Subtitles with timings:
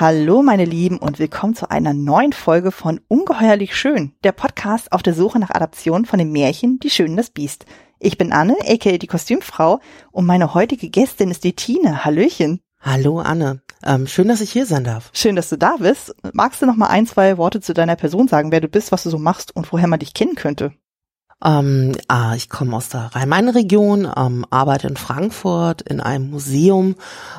[0.00, 5.02] Hallo meine Lieben und willkommen zu einer neuen Folge von Ungeheuerlich Schön, der Podcast auf
[5.02, 7.66] der Suche nach Adaption von dem Märchen Die Schönen das Biest.
[7.98, 9.78] Ich bin Anne, aka die Kostümfrau
[10.10, 12.02] und meine heutige Gästin ist die Tine.
[12.02, 12.60] Hallöchen.
[12.80, 15.10] Hallo Anne, ähm, schön, dass ich hier sein darf.
[15.12, 16.14] Schön, dass du da bist.
[16.32, 19.02] Magst du noch mal ein, zwei Worte zu deiner Person sagen, wer du bist, was
[19.02, 20.72] du so machst und woher man dich kennen könnte?
[21.44, 26.96] Ähm, ah, ich komme aus der Rhein-Main-Region, ähm, arbeite in Frankfurt in einem Museum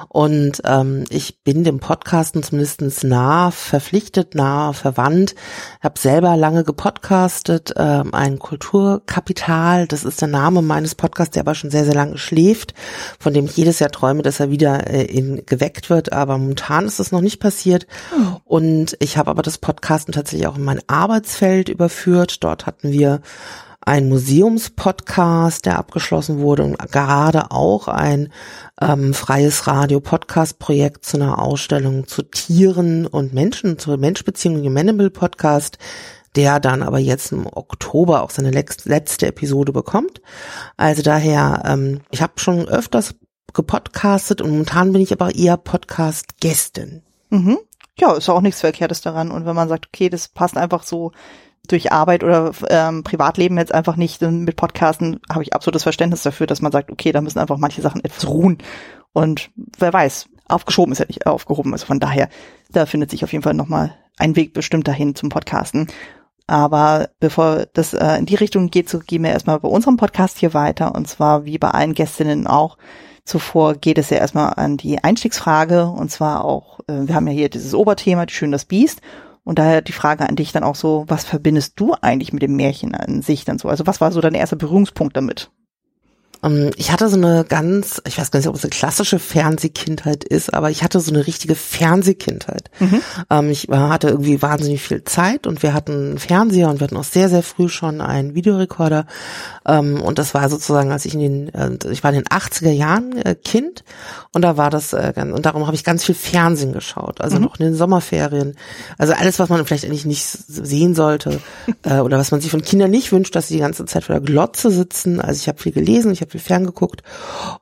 [0.07, 5.35] und ähm, ich bin dem Podcasten zumindest nah verpflichtet, nah verwandt.
[5.81, 11.53] Habe selber lange gepodcastet, ähm, ein Kulturkapital, das ist der Name meines Podcasts, der aber
[11.53, 12.73] schon sehr, sehr lange schläft,
[13.19, 16.86] von dem ich jedes Jahr träume, dass er wieder äh, in, geweckt wird, aber momentan
[16.86, 17.86] ist das noch nicht passiert.
[18.11, 18.39] Oh.
[18.45, 22.43] Und ich habe aber das Podcasten tatsächlich auch in mein Arbeitsfeld überführt.
[22.43, 23.21] Dort hatten wir
[23.85, 28.31] ein Museumspodcast, der abgeschlossen wurde und gerade auch ein
[28.79, 35.79] ähm, freies Radio-Podcast-Projekt zu einer Ausstellung zu Tieren und Menschen, zur Menschbeziehung im Animal Podcast,
[36.35, 40.21] der dann aber jetzt im Oktober auch seine letzte Episode bekommt.
[40.77, 43.15] Also daher, ähm, ich habe schon öfters
[43.53, 47.02] gepodcastet und momentan bin ich aber eher Podcast-Gästin.
[47.29, 47.57] Mhm.
[47.97, 49.31] Ja, ist auch nichts Verkehrtes daran.
[49.31, 51.11] Und wenn man sagt, okay, das passt einfach so
[51.67, 56.48] durch Arbeit oder ähm, Privatleben jetzt einfach nicht mit Podcasten habe ich absolutes Verständnis dafür,
[56.48, 58.58] dass man sagt, okay, da müssen einfach manche Sachen etwas ruhen.
[59.14, 61.73] Und wer weiß, aufgeschoben ist ja nicht aufgehoben.
[61.73, 62.30] Also von daher,
[62.72, 65.88] da findet sich auf jeden Fall nochmal ein Weg bestimmt dahin zum Podcasten.
[66.48, 70.38] Aber bevor das äh, in die Richtung geht, so gehen wir erstmal bei unserem Podcast
[70.38, 70.95] hier weiter.
[70.95, 72.77] Und zwar wie bei allen Gästinnen auch.
[73.23, 75.86] Zuvor geht es ja erstmal an die Einstiegsfrage.
[75.86, 79.02] Und zwar auch, äh, wir haben ja hier dieses Oberthema, die Schön das Biest.
[79.43, 82.55] Und daher die Frage an dich dann auch so, was verbindest du eigentlich mit dem
[82.55, 83.69] Märchen an sich dann so?
[83.69, 85.49] Also was war so dein erster Berührungspunkt damit?
[86.43, 90.23] Ähm, ich hatte so eine ganz, ich weiß gar nicht, ob es eine klassische Fernsehkindheit
[90.23, 92.69] ist, aber ich hatte so eine richtige Fernsehkindheit.
[92.79, 93.02] Mhm.
[93.29, 96.97] Ähm, ich hatte irgendwie wahnsinnig viel Zeit und wir hatten einen Fernseher und wir hatten
[96.97, 99.05] auch sehr, sehr früh schon einen Videorekorder.
[99.66, 102.72] Ähm, und das war sozusagen, als ich in den, äh, ich war in den 80er
[102.72, 103.83] Jahren äh, Kind
[104.33, 107.44] und da war das, äh, und darum habe ich ganz viel Fernsehen geschaut, also mhm.
[107.44, 108.55] noch in den Sommerferien.
[108.98, 111.42] Also alles, was man vielleicht eigentlich nicht sehen sollte
[111.83, 114.26] oder was man sich von Kindern nicht wünscht, dass sie die ganze Zeit vor der
[114.26, 115.21] Glotze sitzen.
[115.21, 117.04] Also ich habe viel gelesen, ich habe viel ferngeguckt.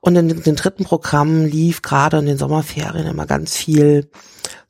[0.00, 4.08] Und in den, den dritten Programmen lief gerade in den Sommerferien immer ganz viel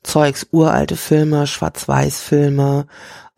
[0.03, 2.87] Zeugs, uralte Filme, Schwarz-Weiß-Filme,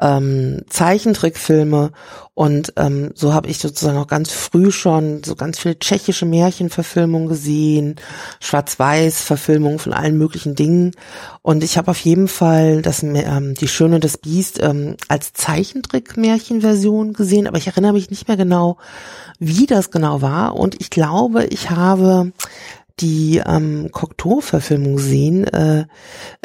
[0.04, 1.92] ähm, Zeichentrickfilme
[2.36, 7.30] und ähm, so habe ich sozusagen auch ganz früh schon so ganz viele tschechische Märchenverfilmungen
[7.30, 7.96] gesehen,
[8.40, 10.92] Schwarz-Weiß-Verfilmungen von allen möglichen Dingen.
[11.42, 17.14] Und ich habe auf jeden Fall das ähm, die Schöne das Biest ähm, als Zeichentrick-Märchenversion
[17.14, 18.78] gesehen, aber ich erinnere mich nicht mehr genau,
[19.40, 20.56] wie das genau war.
[20.56, 22.34] Und ich glaube, ich habe
[23.00, 25.86] die ähm, Cocteau-Verfilmung sehen äh,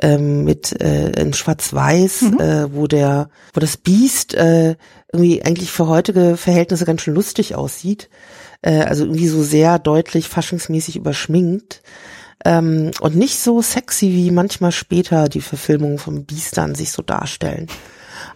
[0.00, 2.41] äh, mit äh, in Schwarz-Weiß, mhm.
[2.41, 4.76] äh, wo der, wo das Biest äh,
[5.12, 8.08] irgendwie eigentlich für heutige Verhältnisse ganz schön lustig aussieht,
[8.62, 11.82] äh, also irgendwie so sehr deutlich faschingsmäßig überschminkt
[12.44, 17.03] ähm, und nicht so sexy wie manchmal später die Verfilmungen vom Biest an sich so
[17.03, 17.66] darstellen.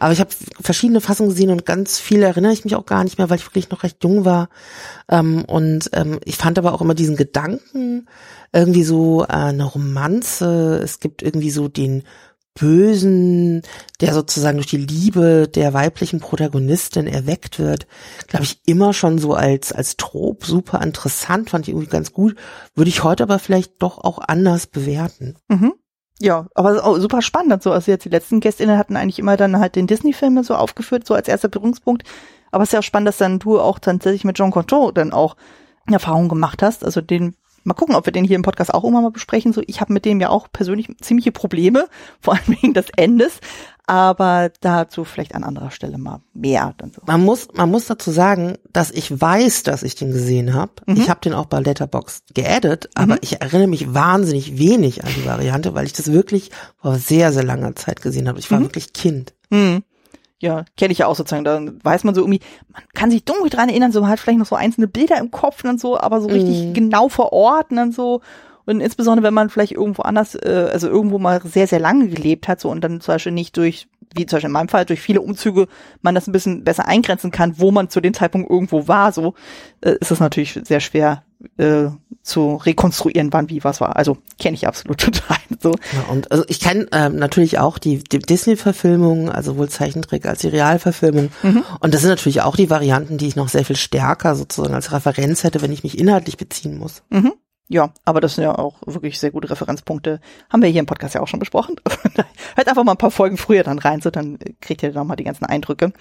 [0.03, 0.31] Aber ich habe
[0.61, 3.47] verschiedene Fassungen gesehen und ganz viele erinnere ich mich auch gar nicht mehr, weil ich
[3.47, 4.49] wirklich noch recht jung war.
[5.09, 8.09] Ähm, und ähm, ich fand aber auch immer diesen Gedanken
[8.53, 10.81] irgendwie so äh, eine Romanze.
[10.83, 12.03] Es gibt irgendwie so den
[12.55, 13.63] Bösen,
[14.01, 17.87] der sozusagen durch die Liebe der weiblichen Protagonistin erweckt wird,
[18.27, 22.35] glaube ich, immer schon so als, als Trop super interessant, fand ich irgendwie ganz gut.
[22.75, 25.37] Würde ich heute aber vielleicht doch auch anders bewerten.
[25.47, 25.75] Mhm.
[26.23, 27.65] Ja, aber super spannend.
[27.65, 31.05] So, also jetzt die letzten Gästinnen hatten eigentlich immer dann halt den Disney-Film so aufgeführt,
[31.05, 32.05] so als erster Berührungspunkt.
[32.53, 35.13] Aber es ist ja auch spannend, dass dann du auch tatsächlich mit John Control dann
[35.13, 35.35] auch
[35.91, 36.85] Erfahrungen gemacht hast.
[36.85, 37.35] Also den,
[37.65, 39.53] mal gucken, ob wir den hier im Podcast auch irgendwann mal besprechen.
[39.53, 41.89] So, ich habe mit dem ja auch persönlich ziemliche Probleme,
[42.21, 43.41] vor allem wegen des Endes
[43.87, 46.75] aber dazu vielleicht an anderer Stelle mal mehr.
[46.79, 47.03] Dann so.
[47.07, 50.73] Man muss, man muss dazu sagen, dass ich weiß, dass ich den gesehen habe.
[50.87, 50.97] Mhm.
[50.97, 53.21] Ich habe den auch bei Letterboxd geaddet, aber mhm.
[53.23, 56.51] ich erinnere mich wahnsinnig wenig an die Variante, weil ich das wirklich
[56.81, 58.39] vor sehr, sehr langer Zeit gesehen habe.
[58.39, 58.65] Ich war mhm.
[58.65, 59.35] wirklich Kind.
[59.51, 59.83] Mhm.
[60.39, 61.45] Ja, kenne ich ja auch sozusagen.
[61.45, 62.41] Da weiß man so irgendwie,
[62.73, 65.31] man kann sich dunkel dran erinnern, so man hat vielleicht noch so einzelne Bilder im
[65.31, 66.75] Kopf und so, aber so richtig mhm.
[66.75, 68.23] genau verorten und so.
[68.65, 72.49] Und insbesondere, wenn man vielleicht irgendwo anders, äh, also irgendwo mal sehr, sehr lange gelebt
[72.49, 75.01] hat, so und dann zum Beispiel nicht durch, wie zum Beispiel in meinem Fall, durch
[75.01, 75.69] viele Umzüge
[76.03, 79.35] man das ein bisschen besser eingrenzen kann, wo man zu dem Zeitpunkt irgendwo war, so,
[79.81, 81.25] äh, ist es natürlich sehr schwer
[81.59, 81.87] äh,
[82.23, 83.97] zu rekonstruieren, wann wie was war.
[83.97, 85.39] Also kenne ich absolut total.
[85.61, 85.71] So.
[85.71, 90.41] Ja, und also ich kenne ähm, natürlich auch die, die Disney-Verfilmungen, also sowohl Zeichentrick als
[90.41, 91.31] die Realverfilmung.
[91.43, 91.65] Mhm.
[91.81, 94.93] Und das sind natürlich auch die Varianten, die ich noch sehr viel stärker sozusagen als
[94.93, 97.03] Referenz hätte, wenn ich mich inhaltlich beziehen muss.
[97.11, 97.33] Mhm.
[97.73, 100.21] Ja, aber das sind ja auch wirklich sehr gute Referenzpunkte.
[100.51, 101.77] Haben wir hier im Podcast ja auch schon besprochen.
[102.55, 105.17] Hört einfach mal ein paar Folgen früher dann rein, so dann kriegt ihr dann mal
[105.17, 105.93] die ganzen Eindrücke.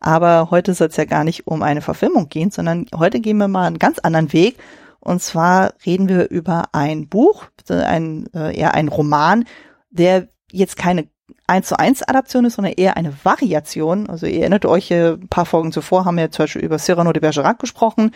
[0.00, 3.46] Aber heute soll es ja gar nicht um eine Verfilmung gehen, sondern heute gehen wir
[3.46, 4.56] mal einen ganz anderen Weg.
[4.98, 9.44] Und zwar reden wir über ein Buch, ein, äh, eher ein Roman,
[9.90, 11.06] der jetzt keine
[11.46, 14.08] eins zu eins Adaption ist, sondern eher eine Variation.
[14.10, 17.12] Also ihr erinnert euch, äh, ein paar Folgen zuvor haben wir zum Beispiel über Cyrano
[17.12, 18.10] de Bergerac gesprochen,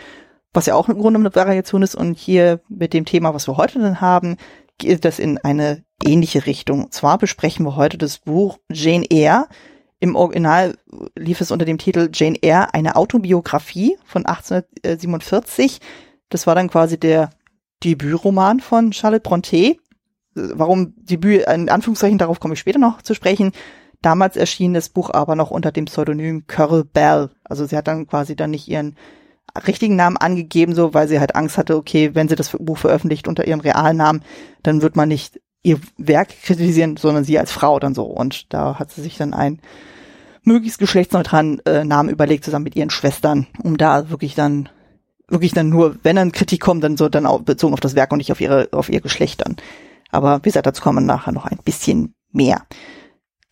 [0.53, 1.95] was ja auch im Grunde eine Variation ist.
[1.95, 4.37] Und hier mit dem Thema, was wir heute dann haben,
[4.77, 6.85] geht das in eine ähnliche Richtung.
[6.85, 9.47] Und zwar besprechen wir heute das Buch Jane Eyre.
[9.99, 10.77] Im Original
[11.15, 15.79] lief es unter dem Titel Jane Eyre, eine Autobiografie von 1847.
[16.29, 17.31] Das war dann quasi der
[17.83, 19.77] Debütroman von Charlotte Brontë
[20.37, 23.51] warum Debüt, in Anführungszeichen, darauf komme ich später noch zu sprechen.
[24.01, 27.31] Damals erschien das Buch aber noch unter dem Pseudonym Curl Bell.
[27.43, 28.95] Also sie hat dann quasi dann nicht ihren
[29.65, 33.27] richtigen Namen angegeben, so, weil sie halt Angst hatte, okay, wenn sie das Buch veröffentlicht
[33.27, 34.23] unter ihrem realen Namen,
[34.63, 38.05] dann wird man nicht ihr Werk kritisieren, sondern sie als Frau dann so.
[38.05, 39.59] Und da hat sie sich dann einen
[40.43, 44.69] möglichst geschlechtsneutralen äh, Namen überlegt, zusammen mit ihren Schwestern, um da wirklich dann,
[45.27, 48.11] wirklich dann nur, wenn dann Kritik kommt, dann so dann auch bezogen auf das Werk
[48.11, 49.57] und nicht auf ihre, auf ihr Geschlecht dann.
[50.09, 52.65] Aber wie gesagt, dazu kommen wir nachher noch ein bisschen mehr.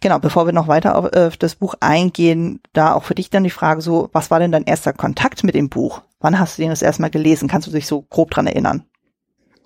[0.01, 3.43] Genau, bevor wir noch weiter auf, äh, das Buch eingehen, da auch für dich dann
[3.43, 6.01] die Frage so, was war denn dein erster Kontakt mit dem Buch?
[6.19, 7.47] Wann hast du den das erstmal gelesen?
[7.47, 8.83] Kannst du dich so grob dran erinnern?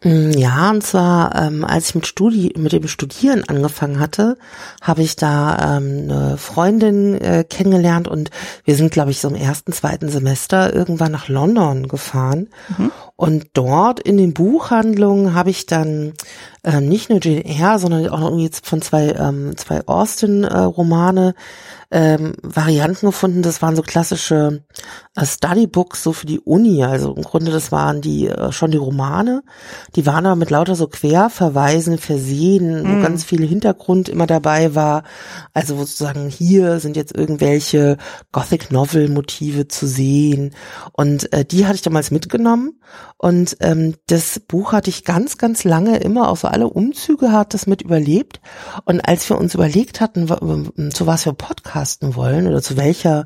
[0.04, 4.38] Mm, ja, und zwar, ähm, als ich mit, Studi mit dem Studieren angefangen hatte,
[4.82, 8.30] habe ich da ähm, eine Freundin äh, kennengelernt und
[8.64, 12.48] wir sind, glaube ich, so im ersten, zweiten Semester irgendwann nach London gefahren.
[12.78, 12.92] Mhm.
[13.20, 16.14] Und dort in den Buchhandlungen habe ich dann
[16.64, 21.34] äh, nicht nur Jane Eyre, sondern auch irgendwie von zwei, ähm, zwei Austin-Romane
[21.92, 23.42] äh, ähm, Varianten gefunden.
[23.42, 24.64] Das waren so klassische
[25.18, 26.82] äh, Studybooks so für die Uni.
[26.84, 29.44] Also im Grunde das waren die äh, schon die Romane.
[29.98, 33.00] Die waren aber mit lauter so Querverweisen versehen, mhm.
[33.00, 35.04] wo ganz viel Hintergrund immer dabei war.
[35.54, 37.98] Also sozusagen hier sind jetzt irgendwelche
[38.32, 40.56] Gothic Novel Motive zu sehen.
[40.94, 42.80] Und äh, die hatte ich damals mitgenommen
[43.18, 47.68] und ähm, das Buch hatte ich ganz, ganz lange immer, so alle Umzüge hat das
[47.68, 48.40] mit überlebt.
[48.86, 50.28] Und als wir uns überlegt hatten,
[50.92, 53.26] zu was wir podcasten wollen oder zu welcher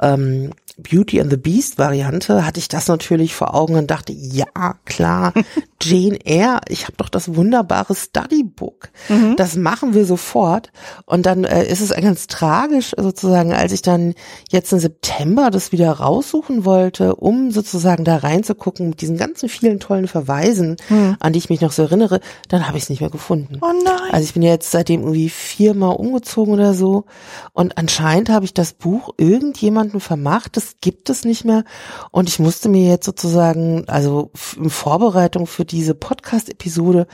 [0.00, 4.74] ähm, Beauty and the Beast Variante hatte ich das natürlich vor Augen und dachte, ja,
[4.84, 5.32] klar,
[5.82, 8.88] Jane Eyre, ich habe doch das wunderbare Studybook.
[9.08, 9.36] Mhm.
[9.36, 10.72] Das machen wir sofort.
[11.04, 14.14] Und dann äh, ist es ganz tragisch sozusagen, als ich dann
[14.50, 19.78] jetzt im September das wieder raussuchen wollte, um sozusagen da reinzugucken mit diesen ganzen vielen
[19.78, 21.16] tollen Verweisen, mhm.
[21.20, 23.58] an die ich mich noch so erinnere, dann habe ich es nicht mehr gefunden.
[23.60, 24.10] Oh nein.
[24.10, 27.04] Also ich bin jetzt seitdem irgendwie viermal umgezogen oder so
[27.52, 31.64] und anscheinend habe ich das Buch irgendjemandem vermacht, das gibt es nicht mehr.
[32.10, 37.06] Und ich musste mir jetzt sozusagen, also in Vorbereitung für diese Podcast-Episode,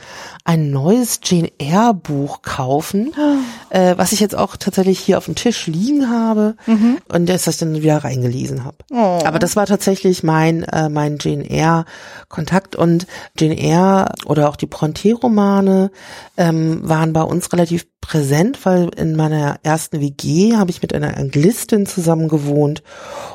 [0.45, 3.75] ein neues Jane Eyre Buch kaufen, oh.
[3.75, 6.97] äh, was ich jetzt auch tatsächlich hier auf dem Tisch liegen habe mhm.
[7.09, 8.77] und das ich dann wieder reingelesen habe.
[8.91, 9.19] Oh.
[9.25, 11.85] Aber das war tatsächlich mein, äh, mein Jane Eyre
[12.29, 15.91] Kontakt und Jane Eyre oder auch die Bronte-Romane
[16.37, 21.15] ähm, waren bei uns relativ präsent, weil in meiner ersten WG habe ich mit einer
[21.15, 22.83] Anglistin zusammen gewohnt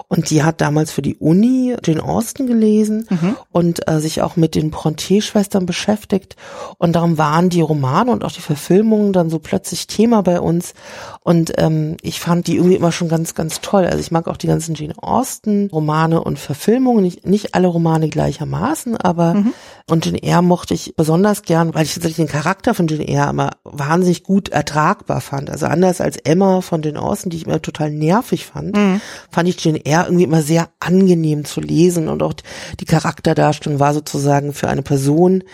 [0.09, 3.37] und die hat damals für die Uni Jane Austen gelesen mhm.
[3.53, 6.37] und äh, sich auch mit den Bronte-Schwestern beschäftigt
[6.79, 10.75] und darum waren die Romane und auch die Verfilmungen dann so plötzlich Thema bei uns
[11.21, 13.87] und ähm, ich fand die irgendwie immer schon ganz, ganz toll.
[13.87, 18.09] Also ich mag auch die ganzen Jane Austen Romane und Verfilmungen, nicht, nicht alle Romane
[18.09, 19.53] gleichermaßen, aber mhm.
[19.89, 23.31] und Jane Eyre mochte ich besonders gern, weil ich tatsächlich den Charakter von Jane Eyre
[23.31, 25.51] immer wahnsinnig gut ertragbar fand.
[25.51, 29.01] Also anders als Emma von den Außen, die ich immer total nervig fand, mhm.
[29.31, 32.33] fand ich Jane Eyre irgendwie immer sehr angenehm zu lesen und auch
[32.81, 35.45] die Charakterdarstellung war sozusagen für eine Person,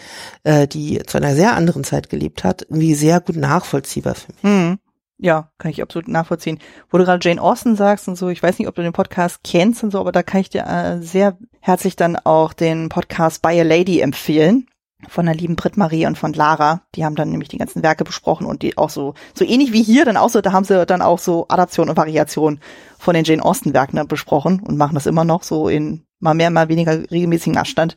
[0.45, 4.43] äh, die zu einer sehr anderen Zeit gelebt hat, irgendwie sehr gut nachvollziehbar für mich.
[4.43, 4.79] Mhm.
[5.19, 6.59] Ja, kann ich absolut nachvollziehen.
[6.91, 9.41] Wo du gerade Jane Austen sagst und so, ich weiß nicht, ob du den Podcast
[9.45, 13.43] kennst und so, aber da kann ich dir äh, sehr herzlich dann auch den Podcast
[13.43, 14.67] By a Lady empfehlen
[15.09, 16.83] von der lieben Brit Marie und von Lara.
[16.95, 19.83] Die haben dann nämlich die ganzen Werke besprochen und die auch so, so ähnlich wie
[19.83, 22.61] hier, dann auch so, da haben sie dann auch so Adaption und Variation
[22.99, 26.35] von den Jane Austen Werken dann besprochen und machen das immer noch so in mal
[26.35, 27.97] mehr, mal weniger regelmäßigen Abstand.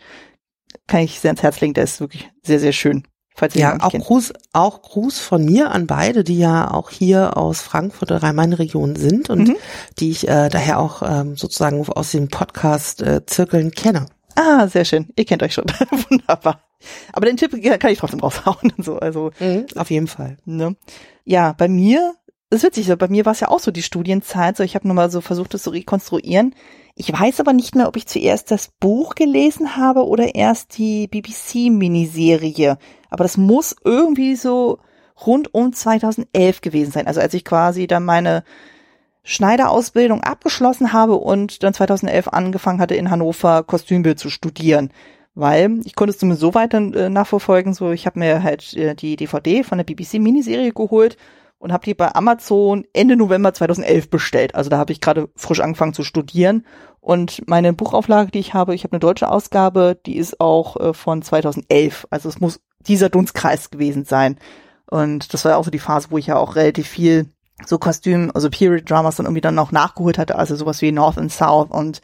[0.87, 3.03] Kann ich sehr ins Herz legen, der ist wirklich sehr, sehr schön.
[3.37, 4.05] Falls ihr ja, auch kennt.
[4.05, 8.95] Gruß, auch Gruß von mir an beide, die ja auch hier aus Frankfurt oder Rhein-Main-Region
[8.95, 9.55] sind und mhm.
[9.99, 14.05] die ich äh, daher auch ähm, sozusagen aus den Podcast-Zirkeln äh, kenne.
[14.35, 15.07] Ah, sehr schön.
[15.15, 15.65] Ihr kennt euch schon.
[16.09, 16.61] Wunderbar.
[17.13, 18.73] Aber den Tipp kann ich trotzdem raushauen.
[18.77, 20.37] So, also mhm, auf jeden Fall.
[20.45, 20.75] Ne?
[21.23, 22.13] Ja, bei mir,
[22.49, 24.57] das ist witzig, bei mir war es ja auch so die Studienzeit.
[24.57, 26.53] So, ich habe nochmal so versucht, das zu rekonstruieren.
[26.95, 31.07] Ich weiß aber nicht mehr, ob ich zuerst das Buch gelesen habe oder erst die
[31.07, 32.77] BBC-Miniserie.
[33.09, 34.79] Aber das muss irgendwie so
[35.25, 37.07] rund um 2011 gewesen sein.
[37.07, 38.43] Also als ich quasi dann meine
[39.25, 44.91] Schneiderausbildung abgeschlossen habe und dann 2011 angefangen hatte, in Hannover Kostümbild zu studieren.
[45.33, 48.95] Weil ich konnte es zumindest so weiter äh, nachverfolgen, so ich habe mir halt äh,
[48.95, 51.17] die DVD von der BBC-Miniserie geholt
[51.57, 54.55] und habe die bei Amazon Ende November 2011 bestellt.
[54.55, 56.63] Also da habe ich gerade frisch angefangen zu studieren
[57.01, 60.93] und meine Buchauflage, die ich habe, ich habe eine deutsche Ausgabe, die ist auch äh,
[60.93, 62.07] von 2011.
[62.11, 64.37] Also es muss dieser Dunstkreis gewesen sein.
[64.89, 67.29] Und das war ja auch so die Phase, wo ich ja auch relativ viel
[67.65, 71.17] so Kostüm, also Period Dramas dann irgendwie dann noch nachgeholt hatte, also sowas wie North
[71.17, 72.01] and South und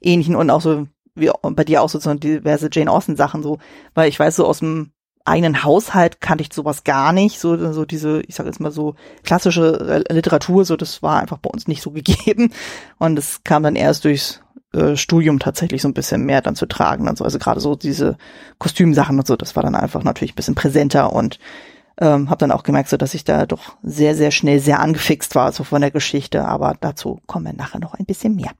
[0.00, 3.58] ähnlichen und auch so wie bei dir auch so diverse Jane Austen Sachen so,
[3.94, 4.90] weil ich weiß so aus dem
[5.24, 8.94] eigenen Haushalt kannte ich sowas gar nicht, so, so diese, ich sag jetzt mal so
[9.22, 12.52] klassische Literatur, so das war einfach bei uns nicht so gegeben.
[12.98, 14.42] Und es kam dann erst durchs
[14.74, 17.74] äh, Studium tatsächlich so ein bisschen mehr dann zu tragen und so, also gerade so
[17.74, 18.18] diese
[18.58, 21.38] Kostümsachen und so, das war dann einfach natürlich ein bisschen präsenter und
[22.00, 25.34] ähm, habe dann auch gemerkt, so dass ich da doch sehr, sehr schnell sehr angefixt
[25.34, 28.52] war, so von der Geschichte, aber dazu kommen wir nachher noch ein bisschen mehr.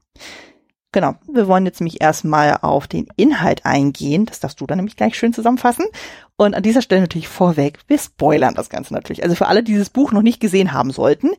[0.95, 4.25] Genau, wir wollen jetzt nämlich erstmal auf den Inhalt eingehen.
[4.25, 5.85] Das darfst du dann nämlich gleich schön zusammenfassen.
[6.37, 9.21] Und an dieser Stelle natürlich vorweg, wir spoilern das Ganze natürlich.
[9.21, 11.31] Also für alle, die dieses Buch noch nicht gesehen haben sollten,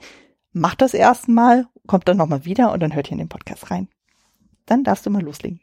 [0.52, 3.88] macht das erstmal, kommt dann nochmal wieder und dann hört ihr in den Podcast rein.
[4.66, 5.60] Dann darfst du mal loslegen.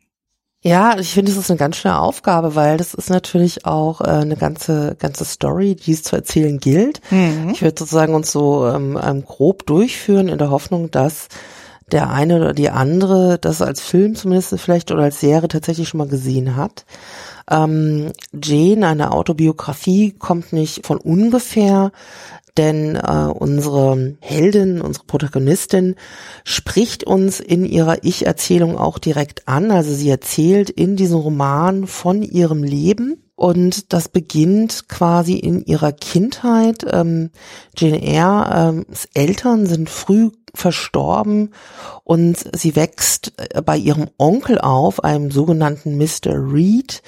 [0.65, 4.05] Ja, ich finde, es ist eine ganz schöne Aufgabe, weil das ist natürlich auch äh,
[4.05, 7.01] eine ganze ganze Story, die es zu erzählen gilt.
[7.11, 7.49] Mhm.
[7.51, 11.27] Ich würde sozusagen uns so ähm, ähm, grob durchführen in der Hoffnung, dass
[11.91, 15.97] der eine oder die andere das als Film zumindest vielleicht oder als Serie tatsächlich schon
[15.97, 16.85] mal gesehen hat.
[17.49, 21.91] Ähm, Jane, eine Autobiografie, kommt nicht von ungefähr,
[22.57, 25.95] denn äh, unsere Heldin, unsere Protagonistin
[26.43, 29.71] spricht uns in ihrer Ich-Erzählung auch direkt an.
[29.71, 35.91] Also sie erzählt in diesem Roman von ihrem Leben und das beginnt quasi in ihrer
[35.91, 36.85] Kindheit.
[36.91, 37.31] Ähm,
[37.75, 38.85] Jane Eyre, ähm,
[39.15, 41.49] Eltern sind früh verstorben
[42.03, 46.33] und sie wächst äh, bei ihrem Onkel auf, einem sogenannten Mr.
[46.35, 47.01] Reed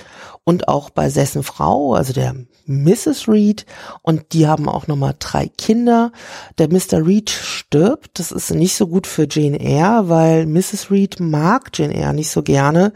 [0.46, 2.36] und auch bei dessen Frau, also der
[2.68, 3.28] Mrs.
[3.28, 3.66] Reed
[4.02, 6.12] und die haben auch nochmal drei Kinder.
[6.58, 7.06] Der Mr.
[7.06, 8.20] Reed stirbt.
[8.20, 10.90] Das ist nicht so gut für Jane Eyre, weil Mrs.
[10.92, 12.94] Reed mag Jane Eyre nicht so gerne.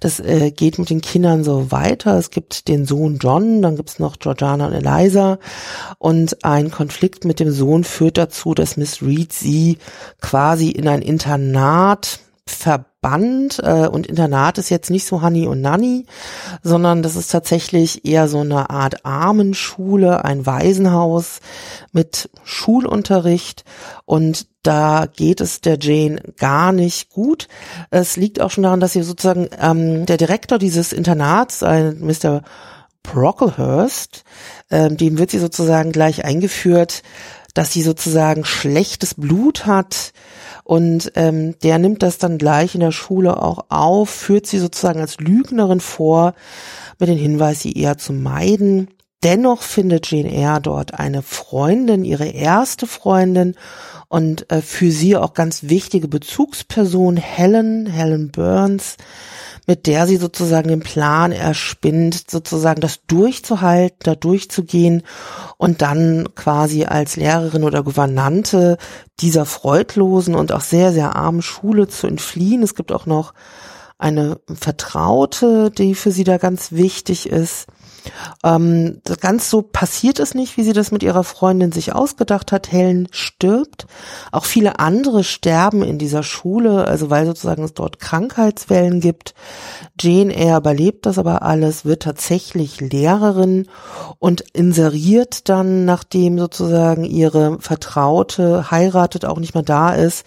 [0.00, 2.16] Das äh, geht mit den Kindern so weiter.
[2.18, 5.38] Es gibt den Sohn John, dann gibt's noch Georgiana und Eliza
[5.98, 9.78] und ein Konflikt mit dem Sohn führt dazu, dass Miss Reed sie
[10.20, 12.20] quasi in ein Internat
[12.54, 16.06] verbannt äh, und Internat ist jetzt nicht so Honey und Nanny,
[16.62, 21.40] sondern das ist tatsächlich eher so eine Art Armenschule, ein Waisenhaus
[21.92, 23.64] mit Schulunterricht
[24.04, 27.48] und da geht es der Jane gar nicht gut.
[27.90, 32.42] Es liegt auch schon daran, dass sie sozusagen ähm, der Direktor dieses Internats, ein Mr.
[33.02, 34.24] Brocklehurst,
[34.70, 37.02] ähm, dem wird sie sozusagen gleich eingeführt,
[37.54, 40.12] dass sie sozusagen schlechtes Blut hat,
[40.70, 45.00] und ähm, der nimmt das dann gleich in der Schule auch auf, führt sie sozusagen
[45.00, 46.32] als Lügnerin vor,
[47.00, 48.86] mit dem Hinweis, sie eher zu meiden.
[49.24, 53.56] Dennoch findet Jane Eyre dort eine Freundin, ihre erste Freundin
[54.10, 58.96] und äh, für sie auch ganz wichtige Bezugsperson Helen, Helen Burns,
[59.68, 65.04] mit der sie sozusagen den Plan erspinnt, sozusagen das durchzuhalten, da durchzugehen
[65.58, 68.78] und dann quasi als Lehrerin oder Gouvernante
[69.20, 72.64] dieser freudlosen und auch sehr, sehr armen Schule zu entfliehen.
[72.64, 73.32] Es gibt auch noch
[73.96, 77.68] eine Vertraute, die für sie da ganz wichtig ist.
[78.42, 82.72] Ähm, ganz so passiert es nicht, wie sie das mit ihrer Freundin sich ausgedacht hat.
[82.72, 83.86] Helen stirbt.
[84.32, 89.34] Auch viele andere sterben in dieser Schule, also weil sozusagen es dort Krankheitswellen gibt.
[89.98, 93.66] Jane Eyre überlebt das aber alles, wird tatsächlich Lehrerin
[94.18, 100.24] und inseriert dann, nachdem sozusagen ihre Vertraute heiratet, auch nicht mehr da ist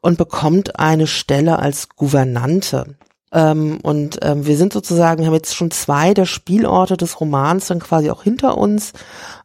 [0.00, 2.96] und bekommt eine Stelle als Gouvernante.
[3.32, 7.80] Ähm, und ähm, wir sind sozusagen, haben jetzt schon zwei der Spielorte des Romans dann
[7.80, 8.92] quasi auch hinter uns.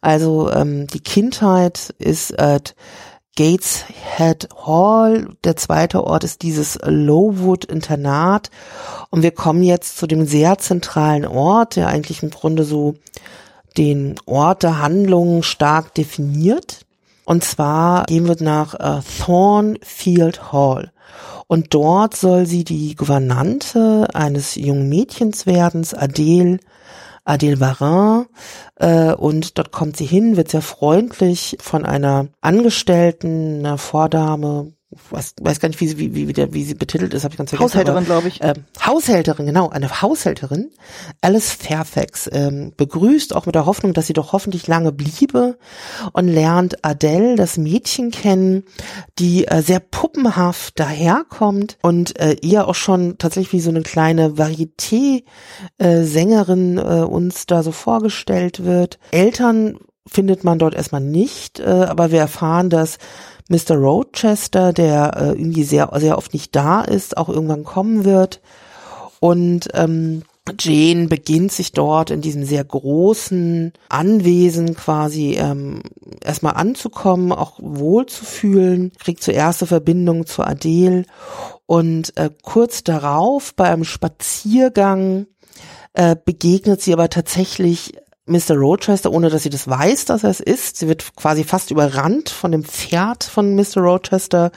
[0.02, 2.76] Also ähm, die Kindheit ist at
[3.36, 5.30] Gateshead Hall.
[5.44, 8.52] Der zweite Ort ist dieses Lowood Internat.
[9.10, 12.96] Und wir kommen jetzt zu dem sehr zentralen Ort, der eigentlich im Grunde so
[13.78, 16.86] den Ort der Handlungen stark definiert.
[17.24, 20.91] Und zwar gehen wir nach äh, Thornfield Hall.
[21.52, 26.60] Und dort soll sie die Gouvernante eines jungen Mädchens werden, Adele,
[27.26, 28.28] Adele Varin.
[28.78, 34.72] Äh, und dort kommt sie hin, wird sehr freundlich von einer Angestellten, einer Vordame,
[35.10, 37.38] weiß, weiß gar nicht, wie sie, wie, wie, wie, wie sie betitelt ist, habe ich
[37.38, 37.72] ganz vergessen.
[37.72, 38.42] Haushälterin, glaube ich.
[38.42, 38.56] Äh,
[38.86, 40.70] Haushälterin, genau, eine Haushälterin,
[41.22, 45.58] Alice Fairfax, ähm, begrüßt auch mit der Hoffnung, dass sie doch hoffentlich lange bliebe
[46.12, 48.64] und lernt Adele, das Mädchen kennen,
[49.18, 54.38] die äh, sehr puppenhaft daherkommt und äh, ihr auch schon tatsächlich wie so eine kleine
[54.38, 59.00] Varieté-Sängerin äh, uns da so vorgestellt wird.
[59.12, 59.78] Eltern
[60.12, 62.98] findet man dort erstmal nicht, äh, aber wir erfahren, dass
[63.48, 63.76] Mr.
[63.76, 68.42] Rochester, der äh, irgendwie sehr, sehr oft nicht da ist, auch irgendwann kommen wird.
[69.20, 70.24] Und ähm,
[70.60, 75.84] Jane beginnt sich dort in diesem sehr großen Anwesen quasi ähm,
[76.24, 81.06] erstmal anzukommen, auch wohlzufühlen, kriegt zuerst eine Verbindung zu Adele
[81.68, 85.28] und äh, kurz darauf bei einem Spaziergang
[85.94, 87.94] äh, begegnet sie aber tatsächlich
[88.28, 88.56] Mr.
[88.56, 90.78] Rochester, ohne dass sie das weiß, dass er es ist.
[90.78, 93.78] Sie wird quasi fast überrannt von dem Pferd von Mr.
[93.78, 94.52] Rochester,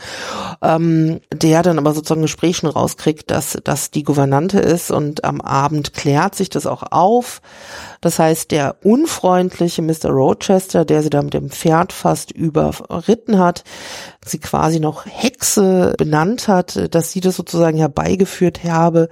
[0.61, 5.25] ähm, der dann aber sozusagen ein Gespräch schon rauskriegt, dass das die Gouvernante ist und
[5.25, 7.41] am Abend klärt sich das auch auf.
[8.03, 10.11] Das heißt, der unfreundliche Mr.
[10.11, 13.65] Rochester, der sie da mit dem Pferd fast überritten hat,
[14.23, 19.09] sie quasi noch Hexe benannt hat, dass sie das sozusagen herbeigeführt habe,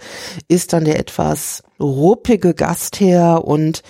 [0.49, 3.83] ist dann der etwas ruppige Gastherr und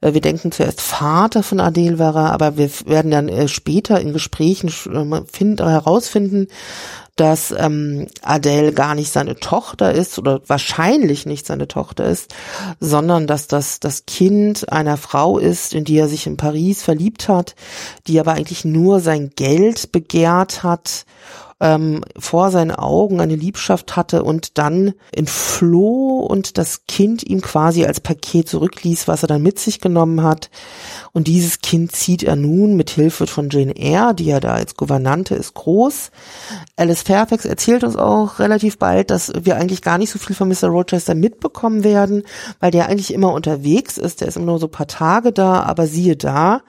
[0.00, 4.00] äh, wir denken zuerst Vater von Adele war er, aber wir werden dann äh, später
[4.00, 6.48] in Gesprächen äh, find, herausfinden,
[7.16, 12.32] dass ähm, Adele gar nicht seine Tochter ist oder wahrscheinlich nicht seine Tochter ist,
[12.78, 17.28] sondern dass das das Kind einer Frau ist, in die er sich in Paris verliebt
[17.28, 17.56] hat,
[18.06, 21.06] die aber eigentlich nur sein Geld begehrt hat
[21.60, 27.84] ähm, vor seinen Augen eine Liebschaft hatte und dann entfloh und das Kind ihm quasi
[27.84, 30.50] als Paket zurückließ, was er dann mit sich genommen hat.
[31.12, 34.76] Und dieses Kind zieht er nun mit Hilfe von Jane Eyre, die ja da als
[34.76, 36.10] Gouvernante ist, groß.
[36.76, 40.48] Alice Fairfax erzählt uns auch relativ bald, dass wir eigentlich gar nicht so viel von
[40.48, 40.68] Mr.
[40.68, 42.22] Rochester mitbekommen werden,
[42.60, 44.20] weil der eigentlich immer unterwegs ist.
[44.20, 46.62] Der ist immer nur so ein paar Tage da, aber siehe da,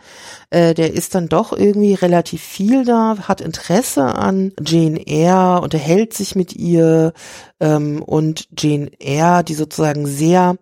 [0.51, 6.13] äh, der ist dann doch irgendwie relativ viel da, hat Interesse an Jane Eyre, unterhält
[6.13, 7.13] sich mit ihr
[7.59, 10.55] ähm, und Jane Eyre, die sozusagen sehr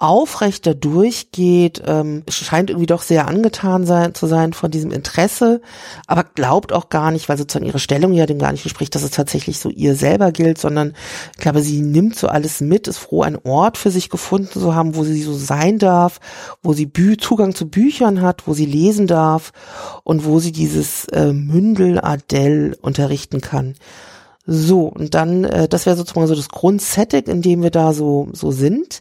[0.00, 5.60] aufrechter durchgeht, ähm, scheint irgendwie doch sehr angetan sein, zu sein von diesem Interesse,
[6.06, 9.02] aber glaubt auch gar nicht, weil sozusagen ihre Stellung ja dem gar nicht entspricht, dass
[9.02, 10.94] es tatsächlich so ihr selber gilt, sondern
[11.34, 14.72] ich glaube, sie nimmt so alles mit, ist froh, einen Ort für sich gefunden zu
[14.72, 16.20] haben, wo sie so sein darf,
[16.62, 19.50] wo sie Bü Zugang zu Büchern hat, wo sie lesen darf
[20.04, 23.74] und wo sie dieses äh, Mündel Adele unterrichten kann.
[24.50, 28.28] So, und dann, äh, das wäre sozusagen so das Grundsetting, in dem wir da so,
[28.32, 29.00] so sind.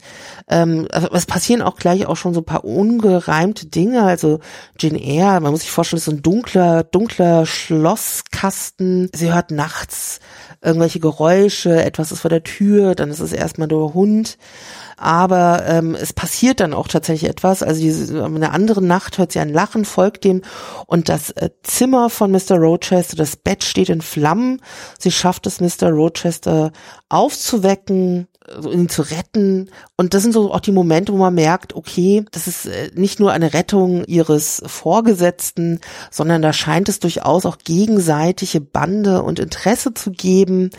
[0.50, 4.04] Ähm, also es passieren auch gleich auch schon so ein paar ungereimte Dinge.
[4.04, 4.40] Also
[4.78, 9.10] Jane Eyre, man muss sich vorstellen, ist so ein dunkler, dunkler Schlosskasten.
[9.14, 10.20] Sie hört nachts
[10.62, 14.38] irgendwelche Geräusche, etwas ist vor der Tür, dann ist es erstmal der Hund
[14.98, 17.64] aber ähm, es passiert dann auch tatsächlich etwas.
[17.64, 20.42] Also diese, in einer anderen Nacht hört sie ein Lachen, folgt dem
[20.88, 22.58] und das äh, Zimmer von Mr.
[22.58, 24.62] Rochester, das Bett steht in Flammen.
[24.98, 25.90] Sie schafft es, Mr.
[25.90, 26.72] Rochester
[27.10, 28.28] aufzuwecken,
[28.60, 29.70] so ihn zu retten.
[29.98, 33.20] Und das sind so auch die Momente, wo man merkt, okay, das ist äh, nicht
[33.20, 35.80] nur eine Rettung ihres Vorgesetzten,
[36.12, 40.70] sondern da scheint es durchaus auch gegenseitige Bande und Interesse zu geben.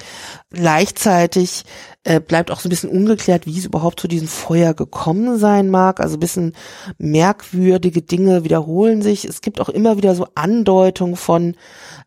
[0.50, 1.64] Gleichzeitig
[2.05, 5.69] äh, bleibt auch so ein bisschen ungeklärt, wie es überhaupt zu diesem Feuer gekommen sein
[5.69, 6.01] mag.
[6.01, 6.55] Also ein bisschen
[6.97, 9.25] merkwürdige Dinge wiederholen sich.
[9.25, 11.57] Es gibt auch immer wieder so Andeutungen von,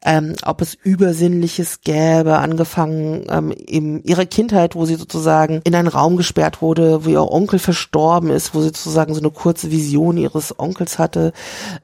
[0.03, 5.89] ähm, ob es Übersinnliches gäbe, angefangen ähm, in ihrer Kindheit, wo sie sozusagen in einen
[5.89, 10.17] Raum gesperrt wurde, wo ihr Onkel verstorben ist, wo sie sozusagen so eine kurze Vision
[10.17, 11.33] ihres Onkels hatte.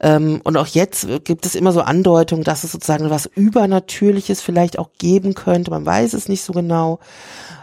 [0.00, 4.78] Ähm, und auch jetzt gibt es immer so Andeutungen, dass es sozusagen was Übernatürliches vielleicht
[4.78, 5.70] auch geben könnte.
[5.70, 6.98] Man weiß es nicht so genau.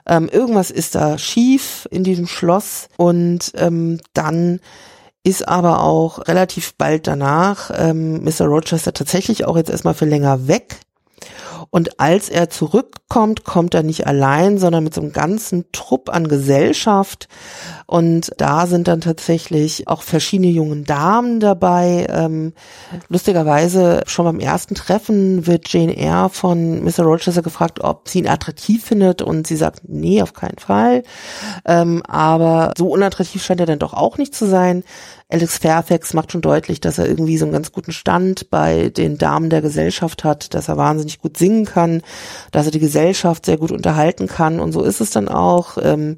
[0.07, 4.59] Ähm, irgendwas ist da schief in diesem Schloss und ähm, dann
[5.23, 8.45] ist aber auch relativ bald danach ähm, Mr.
[8.45, 10.77] Rochester tatsächlich auch jetzt erstmal für länger weg
[11.75, 16.29] und als er zurückkommt, kommt er nicht allein, sondern mit so einem ganzen Trupp an
[16.29, 17.27] Gesellschaft.
[17.85, 22.07] Und da sind dann tatsächlich auch verschiedene jungen Damen dabei.
[22.09, 22.53] Ähm,
[23.09, 27.03] lustigerweise schon beim ersten Treffen wird Jane Eyre von Mr.
[27.03, 29.21] Rochester gefragt, ob sie ihn attraktiv findet.
[29.21, 31.03] Und sie sagt, nee, auf keinen Fall.
[31.65, 34.85] Ähm, aber so unattraktiv scheint er dann doch auch nicht zu sein.
[35.27, 39.17] Alex Fairfax macht schon deutlich, dass er irgendwie so einen ganz guten Stand bei den
[39.17, 42.03] Damen der Gesellschaft hat, dass er wahnsinnig gut singen kann,
[42.51, 45.77] dass er die Gesellschaft sehr gut unterhalten kann und so ist es dann auch.
[45.81, 46.17] Ähm,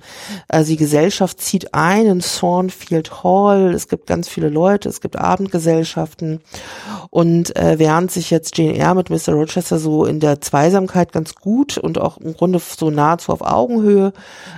[0.50, 5.16] also die Gesellschaft zieht ein in Thornfield Hall, es gibt ganz viele Leute, es gibt
[5.16, 6.42] Abendgesellschaften
[7.10, 9.34] Und äh, während sich jetzt Jane Eyre mit Mr.
[9.34, 14.12] Rochester so in der Zweisamkeit ganz gut und auch im Grunde so nahezu auf Augenhöhe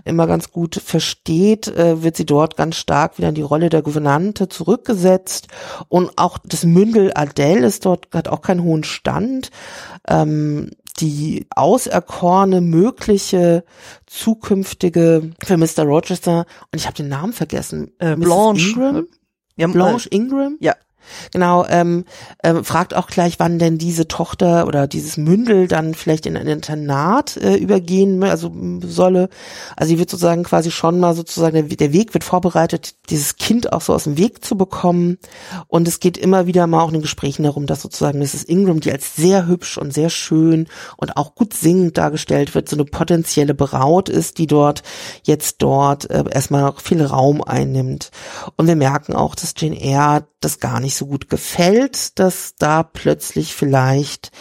[0.06, 3.84] immer ganz gut versteht, äh, wird sie dort ganz stark wieder in die Rolle der
[3.84, 5.47] Gouvernante zurückgesetzt.
[5.89, 9.52] Und auch das Mündel Adele ist dort, hat auch keinen hohen Stand.
[10.08, 13.63] Ähm, die auserkorene mögliche
[14.06, 15.84] zukünftige für Mr.
[15.84, 17.91] Rochester und ich habe den Namen vergessen.
[17.99, 18.69] Äh, Blanche.
[18.69, 19.08] Ingram?
[19.56, 20.58] Ja, Blanche Ingram?
[20.60, 20.75] Ja.
[21.32, 22.06] Genau, ähm,
[22.44, 26.48] ähm, fragt auch gleich, wann denn diese Tochter oder dieses Mündel dann vielleicht in ein
[26.48, 29.30] Internat äh, übergehen, also solle.
[29.76, 33.74] Also sie wird sozusagen quasi schon mal sozusagen, der, der Weg wird vorbereitet, dieses Kind
[33.74, 35.18] auch so aus dem Weg zu bekommen.
[35.68, 38.44] Und es geht immer wieder mal auch in den Gesprächen darum, dass sozusagen Mrs.
[38.44, 42.76] Ingram, die als sehr hübsch und sehr schön und auch gut singend dargestellt wird, so
[42.76, 44.84] eine potenzielle Braut ist, die dort
[45.24, 48.12] jetzt dort äh, erstmal viel Raum einnimmt.
[48.56, 52.84] Und wir merken auch, dass Jane Eyre das gar nicht so gut gefällt, dass da
[52.84, 54.32] plötzlich vielleicht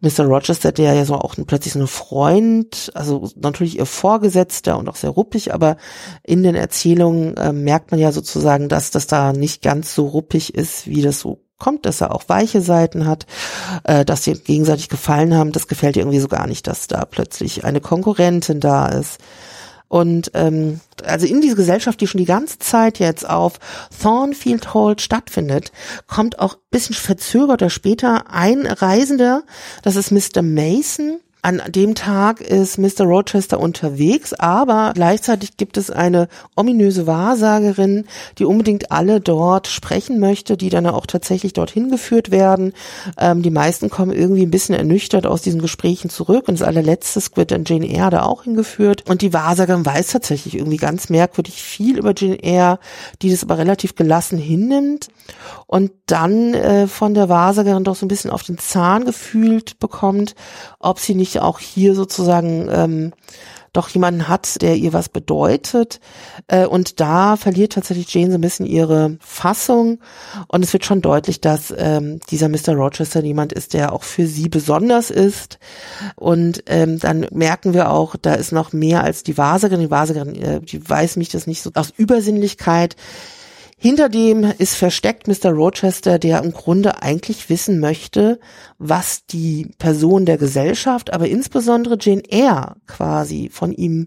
[0.00, 0.24] Mr.
[0.24, 4.96] Rochester, der ja so auch plötzlich so ein Freund, also natürlich ihr Vorgesetzter und auch
[4.96, 5.76] sehr ruppig, aber
[6.22, 10.54] in den Erzählungen äh, merkt man ja sozusagen, dass das da nicht ganz so ruppig
[10.54, 13.26] ist, wie das so kommt, dass er auch weiche Seiten hat,
[13.84, 15.52] äh, dass sie gegenseitig gefallen haben.
[15.52, 19.20] Das gefällt ihr irgendwie so gar nicht, dass da plötzlich eine Konkurrentin da ist.
[19.92, 23.60] Und ähm, also in diese Gesellschaft, die schon die ganze Zeit jetzt auf
[24.00, 25.70] Thornfield Hall stattfindet,
[26.06, 29.42] kommt auch bisschen verzögert oder später ein Reisender,
[29.82, 30.40] das ist Mr.
[30.40, 33.04] Mason, an dem Tag ist Mr.
[33.04, 38.04] Rochester unterwegs, aber gleichzeitig gibt es eine ominöse Wahrsagerin,
[38.38, 42.74] die unbedingt alle dort sprechen möchte, die dann auch tatsächlich dorthin geführt werden.
[43.18, 47.20] Ähm, die meisten kommen irgendwie ein bisschen ernüchtert aus diesen Gesprächen zurück und das allerletzte
[47.34, 49.08] wird dann Jane Eyre da auch hingeführt.
[49.10, 52.78] Und die Wahrsagerin weiß tatsächlich irgendwie ganz merkwürdig viel über Jane Eyre,
[53.20, 55.08] die das aber relativ gelassen hinnimmt
[55.66, 60.34] und dann äh, von der Wahrsagerin doch so ein bisschen auf den Zahn gefühlt bekommt,
[60.78, 63.12] ob sie nicht auch hier sozusagen ähm,
[63.72, 66.00] doch jemanden hat, der ihr was bedeutet.
[66.46, 69.98] Äh, und da verliert tatsächlich Jane so ein bisschen ihre Fassung.
[70.48, 72.74] Und es wird schon deutlich, dass ähm, dieser Mr.
[72.74, 75.58] Rochester jemand ist, der auch für sie besonders ist.
[76.16, 79.80] Und ähm, dann merken wir auch, da ist noch mehr als die Wahrsagerin.
[79.80, 82.96] Die Wahrsagerin, äh, die weiß mich das nicht so aus Übersinnlichkeit
[83.82, 85.50] hinter dem ist versteckt Mr.
[85.50, 88.38] Rochester, der im Grunde eigentlich wissen möchte,
[88.78, 94.06] was die Person der Gesellschaft, aber insbesondere Jane Eyre quasi von ihm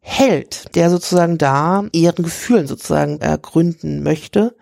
[0.00, 4.56] hält, der sozusagen da ihren Gefühlen sozusagen ergründen möchte.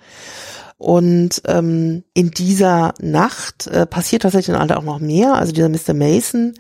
[0.79, 5.35] Und ähm, in dieser Nacht äh, passiert tatsächlich dann auch noch mehr.
[5.35, 5.95] Also dieser Mr.
[5.95, 6.55] Mason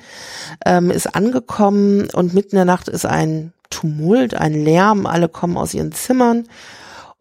[0.65, 5.57] ähm, ist angekommen und mitten in der Nacht ist ein Tumult, ein Lärm, alle kommen
[5.57, 6.47] aus ihren Zimmern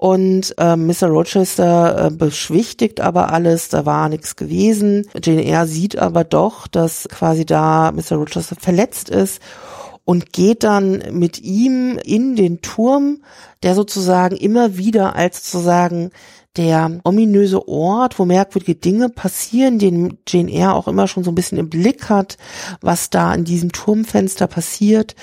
[0.04, 1.08] und äh, Mr.
[1.08, 5.08] Rochester äh, beschwichtigt aber alles, da war nichts gewesen.
[5.24, 8.18] Jane Eyre sieht aber doch, dass quasi da Mr.
[8.18, 9.42] Rochester verletzt ist
[10.04, 13.24] und geht dann mit ihm in den Turm,
[13.64, 16.10] der sozusagen immer wieder als sozusagen
[16.58, 21.36] der ominöse Ort, wo merkwürdige Dinge passieren, den Jane Eyre auch immer schon so ein
[21.36, 22.36] bisschen im Blick hat,
[22.82, 25.16] was da an diesem Turmfenster passiert.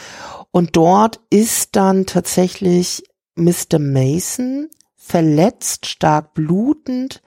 [0.53, 3.05] Und dort ist dann tatsächlich
[3.37, 3.79] Mr.
[3.79, 7.23] Mason verletzt, stark blutend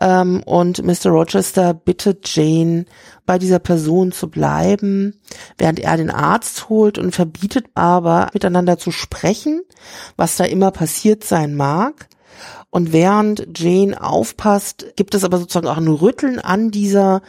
[0.00, 1.10] ähm, und Mr.
[1.10, 2.86] Rochester bittet Jane,
[3.26, 5.20] bei dieser Person zu bleiben,
[5.56, 9.62] während er den Arzt holt und verbietet aber miteinander zu sprechen,
[10.16, 12.08] was da immer passiert sein mag.
[12.74, 17.20] Und während Jane aufpasst, gibt es aber sozusagen auch ein Rütteln an dieser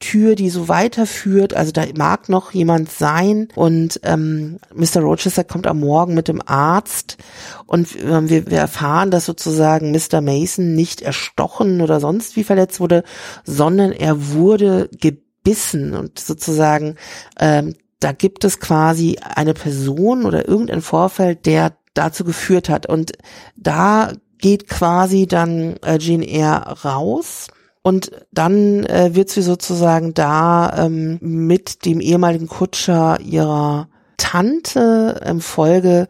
[0.00, 1.52] Tür, die so weiterführt.
[1.52, 3.48] Also da mag noch jemand sein.
[3.54, 5.02] Und ähm, Mr.
[5.02, 7.18] Rochester kommt am Morgen mit dem Arzt
[7.66, 10.22] und äh, wir, wir erfahren, dass sozusagen Mr.
[10.22, 13.02] Mason nicht erstochen oder sonst wie verletzt wurde,
[13.44, 16.96] sondern er wurde gebissen und sozusagen
[17.38, 22.86] ähm, da gibt es quasi eine Person oder irgendein Vorfall, der dazu geführt hat.
[22.86, 23.12] Und
[23.56, 27.48] da geht quasi dann äh, Jane Eyre raus
[27.82, 35.40] und dann äh, wird sie sozusagen da ähm, mit dem ehemaligen Kutscher ihrer Tante im
[35.40, 36.08] Folge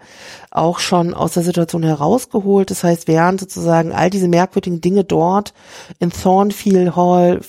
[0.51, 2.71] auch schon aus der Situation herausgeholt.
[2.71, 5.53] Das heißt, während sozusagen all diese merkwürdigen Dinge dort
[5.99, 7.41] in Thornfield Hall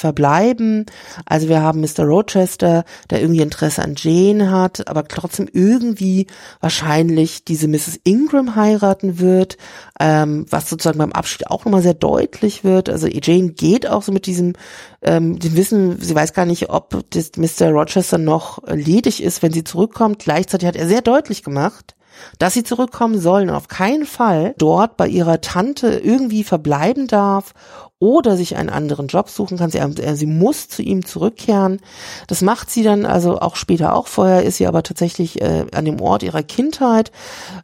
[0.00, 0.86] verbleiben.
[1.26, 2.04] Also wir haben Mr.
[2.04, 6.26] Rochester, der irgendwie Interesse an Jane hat, aber trotzdem irgendwie
[6.60, 8.00] wahrscheinlich diese Mrs.
[8.04, 9.56] Ingram heiraten wird,
[10.00, 12.88] ähm, was sozusagen beim Abschied auch nochmal sehr deutlich wird.
[12.88, 14.54] Also Jane geht auch so mit diesem,
[15.02, 17.70] ähm, dem Wissen, sie weiß gar nicht, ob das Mr.
[17.70, 20.18] Rochester noch ledig ist, wenn sie zurückkommt.
[20.18, 21.94] Gleichzeitig hat er sehr deutlich gemacht,
[22.38, 27.54] dass sie zurückkommen sollen, auf keinen Fall dort bei ihrer Tante irgendwie verbleiben darf
[28.00, 29.70] oder sich einen anderen Job suchen kann.
[29.70, 31.80] Sie, äh, sie muss zu ihm zurückkehren.
[32.26, 34.06] Das macht sie dann also auch später auch.
[34.06, 37.12] Vorher ist sie aber tatsächlich äh, an dem Ort ihrer Kindheit.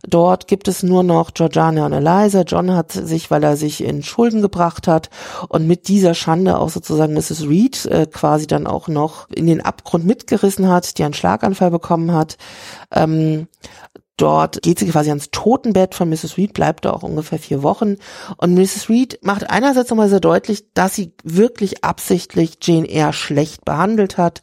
[0.07, 2.42] Dort gibt es nur noch Georgiana und Eliza.
[2.42, 5.09] John hat sich, weil er sich in Schulden gebracht hat
[5.49, 7.49] und mit dieser Schande auch sozusagen Mrs.
[7.49, 12.12] Reed äh, quasi dann auch noch in den Abgrund mitgerissen hat, die einen Schlaganfall bekommen
[12.12, 12.37] hat.
[12.92, 13.49] Ähm,
[14.16, 16.38] Dort geht sie quasi ans Totenbett von Mrs.
[16.38, 17.96] Reed, bleibt da auch ungefähr vier Wochen.
[18.38, 18.88] Und Mrs.
[18.88, 24.40] Reed macht einerseits nochmal sehr deutlich, dass sie wirklich absichtlich Jane Eyre schlecht behandelt hat.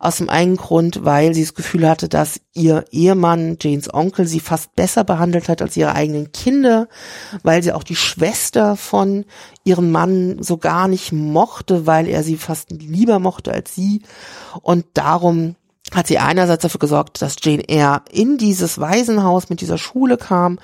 [0.00, 4.40] Aus dem einen Grund, weil sie das Gefühl hatte, dass ihr Ehemann, Janes Onkel, sie
[4.40, 6.88] fast besser behandelt hat als ihre eigenen Kinder,
[7.44, 9.26] weil sie auch die Schwester von
[9.62, 14.02] ihrem Mann so gar nicht mochte, weil er sie fast lieber mochte als sie.
[14.62, 15.54] Und darum
[15.94, 20.58] hat sie einerseits dafür gesorgt, dass Jane Eyre in dieses Waisenhaus mit dieser Schule kam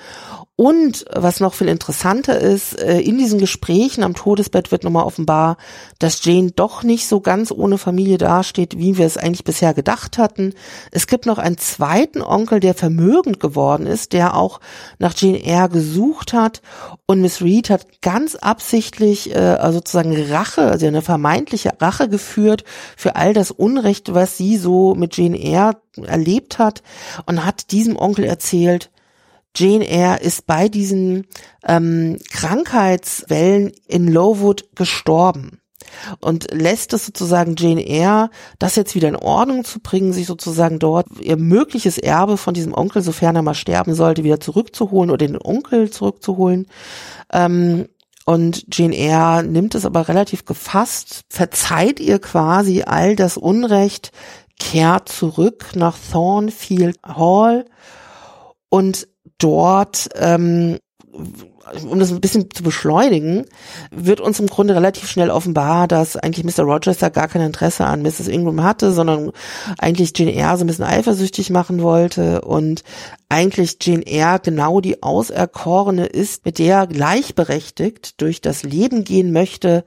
[0.57, 5.57] und was noch viel interessanter ist, äh, in diesen Gesprächen am Todesbett wird nochmal offenbar,
[5.97, 10.17] dass Jane doch nicht so ganz ohne Familie dasteht, wie wir es eigentlich bisher gedacht
[10.17, 10.53] hatten.
[10.91, 14.59] Es gibt noch einen zweiten Onkel, der vermögend geworden ist, der auch
[14.99, 16.61] nach Jane Eyre gesucht hat.
[17.07, 22.65] Und Miss Reed hat ganz absichtlich äh, also sozusagen Rache, also eine vermeintliche Rache geführt
[22.97, 26.83] für all das Unrecht, was sie so mit Jane Eyre erlebt hat
[27.25, 28.91] und hat diesem Onkel erzählt,
[29.55, 31.27] Jane Eyre ist bei diesen
[31.67, 35.61] ähm, Krankheitswellen in Lowood gestorben
[36.19, 40.79] und lässt es sozusagen Jane Eyre, das jetzt wieder in Ordnung zu bringen, sich sozusagen
[40.79, 45.25] dort ihr mögliches Erbe von diesem Onkel, sofern er mal sterben sollte, wieder zurückzuholen oder
[45.25, 46.67] den Onkel zurückzuholen.
[47.31, 47.87] Ähm,
[48.25, 54.11] und Jane Eyre nimmt es aber relativ gefasst, verzeiht ihr quasi all das Unrecht,
[54.59, 57.65] kehrt zurück nach Thornfield Hall
[58.69, 59.07] und
[59.41, 60.77] dort, ähm,
[61.89, 63.45] um das ein bisschen zu beschleunigen,
[63.91, 66.63] wird uns im Grunde relativ schnell offenbar, dass eigentlich Mr.
[66.63, 68.27] Rochester gar kein Interesse an Mrs.
[68.27, 69.31] Ingram hatte, sondern
[69.77, 72.83] eigentlich Jane Eyre so ein bisschen eifersüchtig machen wollte und
[73.29, 79.31] eigentlich Jane Eyre genau die Auserkorene ist, mit der er gleichberechtigt durch das Leben gehen
[79.31, 79.83] möchte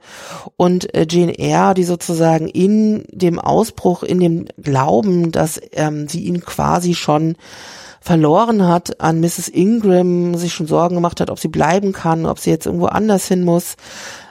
[0.57, 6.23] und äh, Jane Eyre, die sozusagen in dem Ausbruch, in dem Glauben, dass ähm, sie
[6.23, 7.35] ihn quasi schon
[8.05, 9.47] verloren hat an Mrs.
[9.47, 13.27] Ingram, sich schon Sorgen gemacht hat, ob sie bleiben kann, ob sie jetzt irgendwo anders
[13.27, 13.77] hin muss.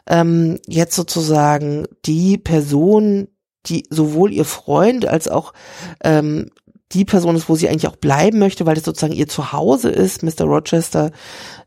[0.07, 3.27] Ähm, jetzt sozusagen die Person,
[3.67, 5.53] die sowohl ihr Freund als auch
[6.05, 6.51] ähm,
[6.93, 10.23] die Person ist, wo sie eigentlich auch bleiben möchte, weil es sozusagen ihr Zuhause ist,
[10.23, 10.45] Mr.
[10.45, 11.11] Rochester,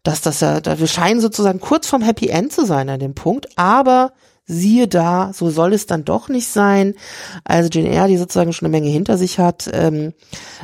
[0.03, 3.15] dass das ja, da wir scheinen sozusagen kurz vom Happy End zu sein an dem
[3.15, 4.13] Punkt, aber
[4.47, 6.95] siehe da, so soll es dann doch nicht sein.
[7.43, 10.13] Also Jane Eyre, die sozusagen schon eine Menge hinter sich hat, ähm,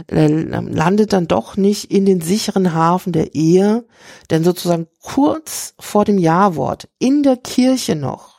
[0.10, 3.86] äh, landet dann doch nicht in den sicheren Hafen der Ehe,
[4.30, 8.34] denn sozusagen kurz vor dem Jawort in der Kirche noch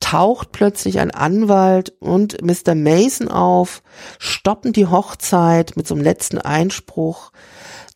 [0.00, 2.74] taucht plötzlich ein Anwalt und Mr.
[2.74, 3.82] Mason auf,
[4.18, 7.30] stoppen die Hochzeit mit so einem letzten Einspruch,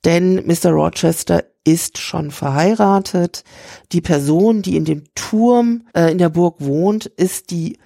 [0.05, 0.71] denn Mr.
[0.71, 3.43] Rochester ist schon verheiratet.
[3.91, 7.79] Die Person, die in dem Turm äh, in der Burg wohnt, ist die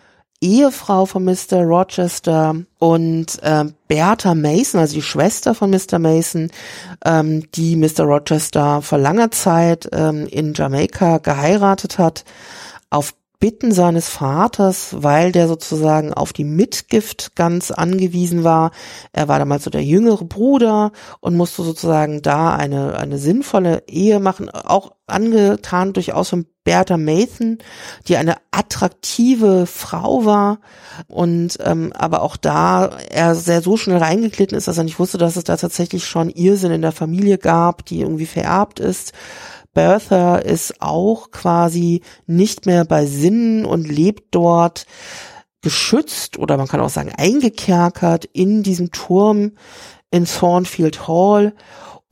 [0.43, 1.63] Ehefrau von Mr.
[1.63, 5.99] Rochester und äh, Bertha Mason, also die Schwester von Mr.
[5.99, 6.51] Mason,
[7.05, 8.05] ähm, die Mr.
[8.05, 12.25] Rochester vor langer Zeit ähm, in Jamaika geheiratet hat.
[12.91, 18.71] Auf Bitten seines Vaters, weil der sozusagen auf die Mitgift ganz angewiesen war.
[19.15, 24.21] Er war damals so der jüngere Bruder und musste sozusagen da eine, eine sinnvolle Ehe
[24.21, 27.57] machen, auch angetan durchaus von Bertha Mathan,
[28.07, 30.59] die eine attraktive Frau war.
[31.09, 35.17] Und ähm, aber auch da er sehr so schnell reingeglitten ist, dass er nicht wusste,
[35.17, 39.15] dass es da tatsächlich schon Irrsinn in der Familie gab, die irgendwie vererbt ist
[39.73, 44.87] Bertha ist auch quasi nicht mehr bei Sinnen und lebt dort
[45.63, 49.53] geschützt oder man kann auch sagen eingekerkert in diesem Turm
[50.11, 51.55] in Thornfield Hall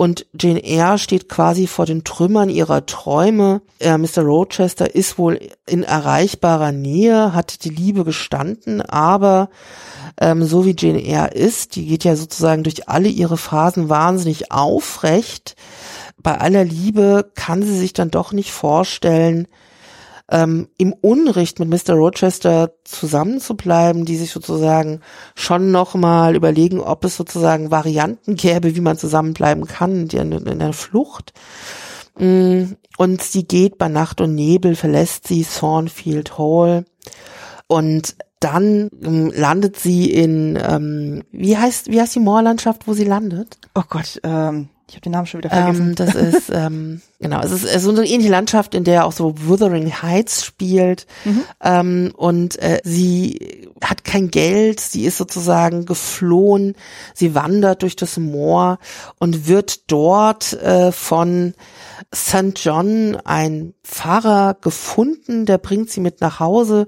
[0.01, 3.63] und Jane Eyre steht quasi vor den Trümmern ihrer Träume.
[3.81, 4.23] Äh, Mr.
[4.23, 9.51] Rochester ist wohl in erreichbarer Nähe, hat die Liebe gestanden, aber
[10.21, 14.53] ähm, so wie Jane Eyre ist, die geht ja sozusagen durch alle ihre Phasen wahnsinnig
[14.53, 15.57] aufrecht,
[16.23, 19.49] bei aller Liebe kann sie sich dann doch nicht vorstellen,
[20.31, 21.95] ähm, im Unrecht mit Mr.
[21.95, 25.01] Rochester zusammenzubleiben, die sich sozusagen
[25.35, 30.59] schon nochmal überlegen, ob es sozusagen Varianten gäbe, wie man zusammenbleiben kann, die in, in
[30.59, 31.33] der Flucht.
[32.19, 36.85] Mm, und sie geht bei Nacht und Nebel, verlässt sie Thornfield Hall
[37.67, 43.05] und dann ähm, landet sie in, ähm, wie heißt, wie heißt die Moorlandschaft, wo sie
[43.05, 43.59] landet?
[43.75, 45.89] Oh Gott, ähm, Ich habe den Namen schon wieder vergessen.
[45.89, 49.05] Ähm, das ist, ähm, genau, es ist, es ist so eine ähnliche Landschaft, in der
[49.07, 51.07] auch so Wuthering Heights spielt.
[51.25, 51.45] Mhm.
[51.63, 56.75] Ähm, und äh, sie hat kein Geld, sie ist sozusagen geflohen,
[57.15, 58.79] sie wandert durch das Moor
[59.19, 61.55] und wird dort äh, von
[62.15, 62.53] St.
[62.57, 66.87] John ein Pfarrer gefunden, der bringt sie mit nach Hause.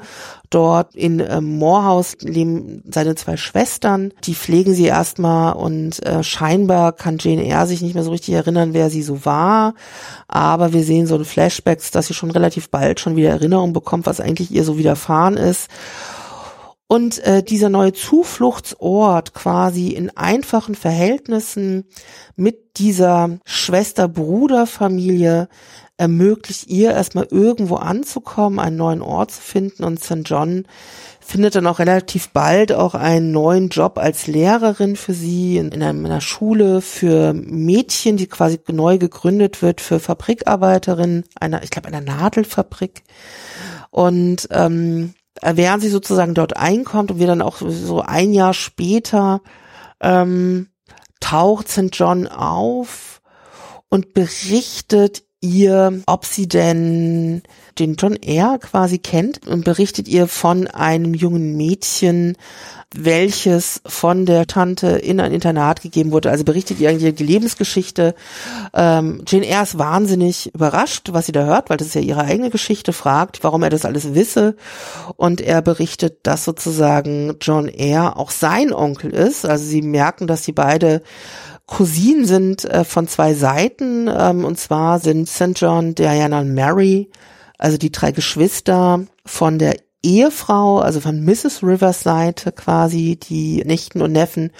[0.50, 6.92] Dort in äh, Moorhaus leben seine zwei Schwestern, die pflegen sie erstmal und äh, scheinbar
[6.92, 9.74] kann Jane Eyre sich nicht mehr so richtig erinnern, wer sie so war.
[10.32, 14.06] Aber wir sehen so in Flashbacks, dass sie schon relativ bald schon wieder Erinnerung bekommt,
[14.06, 15.68] was eigentlich ihr so widerfahren ist.
[16.86, 21.84] Und äh, dieser neue Zufluchtsort quasi in einfachen Verhältnissen
[22.36, 25.48] mit dieser Schwester-Bruder-Familie
[25.96, 30.22] ermöglicht ihr erstmal irgendwo anzukommen, einen neuen Ort zu finden und St.
[30.24, 30.64] John
[31.30, 35.80] findet dann auch relativ bald auch einen neuen Job als Lehrerin für sie in, in
[35.80, 42.00] einer Schule für Mädchen, die quasi neu gegründet wird für Fabrikarbeiterinnen, einer, ich glaube, einer
[42.00, 43.04] Nadelfabrik.
[43.90, 49.40] Und ähm, während sie sozusagen dort einkommt und wir dann auch so ein Jahr später
[50.00, 50.68] ähm,
[51.20, 51.90] taucht St.
[51.92, 53.22] John auf
[53.88, 57.42] und berichtet ihr, ob sie denn
[57.78, 62.36] den John Eyre quasi kennt und berichtet ihr von einem jungen Mädchen,
[62.94, 66.30] welches von der Tante in ein Internat gegeben wurde.
[66.30, 68.14] Also berichtet ihr eigentlich die Lebensgeschichte.
[68.74, 72.24] Ähm, Jane Eyre ist wahnsinnig überrascht, was sie da hört, weil das ist ja ihre
[72.24, 74.56] eigene Geschichte, fragt, warum er das alles wisse.
[75.16, 79.46] Und er berichtet, dass sozusagen John Eyre auch sein Onkel ist.
[79.46, 81.02] Also sie merken, dass sie beide
[81.70, 84.08] Cousinen sind äh, von zwei Seiten.
[84.08, 85.52] Ähm, und zwar sind St.
[85.54, 87.10] John, Diana und Mary,
[87.58, 91.62] also die drei Geschwister von der Ehefrau, also von Mrs.
[91.62, 94.50] Rivers Seite quasi, die Nichten und Neffen.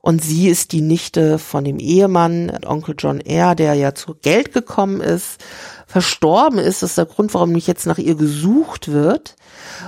[0.00, 4.52] Und sie ist die Nichte von dem Ehemann, Onkel John Eyre, der ja zu Geld
[4.52, 5.44] gekommen ist,
[5.86, 6.82] verstorben ist.
[6.82, 9.36] Das ist der Grund, warum nicht jetzt nach ihr gesucht wird.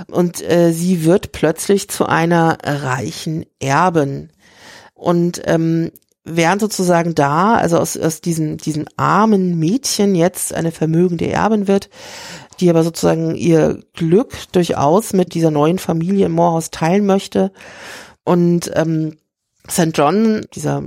[0.09, 4.31] Und äh, sie wird plötzlich zu einer reichen Erbin.
[4.95, 5.91] Und ähm,
[6.31, 11.89] während sozusagen da, also aus, aus diesem, diesem armen Mädchen jetzt eine vermögende Erbin wird,
[12.61, 17.53] die aber sozusagen ihr Glück durchaus mit dieser neuen Familie im Moorhaus teilen möchte.
[18.25, 19.17] Und ähm,
[19.71, 19.91] St.
[19.95, 20.83] John, dieser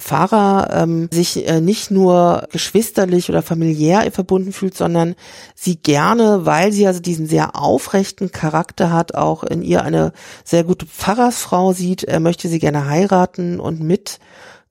[0.00, 5.14] Pfarrer, ähm, sich äh, nicht nur geschwisterlich oder familiär verbunden fühlt, sondern
[5.54, 10.12] sie gerne, weil sie also diesen sehr aufrechten Charakter hat, auch in ihr eine
[10.42, 12.02] sehr gute Pfarrersfrau sieht.
[12.04, 14.18] Er möchte sie gerne heiraten und mit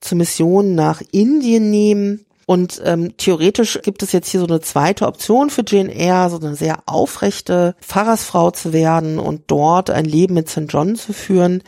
[0.02, 2.26] zur Mission nach Indien nehmen.
[2.46, 6.40] Und ähm, theoretisch gibt es jetzt hier so eine zweite Option für Jane Eyre, so
[6.40, 10.66] eine sehr aufrechte Pfarrersfrau zu werden und dort ein Leben mit St.
[10.68, 11.62] John zu führen.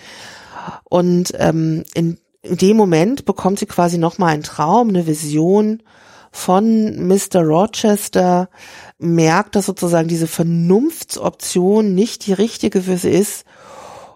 [0.85, 5.83] Und ähm, in, in dem Moment bekommt sie quasi nochmal einen Traum, eine Vision
[6.31, 7.41] von Mr.
[7.41, 8.49] Rochester,
[8.97, 13.45] merkt, dass sozusagen diese Vernunftsoption nicht die richtige für sie ist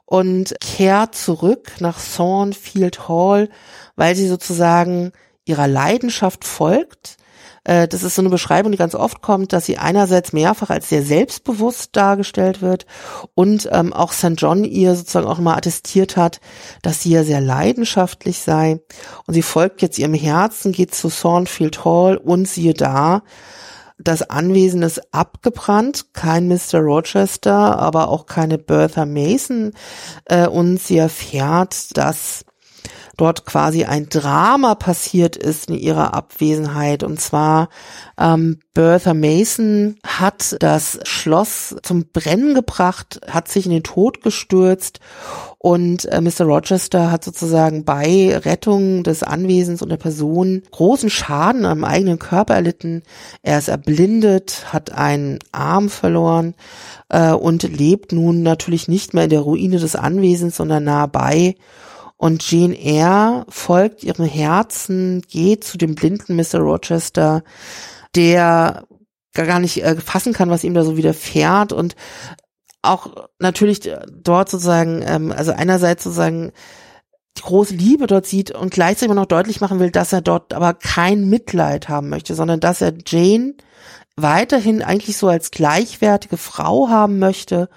[0.05, 3.49] und kehrt zurück nach Thornfield Hall,
[3.95, 5.11] weil sie sozusagen
[5.45, 7.17] ihrer Leidenschaft folgt.
[7.63, 10.89] Äh, das ist so eine Beschreibung, die ganz oft kommt, dass sie einerseits mehrfach als
[10.89, 12.85] sehr selbstbewusst dargestellt wird
[13.33, 14.33] und ähm, auch St.
[14.37, 16.39] John ihr sozusagen auch mal attestiert hat,
[16.81, 18.79] dass sie ja sehr leidenschaftlich sei.
[19.25, 23.23] Und sie folgt jetzt ihrem Herzen, geht zu Thornfield Hall und siehe da,
[23.97, 26.79] das Anwesen ist abgebrannt, kein Mr.
[26.79, 29.73] Rochester, aber auch keine Bertha Mason.
[30.25, 32.45] Äh, und sie erfährt, dass
[33.17, 37.03] dort quasi ein Drama passiert ist in ihrer Abwesenheit.
[37.03, 37.69] Und zwar
[38.19, 44.99] ähm, Bertha Mason hat das Schloss zum Brennen gebracht, hat sich in den Tod gestürzt
[45.65, 46.45] und äh, Mr.
[46.45, 52.53] Rochester hat sozusagen bei Rettung des Anwesens und der Person großen Schaden am eigenen Körper
[52.53, 53.01] erlitten.
[53.41, 56.53] Er ist erblindet, hat einen Arm verloren
[57.09, 61.55] äh, und lebt nun natürlich nicht mehr in der Ruine des Anwesens, sondern nah bei
[62.15, 66.59] und Jane Eyre folgt ihrem Herzen, geht zu dem blinden Mr.
[66.59, 67.43] Rochester,
[68.15, 68.85] der
[69.33, 71.95] gar nicht äh, fassen kann, was ihm da so widerfährt und
[72.89, 76.51] auch natürlich dort sozusagen, ähm, also einerseits sozusagen
[77.37, 80.73] die große Liebe dort sieht und gleichzeitig noch deutlich machen will, dass er dort aber
[80.73, 83.55] kein Mitleid haben möchte, sondern dass er Jane
[84.15, 87.69] weiterhin eigentlich so als gleichwertige Frau haben möchte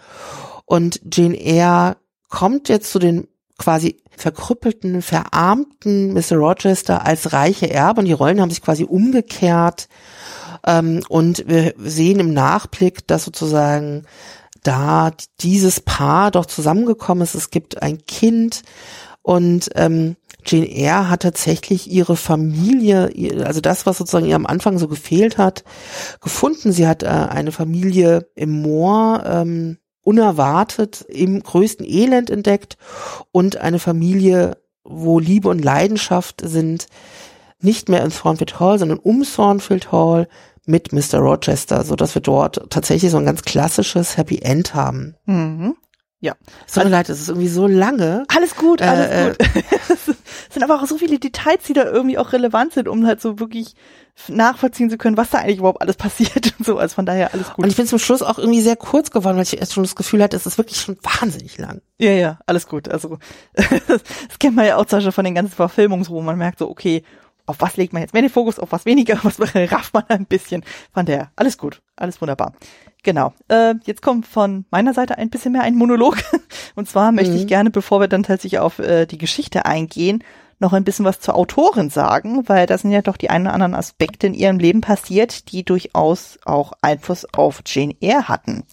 [0.65, 1.97] und Jane Eyre
[2.29, 3.27] kommt jetzt zu den
[3.59, 6.37] quasi verkrüppelten, verarmten Mr.
[6.37, 9.89] Rochester als reiche Erbe und die Rollen haben sich quasi umgekehrt.
[10.67, 14.05] Ähm, und wir sehen im Nachblick, dass sozusagen
[14.63, 17.35] da dieses Paar doch zusammengekommen ist.
[17.35, 18.63] Es gibt ein Kind
[19.23, 23.11] und ähm, Jane Eyre hat tatsächlich ihre Familie,
[23.45, 25.65] also das, was sozusagen ihr am Anfang so gefehlt hat,
[26.21, 26.73] gefunden.
[26.73, 32.79] Sie hat äh, eine Familie im Moor ähm, unerwartet im größten Elend entdeckt
[33.31, 36.87] und eine Familie, wo Liebe und Leidenschaft sind,
[37.61, 40.29] nicht mehr in Thornfield Hall, sondern um Thornfield Hall
[40.69, 41.19] mit Mr.
[41.19, 45.17] Rochester, so dass wir dort tatsächlich so ein ganz klassisches Happy End haben.
[45.25, 45.75] Mhm.
[46.21, 46.35] Ja.
[46.67, 48.25] So also, leid, es ist irgendwie so lange.
[48.29, 49.65] Alles gut, alles äh, gut.
[49.89, 53.21] es sind aber auch so viele Details, die da irgendwie auch relevant sind, um halt
[53.21, 53.77] so wirklich
[54.27, 56.77] nachvollziehen zu können, was da eigentlich überhaupt alles passiert und so.
[56.77, 57.65] Also von daher alles gut.
[57.65, 59.95] Und ich bin zum Schluss auch irgendwie sehr kurz geworden, weil ich erst schon das
[59.95, 61.83] Gefühl hatte, es ist wirklich schon wahnsinnig lang.
[61.99, 62.89] Ja, ja, alles gut.
[62.89, 63.19] Also
[63.55, 66.69] das kennt man ja auch zum Beispiel von den ganzen Verfilmungen, wo man merkt so,
[66.69, 67.05] okay,
[67.49, 70.27] auf was legt man jetzt mehr den Fokus, auf was weniger, was rafft man ein
[70.27, 70.65] bisschen.
[70.93, 72.53] Von der, alles gut, alles wunderbar.
[73.03, 73.33] Genau.
[73.49, 76.17] Äh, jetzt kommt von meiner Seite ein bisschen mehr ein Monolog.
[76.75, 77.39] Und zwar möchte mhm.
[77.39, 80.25] ich gerne, bevor wir dann tatsächlich auf äh, die Geschichte eingehen,
[80.61, 83.55] noch ein bisschen was zur Autorin sagen, weil da sind ja doch die ein oder
[83.55, 88.65] anderen Aspekte in ihrem Leben passiert, die durchaus auch Einfluss auf Jane Eyre hatten.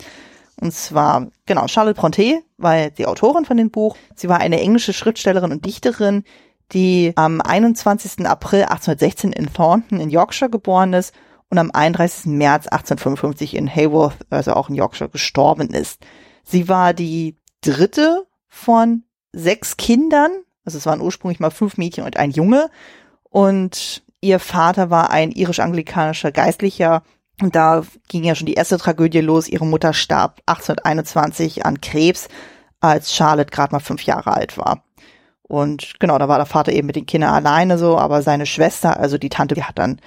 [0.59, 3.97] Und zwar, genau, Charlotte Bronte war die Autorin von dem Buch.
[4.15, 6.23] Sie war eine englische Schriftstellerin und Dichterin,
[6.71, 8.25] die am 21.
[8.25, 11.13] April 1816 in Thornton in Yorkshire geboren ist
[11.49, 12.25] und am 31.
[12.25, 16.01] März 1855 in Hayworth, also auch in Yorkshire, gestorben ist.
[16.43, 20.31] Sie war die dritte von sechs Kindern,
[20.63, 22.69] also es waren ursprünglich mal fünf Mädchen und ein Junge
[23.29, 27.03] und ihr Vater war ein irisch-anglikanischer Geistlicher
[27.41, 29.47] und da ging ja schon die erste Tragödie los.
[29.47, 32.29] Ihre Mutter starb 1821 an Krebs,
[32.79, 34.83] als Charlotte gerade mal fünf Jahre alt war.
[35.47, 38.99] Und genau, da war der Vater eben mit den Kindern alleine so, aber seine Schwester,
[38.99, 39.99] also die Tante, die hat dann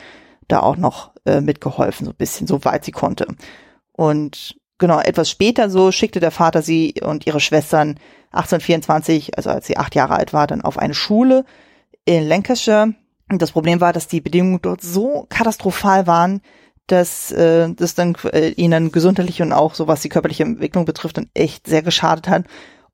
[0.49, 3.27] da auch noch äh, mitgeholfen, so ein bisschen, so weit sie konnte.
[3.93, 8.01] Und genau, etwas später so schickte der Vater sie und ihre Schwestern
[8.33, 11.45] 1824, also als sie acht Jahre alt war, dann auf eine Schule
[12.05, 12.95] in Lancashire.
[13.31, 16.41] Und das Problem war, dass die Bedingungen dort so katastrophal waren,
[16.87, 21.19] dass äh, das dann äh, ihnen gesundheitlich und auch so was die körperliche Entwicklung betrifft,
[21.19, 22.45] dann echt sehr geschadet hat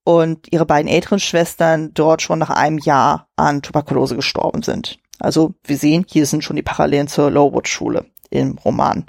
[0.05, 4.99] und ihre beiden älteren Schwestern dort schon nach einem Jahr an Tuberkulose gestorben sind.
[5.19, 9.07] Also wir sehen, hier sind schon die Parallelen zur Lowood-Schule im Roman.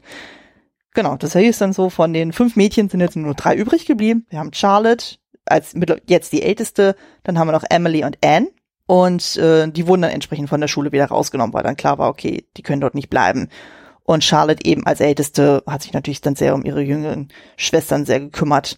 [0.94, 4.26] Genau, das heißt dann so, von den fünf Mädchen sind jetzt nur drei übrig geblieben.
[4.30, 5.76] Wir haben Charlotte als
[6.08, 8.48] jetzt die älteste, dann haben wir noch Emily und Anne.
[8.88, 12.10] Und äh, die wurden dann entsprechend von der Schule wieder rausgenommen, weil dann klar war,
[12.10, 13.50] okay, die können dort nicht bleiben.
[14.04, 18.20] Und Charlotte eben als Älteste hat sich natürlich dann sehr um ihre jüngeren Schwestern sehr
[18.20, 18.78] gekümmert.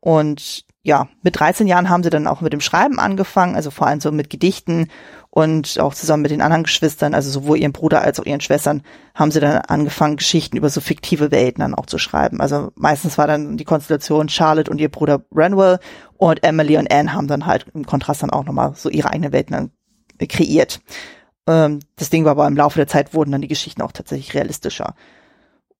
[0.00, 3.88] Und ja, mit 13 Jahren haben sie dann auch mit dem Schreiben angefangen, also vor
[3.88, 4.86] allem so mit Gedichten
[5.30, 8.82] und auch zusammen mit den anderen Geschwistern, also sowohl ihren Bruder als auch ihren Schwestern,
[9.12, 12.40] haben sie dann angefangen, Geschichten über so fiktive Welten dann auch zu schreiben.
[12.40, 15.80] Also meistens war dann die Konstellation Charlotte und ihr Bruder Branwell
[16.18, 19.32] und Emily und Anne haben dann halt im Kontrast dann auch nochmal so ihre eigenen
[19.32, 20.80] Welten dann kreiert.
[21.48, 24.34] Ähm, das Ding war aber im Laufe der Zeit wurden dann die Geschichten auch tatsächlich
[24.34, 24.94] realistischer.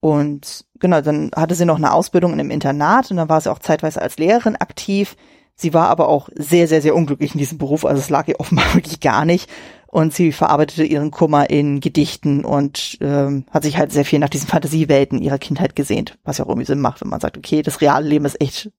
[0.07, 3.51] Und genau, dann hatte sie noch eine Ausbildung in einem Internat und dann war sie
[3.51, 5.17] auch zeitweise als Lehrerin aktiv.
[5.53, 8.39] Sie war aber auch sehr, sehr, sehr unglücklich in diesem Beruf, also es lag ihr
[8.39, 9.49] offenbar wirklich gar nicht.
[9.87, 14.29] Und sie verarbeitete ihren Kummer in Gedichten und ähm, hat sich halt sehr viel nach
[14.29, 17.61] diesen Fantasiewelten ihrer Kindheit gesehnt, was ja auch irgendwie Sinn macht, wenn man sagt, okay,
[17.61, 18.71] das reale Leben ist echt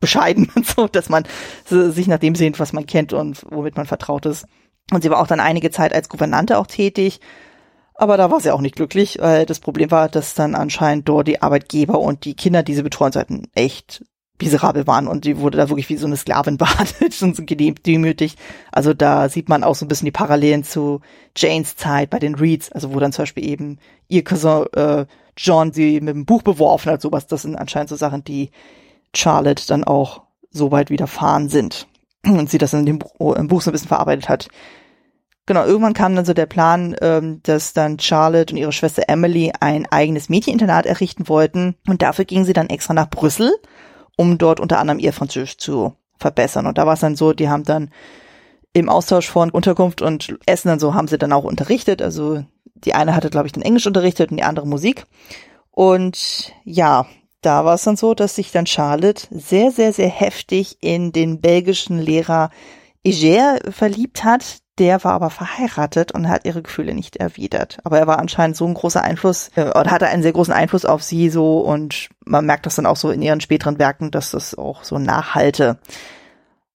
[0.00, 1.24] bescheiden und so, dass man
[1.64, 4.44] sich nach dem sehnt, was man kennt und womit man vertraut ist.
[4.92, 7.20] Und sie war auch dann einige Zeit als Gouvernante auch tätig
[7.98, 11.26] aber da war sie auch nicht glücklich, weil das Problem war, dass dann anscheinend dort
[11.26, 14.04] die Arbeitgeber und die Kinder, die sie betreuen sollten, echt
[14.40, 18.38] miserabel waren und die wurde da wirklich wie so eine Sklavin behandelt und so gedemütigt.
[18.70, 21.00] Also da sieht man auch so ein bisschen die Parallelen zu
[21.36, 25.72] Janes Zeit bei den Reeds, also wo dann zum Beispiel eben ihr Cousin äh, John
[25.72, 27.26] sie mit dem Buch beworfen hat, sowas.
[27.26, 28.50] Das sind anscheinend so Sachen, die
[29.14, 31.88] Charlotte dann auch so weit widerfahren sind
[32.24, 34.48] und sie das in dem Buch, im Buch so ein bisschen verarbeitet hat.
[35.48, 39.50] Genau, irgendwann kam dann so der Plan, ähm, dass dann Charlotte und ihre Schwester Emily
[39.60, 41.74] ein eigenes Mädcheninternat errichten wollten.
[41.86, 43.50] Und dafür gingen sie dann extra nach Brüssel,
[44.18, 46.66] um dort unter anderem ihr Französisch zu verbessern.
[46.66, 47.90] Und da war es dann so, die haben dann
[48.74, 52.02] im Austausch von Unterkunft und Essen dann so haben sie dann auch unterrichtet.
[52.02, 52.44] Also
[52.74, 55.06] die eine hatte, glaube ich, den Englisch unterrichtet und die andere Musik.
[55.70, 57.06] Und ja,
[57.40, 61.40] da war es dann so, dass sich dann Charlotte sehr, sehr, sehr heftig in den
[61.40, 62.50] belgischen Lehrer
[63.02, 67.78] Iger verliebt hat, der war aber verheiratet und hat ihre Gefühle nicht erwidert.
[67.84, 70.84] Aber er war anscheinend so ein großer Einfluss äh, oder hatte einen sehr großen Einfluss
[70.84, 74.30] auf sie so und man merkt das dann auch so in ihren späteren Werken, dass
[74.30, 75.78] das auch so nachhalte.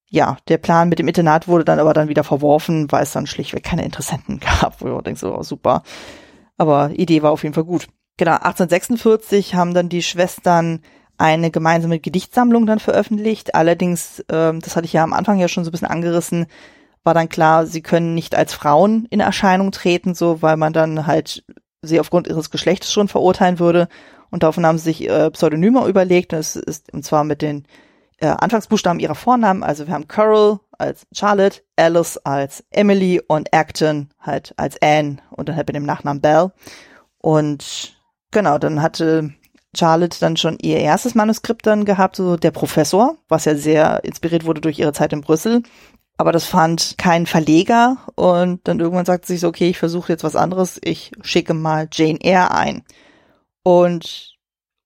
[0.09, 3.25] Ja, der Plan mit dem Internat wurde dann aber dann wieder verworfen, weil es dann
[3.25, 5.83] schlichtweg keine Interessenten gab, wo ich denke so, oh, super.
[6.57, 7.87] Aber Idee war auf jeden Fall gut.
[8.17, 10.81] Genau, 1846 haben dann die Schwestern
[11.17, 13.55] eine gemeinsame Gedichtsammlung dann veröffentlicht.
[13.55, 16.47] Allerdings, ähm, das hatte ich ja am Anfang ja schon so ein bisschen angerissen,
[17.03, 21.05] war dann klar, sie können nicht als Frauen in Erscheinung treten, so weil man dann
[21.05, 21.43] halt
[21.81, 23.87] sie aufgrund ihres Geschlechts schon verurteilen würde.
[24.31, 26.33] Und daraufhin haben sie sich äh, Pseudonyme überlegt.
[26.33, 27.65] Das ist und zwar mit den
[28.19, 29.63] äh, Anfangsbuchstaben ihrer Vornamen.
[29.63, 35.49] Also wir haben Carol als Charlotte, Alice als Emily und Acton halt als Anne und
[35.49, 36.51] dann halt mit dem Nachnamen Bell.
[37.19, 37.95] Und
[38.31, 39.33] genau, dann hatte
[39.75, 44.45] Charlotte dann schon ihr erstes Manuskript dann gehabt, so der Professor, was ja sehr inspiriert
[44.45, 45.63] wurde durch ihre Zeit in Brüssel.
[46.17, 50.23] Aber das fand kein Verleger und dann irgendwann sagte sie so, okay, ich versuche jetzt
[50.23, 52.83] was anderes, ich schicke mal Jane Eyre ein.
[53.63, 54.37] Und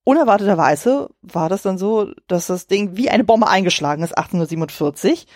[0.05, 5.27] unerwarteterweise war das dann so, dass das Ding wie eine Bombe eingeschlagen ist, 1847.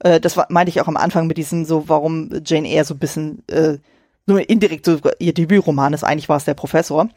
[0.00, 2.94] Äh, das war, meinte ich auch am Anfang mit diesem so, warum Jane Eyre so
[2.94, 3.78] ein bisschen, äh,
[4.26, 7.08] nur indirekt so ihr Debütroman ist, eigentlich war es der Professor.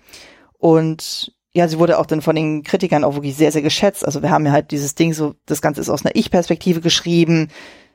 [0.57, 4.05] Und ja, sie wurde auch dann von den Kritikern auch wirklich sehr, sehr geschätzt.
[4.05, 7.49] Also wir haben ja halt dieses Ding so, das Ganze ist aus einer Ich-Perspektive geschrieben.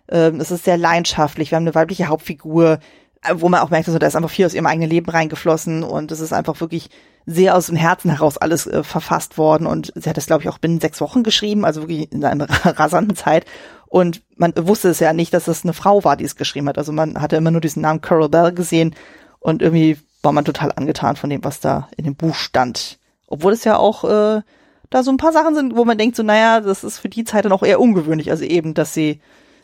[0.09, 1.51] Ähm, es ist sehr leidenschaftlich.
[1.51, 2.79] Wir haben eine weibliche Hauptfigur,
[3.23, 5.83] äh, wo man auch merkt, also da ist einfach viel aus ihrem eigenen Leben reingeflossen
[5.83, 6.91] und es ist einfach wirklich
[7.27, 10.49] sehr aus dem Herzen heraus alles äh, verfasst worden und sie hat das, glaube ich,
[10.49, 13.45] auch binnen sechs Wochen geschrieben, also wirklich in einer rasanten Zeit.
[13.89, 16.79] Und man wusste es ja nicht, dass es eine Frau war, die es geschrieben hat.
[16.79, 18.95] Also man hatte immer nur diesen Namen Carol Bell gesehen
[19.39, 22.99] und irgendwie war man total angetan von dem, was da in dem Buch stand.
[23.27, 24.43] Obwohl es ja auch äh,
[24.91, 27.25] da so ein paar Sachen sind, wo man denkt, so, naja, das ist für die
[27.25, 28.31] Zeit dann auch eher ungewöhnlich.
[28.31, 29.21] Also eben, dass sie,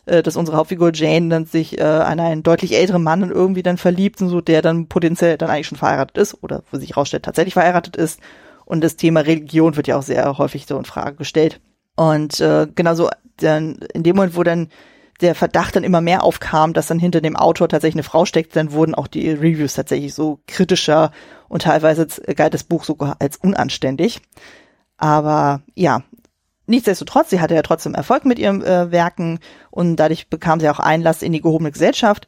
[0.07, 3.79] äh, dass unsere Hauptfigur Jane dann sich äh, an einen deutlich älteren Mann irgendwie dann
[3.79, 7.25] verliebt und so, der dann potenziell dann eigentlich schon verheiratet ist oder wo sich rausstellt,
[7.25, 8.21] tatsächlich verheiratet ist.
[8.65, 11.61] Und das Thema Religion wird ja auch sehr häufig so in Frage gestellt.
[11.97, 14.69] Und äh, genauso dann in dem Moment, wo dann
[15.21, 18.57] der Verdacht dann immer mehr aufkam, dass dann hinter dem Autor tatsächlich eine Frau steckt,
[18.57, 21.13] dann wurden auch die Reviews tatsächlich so kritischer
[21.49, 24.21] und teilweise galt das Buch sogar als unanständig.
[24.97, 26.03] Aber ja,
[26.73, 29.39] nichtsdestotrotz, sie hatte ja trotzdem Erfolg mit ihren äh, Werken
[29.71, 32.27] und dadurch bekam sie auch Einlass in die gehobene Gesellschaft.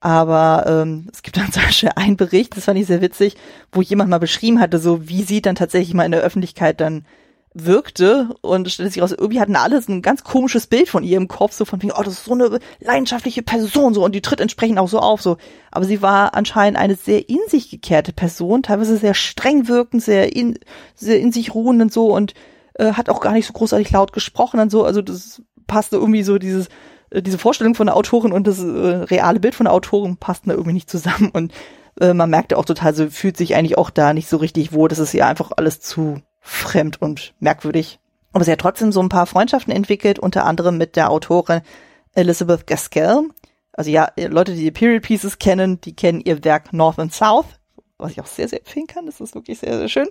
[0.00, 3.36] Aber ähm, es gibt dann zum Beispiel einen Bericht, das fand ich sehr witzig,
[3.72, 7.04] wo jemand mal beschrieben hatte, so wie sie dann tatsächlich mal in der Öffentlichkeit dann
[7.52, 11.26] wirkte und stellte sich raus, irgendwie hatten alle ein ganz komisches Bild von ihr im
[11.26, 14.40] Kopf, so von wegen, oh, das ist so eine leidenschaftliche Person, so, und die tritt
[14.40, 15.36] entsprechend auch so auf, so.
[15.72, 20.34] Aber sie war anscheinend eine sehr in sich gekehrte Person, teilweise sehr streng wirkend, sehr
[20.36, 20.60] in,
[20.94, 22.34] sehr in sich ruhend und so und
[22.74, 26.22] äh, hat auch gar nicht so großartig laut gesprochen und so, also das passte irgendwie
[26.22, 26.68] so dieses,
[27.10, 30.50] äh, diese Vorstellung von der Autorin und das äh, reale Bild von der Autorin passten
[30.50, 31.52] da irgendwie nicht zusammen und
[32.00, 34.88] äh, man merkte auch total, so fühlt sich eigentlich auch da nicht so richtig wohl,
[34.88, 38.00] das ist ihr einfach alles zu fremd und merkwürdig.
[38.32, 41.62] Aber sie hat trotzdem so ein paar Freundschaften entwickelt, unter anderem mit der Autorin
[42.14, 43.28] Elizabeth Gaskell.
[43.72, 47.46] Also ja, Leute, die die Period Pieces kennen, die kennen ihr Werk North and South,
[48.00, 49.06] was ich auch sehr, sehr empfehlen kann.
[49.06, 50.08] Das ist wirklich sehr, sehr schön.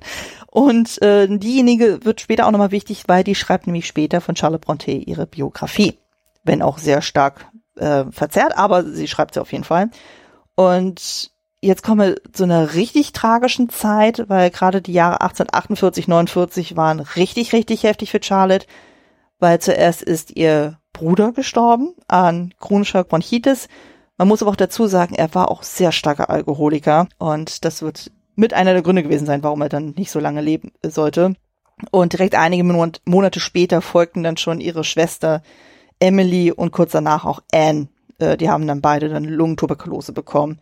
[0.47, 4.65] Und äh, diejenige wird später auch nochmal wichtig, weil die schreibt nämlich später von Charlotte
[4.65, 5.97] Bronte ihre Biografie.
[6.43, 9.89] Wenn auch sehr stark äh, verzerrt, aber sie schreibt sie auf jeden Fall.
[10.55, 11.31] Und
[11.61, 16.99] jetzt kommen wir zu einer richtig tragischen Zeit, weil gerade die Jahre 1848, 49 waren
[16.99, 18.67] richtig, richtig heftig für Charlotte,
[19.39, 23.67] weil zuerst ist ihr Bruder gestorben an chronischer Bronchitis.
[24.20, 28.11] Man muss aber auch dazu sagen, er war auch sehr starker Alkoholiker und das wird
[28.36, 31.36] mit einer der Gründe gewesen sein, warum er dann nicht so lange leben sollte.
[31.91, 32.65] Und direkt einige
[33.05, 35.41] Monate später folgten dann schon ihre Schwester
[36.01, 37.88] Emily und kurz danach auch Anne.
[38.17, 40.59] Äh, die haben dann beide dann Lungentuberkulose bekommen.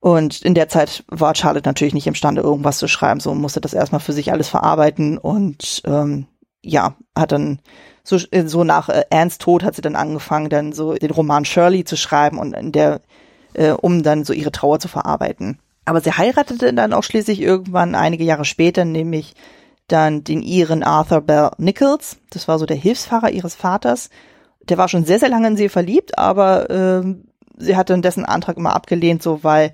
[0.00, 3.72] Und in der Zeit war Charlotte natürlich nicht imstande, irgendwas zu schreiben, so musste das
[3.72, 6.26] erstmal für sich alles verarbeiten und ähm,
[6.60, 7.60] ja, hat dann
[8.04, 11.84] so, so nach äh, Annes Tod hat sie dann angefangen, dann so den Roman Shirley
[11.84, 13.00] zu schreiben und in der,
[13.54, 15.58] äh, um dann so ihre Trauer zu verarbeiten.
[15.86, 19.34] Aber sie heiratete dann auch schließlich irgendwann einige Jahre später, nämlich
[19.88, 22.18] dann den ihren Arthur Bell Nichols.
[22.30, 24.10] Das war so der Hilfsfahrer ihres Vaters.
[24.68, 27.24] Der war schon sehr, sehr lange in sie verliebt, aber ähm,
[27.56, 29.72] sie hat dann dessen Antrag immer abgelehnt, so weil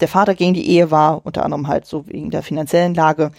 [0.00, 3.32] der Vater gegen die Ehe war, unter anderem halt so wegen der finanziellen Lage.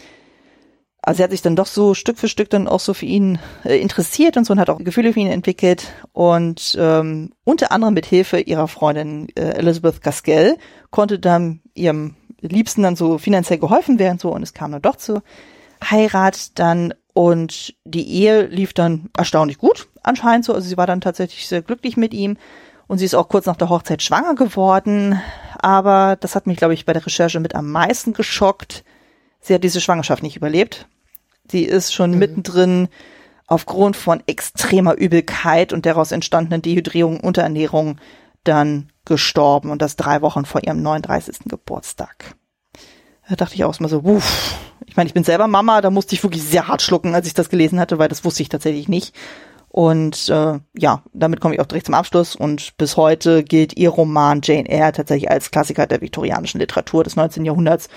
[1.09, 3.39] Also sie hat sich dann doch so Stück für Stück dann auch so für ihn
[3.65, 7.95] äh, interessiert und so und hat auch Gefühle für ihn entwickelt und ähm, unter anderem
[7.95, 10.57] mit Hilfe ihrer Freundin äh, Elizabeth Gaskell
[10.91, 14.97] konnte dann ihrem Liebsten dann so finanziell geholfen werden so und es kam dann doch
[14.97, 15.23] zur
[15.83, 21.01] Heirat dann und die Ehe lief dann erstaunlich gut anscheinend so also sie war dann
[21.01, 22.37] tatsächlich sehr glücklich mit ihm
[22.85, 25.19] und sie ist auch kurz nach der Hochzeit schwanger geworden.
[25.59, 28.83] Aber das hat mich, glaube ich, bei der Recherche mit am meisten geschockt.
[29.41, 30.87] Sie hat diese Schwangerschaft nicht überlebt.
[31.49, 32.19] Sie ist schon mhm.
[32.19, 32.87] mittendrin
[33.47, 37.97] aufgrund von extremer Übelkeit und daraus entstandenen Dehydrierung, Unterernährung
[38.43, 41.39] dann gestorben und das drei Wochen vor ihrem 39.
[41.45, 42.35] Geburtstag.
[43.27, 44.55] Da dachte ich auch mal so, uff.
[44.85, 47.33] Ich meine, ich bin selber Mama, da musste ich wirklich sehr hart schlucken, als ich
[47.33, 49.15] das gelesen hatte, weil das wusste ich tatsächlich nicht.
[49.67, 52.35] Und äh, ja, damit komme ich auch direkt zum Abschluss.
[52.35, 57.15] Und bis heute gilt ihr Roman Jane Eyre tatsächlich als Klassiker der viktorianischen Literatur des
[57.15, 57.45] 19.
[57.45, 57.87] Jahrhunderts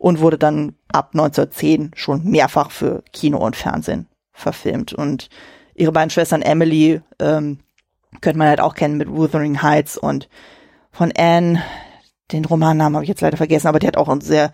[0.00, 4.94] und wurde dann ab 1910 schon mehrfach für Kino und Fernsehen verfilmt.
[4.94, 5.28] Und
[5.74, 7.58] ihre beiden Schwestern Emily ähm,
[8.22, 10.30] könnte man halt auch kennen mit Wuthering Heights und
[10.90, 11.62] von Anne,
[12.32, 14.52] den Romannamen habe ich jetzt leider vergessen, aber die hat auch einen sehr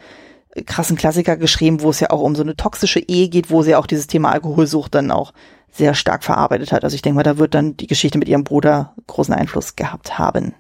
[0.67, 3.77] krassen Klassiker geschrieben, wo es ja auch um so eine toxische Ehe geht, wo sie
[3.77, 5.33] auch dieses Thema Alkoholsucht dann auch
[5.71, 6.83] sehr stark verarbeitet hat.
[6.83, 10.19] Also ich denke mal, da wird dann die Geschichte mit ihrem Bruder großen Einfluss gehabt
[10.19, 10.55] haben.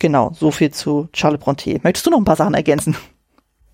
[0.00, 1.78] Genau, so viel zu Charles Bronte.
[1.84, 2.96] Möchtest du noch ein paar Sachen ergänzen?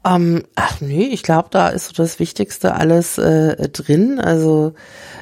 [0.04, 4.18] Ähm, ach nee, ich glaube, da ist so das Wichtigste alles äh, drin.
[4.18, 4.72] Also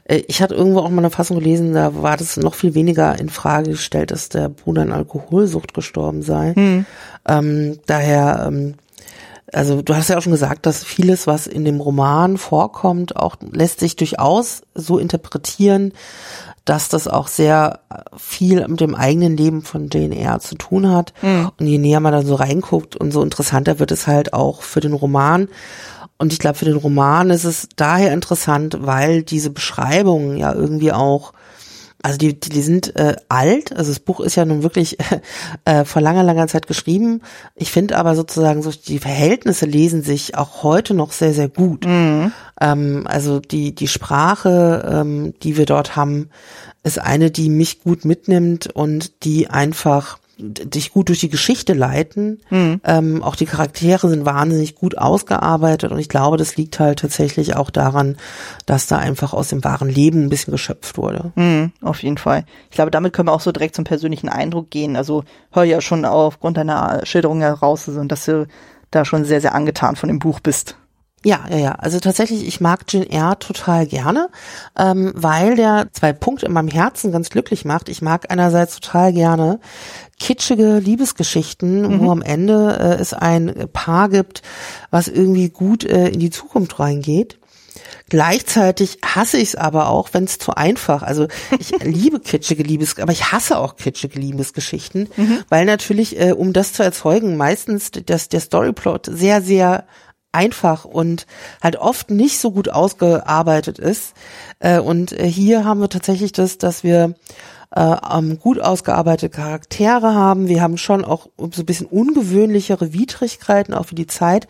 [0.05, 3.18] äh, ich hatte irgendwo auch mal eine Fassung gelesen, da war das noch viel weniger
[3.18, 6.55] in Frage gestellt, dass der Bruder an Alkoholsucht gestorben sei.
[6.55, 6.87] Hm.
[7.26, 8.74] Ähm, daher ähm,
[9.53, 13.37] also du hast ja auch schon gesagt, dass vieles, was in dem Roman vorkommt, auch
[13.51, 15.93] lässt sich durchaus so interpretieren,
[16.69, 17.81] dass das auch sehr
[18.16, 21.14] viel mit dem eigenen Leben von Jane Eyre zu tun hat.
[21.23, 21.51] Mhm.
[21.59, 24.93] Und je näher man dann so reinguckt, umso interessanter wird es halt auch für den
[24.93, 25.49] Roman.
[26.19, 30.93] Und ich glaube, für den Roman ist es daher interessant, weil diese Beschreibungen ja irgendwie
[30.93, 31.33] auch
[32.03, 34.99] also die, die, die sind äh, alt, also das Buch ist ja nun wirklich
[35.64, 37.22] äh, vor langer, langer Zeit geschrieben.
[37.57, 41.86] Ich finde aber sozusagen so die Verhältnisse lesen sich auch heute noch sehr, sehr gut.
[41.86, 42.32] Mhm.
[42.61, 46.30] Ähm, also die, die Sprache, ähm, die wir dort haben,
[46.84, 52.41] ist eine, die mich gut mitnimmt und die einfach dich gut durch die Geschichte leiten.
[52.51, 52.80] Mhm.
[52.84, 57.57] Ähm, auch die Charaktere sind wahnsinnig gut ausgearbeitet und ich glaube, das liegt halt tatsächlich
[57.57, 58.16] auch daran,
[58.66, 61.32] dass da einfach aus dem wahren Leben ein bisschen geschöpft wurde.
[61.34, 62.45] Mhm, auf jeden Fall.
[62.70, 64.97] Ich glaube, damit können wir auch so direkt zum persönlichen Eindruck gehen.
[64.97, 68.47] Also hör ja schon aufgrund deiner Schilderung heraus, dass du
[68.91, 70.76] da schon sehr, sehr angetan von dem Buch bist.
[71.25, 71.73] Ja, ja, ja.
[71.73, 74.29] Also tatsächlich, ich mag Jane Eyre total gerne,
[74.79, 77.89] ähm, weil der zwei Punkte in meinem Herzen ganz glücklich macht.
[77.89, 79.59] Ich mag einerseits total gerne
[80.21, 82.01] kitschige Liebesgeschichten, mhm.
[82.01, 84.43] wo am Ende äh, es ein Paar gibt,
[84.91, 87.39] was irgendwie gut äh, in die Zukunft reingeht.
[88.11, 91.03] Gleichzeitig hasse ich es aber auch, wenn es zu einfach.
[91.03, 95.39] Also ich liebe kitschige Liebes, aber ich hasse auch kitschige Liebesgeschichten, mhm.
[95.49, 99.85] weil natürlich, äh, um das zu erzeugen, meistens das, der Storyplot sehr, sehr
[100.33, 101.26] einfach und
[101.62, 104.14] halt oft nicht so gut ausgearbeitet ist.
[104.59, 107.14] Äh, und äh, hier haben wir tatsächlich das, dass wir
[107.70, 110.49] äh, gut ausgearbeitete Charaktere haben.
[110.49, 114.49] Wir haben schon auch so ein bisschen ungewöhnlichere Widrigkeiten, auch für die Zeit.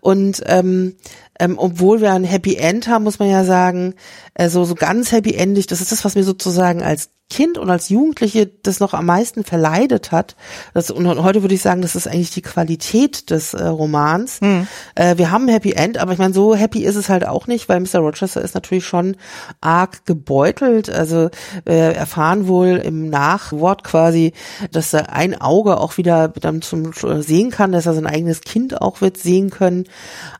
[0.00, 0.96] Und ähm,
[1.38, 3.94] ähm, obwohl wir ein Happy End haben, muss man ja sagen,
[4.34, 7.68] äh, so, so ganz happy endig, das ist das, was mir sozusagen als Kind und
[7.70, 10.36] als Jugendliche das noch am meisten verleidet hat.
[10.74, 14.40] Das, und heute würde ich sagen, das ist eigentlich die Qualität des äh, Romans.
[14.40, 14.68] Mhm.
[14.94, 17.48] Äh, wir haben ein Happy End, aber ich meine, so happy ist es halt auch
[17.48, 17.98] nicht, weil Mr.
[17.98, 19.16] Rochester ist natürlich schon
[19.60, 20.88] arg gebeutelt.
[20.88, 21.30] Also
[21.64, 24.32] wir erfahren wohl im Nachwort quasi,
[24.70, 28.42] dass er ein Auge auch wieder dann zum äh, sehen kann, dass er sein eigenes
[28.42, 29.88] Kind auch wird sehen können.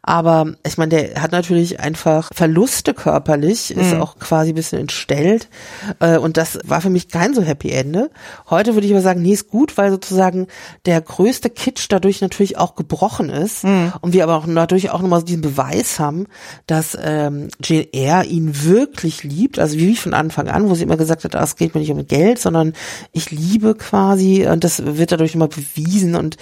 [0.03, 4.01] Aber ich meine, der hat natürlich einfach Verluste körperlich, ist mhm.
[4.01, 5.49] auch quasi ein bisschen entstellt.
[6.01, 8.11] Äh, und das war für mich kein so Happy Ende.
[8.51, 10.47] Heute würde ich aber sagen, nee, ist gut, weil sozusagen
[10.85, 13.65] der größte Kitsch dadurch natürlich auch gebrochen ist.
[13.65, 13.93] Mhm.
[14.01, 16.27] Und wir aber auch dadurch auch nochmal diesen Beweis haben,
[16.67, 19.59] dass ähm, Jane Eyre ihn wirklich liebt.
[19.59, 21.91] Also wie von Anfang an, wo sie immer gesagt hat, ah, es geht mir nicht
[21.91, 22.73] um Geld, sondern
[23.13, 24.47] ich liebe quasi.
[24.47, 26.15] Und das wird dadurch immer bewiesen.
[26.15, 26.37] Und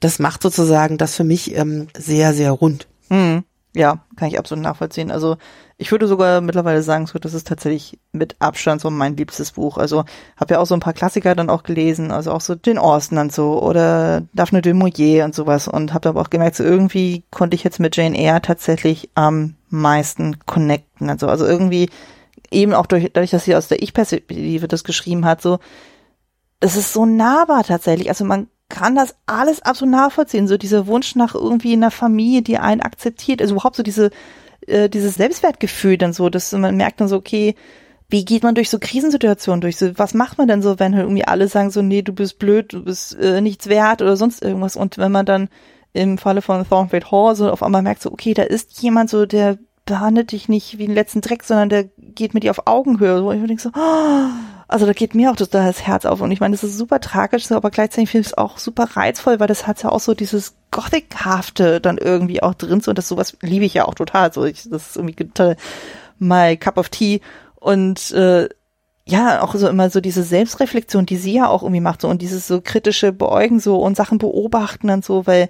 [0.00, 2.86] das macht sozusagen das für mich ähm, sehr, sehr rund.
[3.08, 3.44] Mhm.
[3.74, 5.12] Ja, kann ich absolut nachvollziehen.
[5.12, 5.36] Also
[5.78, 9.78] ich würde sogar mittlerweile sagen, so, das ist tatsächlich mit Abstand so mein liebstes Buch.
[9.78, 10.04] Also
[10.36, 13.16] habe ja auch so ein paar Klassiker dann auch gelesen, also auch so Jane Austen
[13.18, 17.22] und so oder Daphne de Maurier und sowas und habe aber auch gemerkt, so irgendwie
[17.30, 21.08] konnte ich jetzt mit Jane Eyre tatsächlich am meisten connecten.
[21.08, 21.90] Also also irgendwie
[22.50, 25.60] eben auch durch, dadurch, dass sie aus der Ich-Perspektive das geschrieben hat, so
[26.58, 28.08] das ist so nahbar tatsächlich.
[28.08, 30.48] Also man kann das alles absolut nachvollziehen.
[30.48, 33.42] So dieser Wunsch nach irgendwie einer Familie, die einen akzeptiert.
[33.42, 34.10] Also überhaupt so diese
[34.66, 37.54] äh, dieses Selbstwertgefühl dann so, dass man merkt dann so, okay,
[38.08, 39.76] wie geht man durch so Krisensituationen durch?
[39.76, 42.38] So, was macht man denn so, wenn halt irgendwie alle sagen so, nee, du bist
[42.38, 44.76] blöd, du bist äh, nichts wert oder sonst irgendwas?
[44.76, 45.48] Und wenn man dann
[45.92, 49.26] im Falle von Thornfield Hall so auf einmal merkt so, okay, da ist jemand so,
[49.26, 53.18] der behandelt dich nicht wie den letzten Dreck, sondern der geht mit dir auf Augenhöhe.
[53.18, 54.28] So, ich denke so, oh,
[54.70, 56.20] also da geht mir auch total das Herz auf.
[56.20, 59.40] Und ich meine, das ist super tragisch, aber gleichzeitig finde ich es auch super reizvoll,
[59.40, 62.80] weil das hat ja auch so dieses Gothic-hafte dann irgendwie auch drin.
[62.80, 64.32] So, und das sowas liebe ich ja auch total.
[64.32, 65.56] So, ich, das ist irgendwie total
[66.18, 67.20] my cup of tea.
[67.56, 68.48] Und äh,
[69.06, 72.22] ja, auch so immer so diese Selbstreflexion, die sie ja auch irgendwie macht, so und
[72.22, 75.48] dieses so kritische Beäugen so und Sachen beobachten und so, weil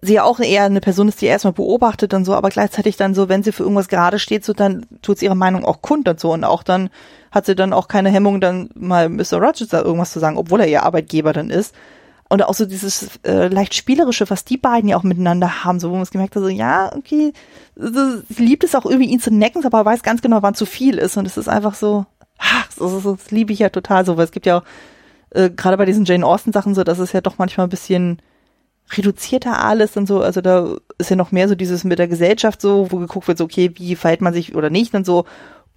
[0.00, 3.14] sie ja auch eher eine Person ist, die erstmal beobachtet und so, aber gleichzeitig dann
[3.14, 6.08] so, wenn sie für irgendwas gerade steht, so dann tut sie ihre Meinung auch kund
[6.08, 6.90] und so und auch dann
[7.30, 9.38] hat sie dann auch keine Hemmung, dann mal Mr.
[9.38, 11.74] Rochester irgendwas zu sagen, obwohl er ihr Arbeitgeber dann ist.
[12.30, 15.88] Und auch so dieses äh, leicht spielerische, was die beiden ja auch miteinander haben, so
[15.88, 17.32] wo man es gemerkt hat, so ja, okay,
[17.74, 20.66] so, sie liebt es auch irgendwie ihn zu necken, aber weiß ganz genau, wann zu
[20.66, 22.04] viel ist und es ist einfach so,
[22.38, 24.62] ach, das, das, das liebe ich ja total so, weil es gibt ja auch
[25.30, 28.20] äh, gerade bei diesen Jane Austen Sachen so, dass es ja doch manchmal ein bisschen
[28.96, 32.60] reduzierter alles und so, also da ist ja noch mehr so dieses mit der Gesellschaft
[32.60, 35.24] so, wo geguckt wird, so okay, wie verhält man sich oder nicht und so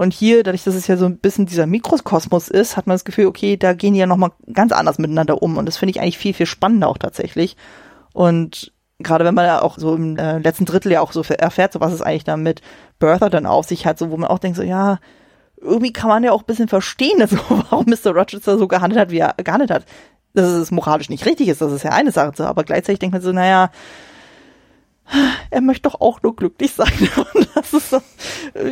[0.02, 3.06] und hier, dadurch, dass es ja so ein bisschen dieser Mikrokosmos ist, hat man das
[3.06, 5.58] Gefühl, okay, da gehen die ja nochmal ganz anders miteinander um.
[5.58, 7.56] Und das finde ich eigentlich viel, viel spannender auch tatsächlich.
[8.12, 11.74] Und gerade wenn man ja auch so im äh, letzten Drittel ja auch so erfährt,
[11.74, 12.62] so was es eigentlich da mit
[12.98, 14.98] Bertha dann auf sich hat, so wo man auch denkt, so ja,
[15.58, 18.12] irgendwie kann man ja auch ein bisschen verstehen, also, warum Mr.
[18.12, 19.86] Rochester so gehandelt hat, wie er gehandelt hat.
[20.34, 23.22] Dass es moralisch nicht richtig ist, das ist ja eine Sache, aber gleichzeitig denkt man
[23.22, 23.70] so, naja,
[25.50, 26.92] er möchte doch auch nur glücklich sein.
[27.34, 27.92] Und das ist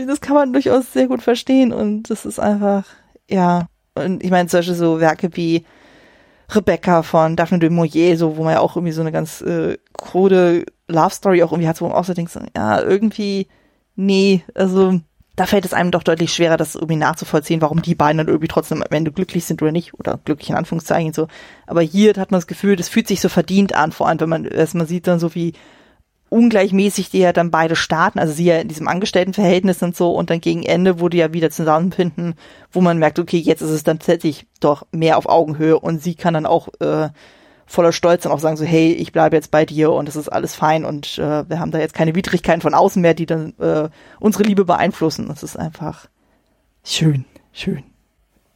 [0.08, 1.74] das kann man durchaus sehr gut verstehen.
[1.74, 2.86] Und das ist einfach,
[3.30, 3.68] ja.
[3.96, 5.66] Und ich meine, solche so Werke wie
[6.50, 9.78] Rebecca von Daphne de Maurier, so, wo man ja auch irgendwie so eine ganz äh,
[9.94, 13.48] krude Love Story auch irgendwie hat, wo man auch so denkt, ja, irgendwie,
[13.96, 15.00] nee, also
[15.40, 18.50] da fällt es einem doch deutlich schwerer, das irgendwie nachzuvollziehen, warum die beiden dann irgendwie
[18.50, 21.28] trotzdem am Ende glücklich sind oder nicht, oder glücklich in Anführungszeichen so.
[21.66, 24.28] Aber hier hat man das Gefühl, das fühlt sich so verdient an, vor allem wenn
[24.28, 25.54] man erstmal sieht dann so wie
[26.28, 30.30] ungleichmäßig die ja dann beide starten, also sie ja in diesem Angestelltenverhältnis und so und
[30.30, 32.36] dann gegen Ende, wo die ja wieder zusammenfinden,
[32.74, 36.16] wo man merkt, okay, jetzt ist es dann tatsächlich doch mehr auf Augenhöhe und sie
[36.16, 37.10] kann dann auch äh,
[37.70, 40.28] voller Stolz dann auch sagen so, hey, ich bleibe jetzt bei dir und es ist
[40.28, 43.54] alles fein und äh, wir haben da jetzt keine Widrigkeiten von außen mehr, die dann
[43.60, 43.90] äh,
[44.20, 45.28] unsere Liebe beeinflussen.
[45.28, 46.08] Das ist einfach
[46.84, 47.84] schön, schön.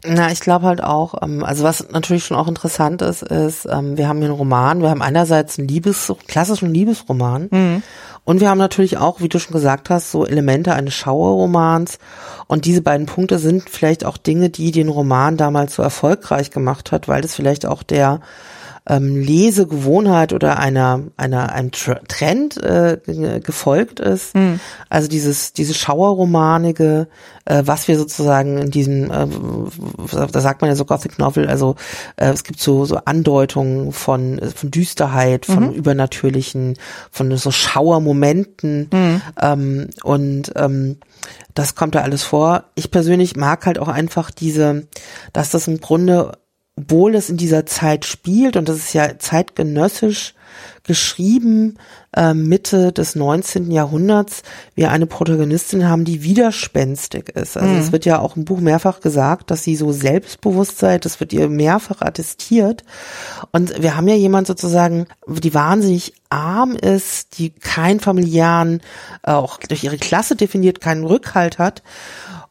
[0.06, 3.98] Na, ich glaube halt auch, ähm, also was natürlich schon auch interessant ist, ist, ähm,
[3.98, 7.84] wir haben hier einen Roman, wir haben einerseits einen Liebes, klassischen Liebesroman mhm.
[8.26, 12.00] und wir haben natürlich auch, wie du schon gesagt hast, so Elemente eines Schauerromans
[12.48, 16.92] und diese beiden Punkte sind vielleicht auch Dinge, die den Roman damals so erfolgreich gemacht
[16.92, 18.20] hat, weil das vielleicht auch der
[18.86, 22.98] ähm, Lesegewohnheit oder einer, einer einem Trend äh,
[23.42, 24.36] gefolgt ist.
[24.36, 24.60] Mhm.
[24.90, 27.08] Also dieses, diese Schauerromanige,
[27.46, 29.28] äh, was wir sozusagen in diesem, äh,
[30.12, 31.76] da sagt man ja so Gothic Novel, also
[32.18, 35.74] äh, es gibt so, so Andeutungen von, von Düsterheit, von mhm.
[35.74, 36.78] Übernatürlichen,
[37.10, 39.22] von so Schauermomenten mhm.
[39.42, 40.98] ähm, und ähm,
[41.54, 42.66] das kommt da alles vor.
[42.76, 44.88] Ich persönlich mag halt auch einfach diese,
[45.32, 46.34] dass das im Grunde
[46.76, 50.34] obwohl es in dieser Zeit spielt und das ist ja zeitgenössisch
[50.84, 51.78] geschrieben,
[52.16, 53.72] äh, Mitte des 19.
[53.72, 54.44] Jahrhunderts,
[54.76, 57.58] wir eine Protagonistin haben, die widerspenstig ist.
[57.58, 57.80] Also mhm.
[57.80, 61.32] es wird ja auch im Buch mehrfach gesagt, dass sie so selbstbewusst sei, das wird
[61.32, 62.84] ihr mehrfach attestiert.
[63.52, 68.82] Und wir haben ja jemand sozusagen, die wahnsinnig arm ist, die keinen familiären,
[69.24, 71.82] äh, auch durch ihre Klasse definiert, keinen Rückhalt hat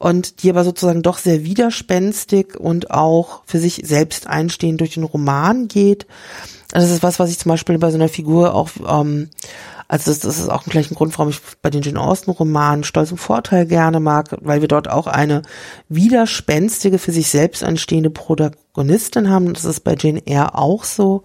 [0.02, 5.04] und die aber sozusagen doch sehr widerspenstig und auch für sich selbst einstehend durch den
[5.04, 6.08] Roman geht.
[6.70, 9.30] Das ist was, was ich zum Beispiel bei so einer Figur auch, ähm,
[9.86, 12.82] also das, das ist auch gleich ein Grund, warum ich bei den Jane Austen Romanen
[12.82, 15.42] Stolz und Vorteil gerne mag, weil wir dort auch eine
[15.88, 19.54] widerspenstige, für sich selbst einstehende Protagonistin haben.
[19.54, 21.20] Das ist bei Jane Eyre auch so.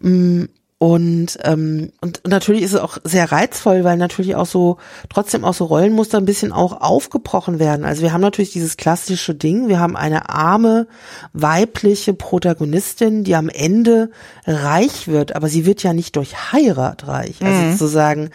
[0.00, 0.48] Mhm.
[0.84, 4.76] Und, ähm, und natürlich ist es auch sehr reizvoll, weil natürlich auch so,
[5.08, 7.86] trotzdem auch so Rollenmuster ein bisschen auch aufgebrochen werden.
[7.86, 10.86] Also wir haben natürlich dieses klassische Ding, wir haben eine arme,
[11.32, 14.10] weibliche Protagonistin, die am Ende
[14.46, 17.70] reich wird, aber sie wird ja nicht durch Heirat reich, also mhm.
[17.70, 18.28] sozusagen,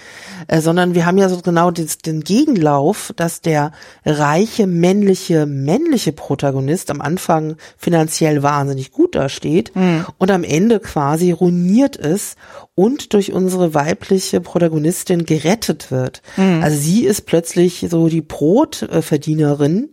[0.47, 3.74] äh, sondern wir haben ja so genau den, den Gegenlauf, dass der
[4.08, 10.08] reiche, männliche, männliche Protagonist am Anfang finanziell wahnsinnig gut dasteht mhm.
[10.18, 12.38] und am Ende quasi ruiniert ist
[12.75, 16.21] und durch unsere weibliche Protagonistin gerettet wird.
[16.37, 16.61] Mhm.
[16.63, 19.89] Also sie ist plötzlich so die Brotverdienerin,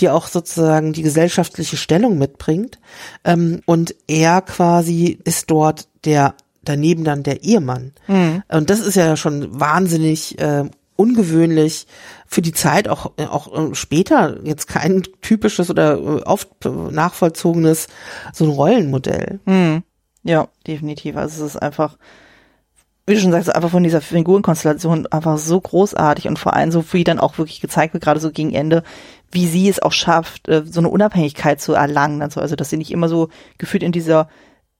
[0.00, 2.78] die auch sozusagen die gesellschaftliche Stellung mitbringt.
[3.24, 7.92] Ähm, und er quasi ist dort der daneben dann der Ehemann.
[8.06, 8.42] Mhm.
[8.48, 10.64] Und das ist ja schon wahnsinnig äh,
[10.96, 11.86] ungewöhnlich
[12.26, 17.88] für die Zeit auch auch später jetzt kein typisches oder äh, oft nachvollzogenes
[18.34, 19.40] so ein Rollenmodell.
[19.46, 19.82] Mhm.
[20.22, 21.16] Ja, definitiv.
[21.16, 21.96] Also es ist einfach,
[23.06, 26.84] wie du schon sagst, einfach von dieser Figurenkonstellation einfach so großartig und vor allem so,
[26.92, 28.82] wie dann auch wirklich gezeigt wird, gerade so gegen Ende,
[29.30, 32.22] wie sie es auch schafft, äh, so eine Unabhängigkeit zu erlangen.
[32.22, 34.28] Also, also dass sie nicht immer so gefühlt in dieser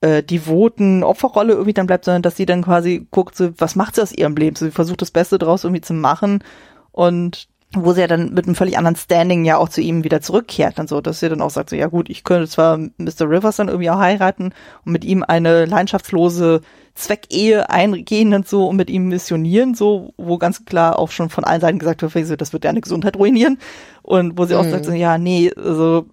[0.00, 3.94] äh, devoten Opferrolle irgendwie dann bleibt, sondern dass sie dann quasi guckt, so, was macht
[3.94, 4.56] sie aus ihrem Leben?
[4.56, 6.44] So, sie versucht das Beste draus irgendwie zu machen
[6.92, 10.20] und wo sie ja dann mit einem völlig anderen Standing ja auch zu ihm wieder
[10.20, 13.30] zurückkehrt, dann so, dass sie dann auch sagt, so, ja gut, ich könnte zwar Mr.
[13.30, 14.52] Rivers dann irgendwie auch heiraten
[14.84, 16.62] und mit ihm eine leidenschaftslose
[16.94, 21.44] Zweckehe eingehen und so und mit ihm missionieren, so, wo ganz klar auch schon von
[21.44, 23.58] allen Seiten gesagt wird, das wird deine Gesundheit ruinieren
[24.02, 24.60] und wo sie mhm.
[24.60, 26.06] auch sagt, so, ja, nee, also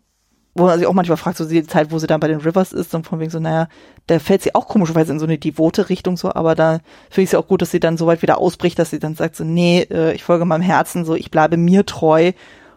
[0.58, 2.74] wo man sich auch manchmal fragt, so die Zeit, wo sie dann bei den Rivers
[2.74, 3.68] ist, und von wegen so, naja,
[4.08, 6.80] da fällt sie auch komischerweise in so eine devote Richtung so, aber da
[7.10, 9.00] finde ich es ja auch gut, dass sie dann so weit wieder ausbricht, dass sie
[9.00, 12.32] dann sagt so, nee, äh, ich folge meinem Herzen, so, ich bleibe mir treu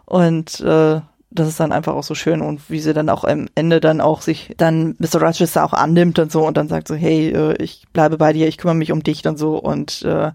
[0.05, 1.01] und äh,
[1.33, 4.01] das ist dann einfach auch so schön und wie sie dann auch am Ende dann
[4.01, 5.21] auch sich dann Mr.
[5.21, 8.47] Rochester auch annimmt und so und dann sagt so, hey, äh, ich bleibe bei dir,
[8.47, 10.31] ich kümmere mich um dich und so und äh,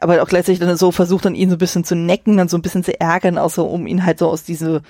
[0.00, 2.56] aber auch gleichzeitig dann so versucht dann ihn so ein bisschen zu necken, dann so
[2.56, 4.82] ein bisschen zu ärgern, auch so, um ihn halt so aus diese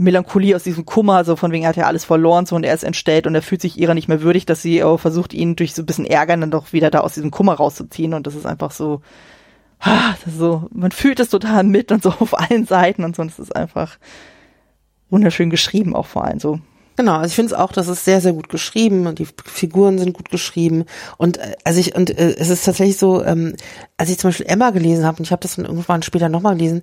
[0.00, 2.72] Melancholie, aus diesem Kummer, so von wegen er hat ja alles verloren, so und er
[2.72, 5.56] ist entstellt und er fühlt sich ihrer nicht mehr würdig, dass sie aber versucht, ihn
[5.56, 8.34] durch so ein bisschen Ärgern dann doch wieder da aus diesem Kummer rauszuziehen und das
[8.34, 9.02] ist einfach so,
[9.84, 13.20] das ist so, man fühlt es total mit und so auf allen Seiten und so
[13.20, 13.98] und es ist einfach
[15.10, 16.60] wunderschön geschrieben auch vor allem so.
[17.00, 19.98] Genau, also ich finde es auch, dass es sehr, sehr gut geschrieben und die Figuren
[19.98, 20.84] sind gut geschrieben.
[21.16, 23.54] Und äh, also ich, und äh, es ist tatsächlich so, ähm,
[23.96, 26.56] als ich zum Beispiel Emma gelesen habe, und ich habe das dann irgendwann später nochmal
[26.56, 26.82] gelesen,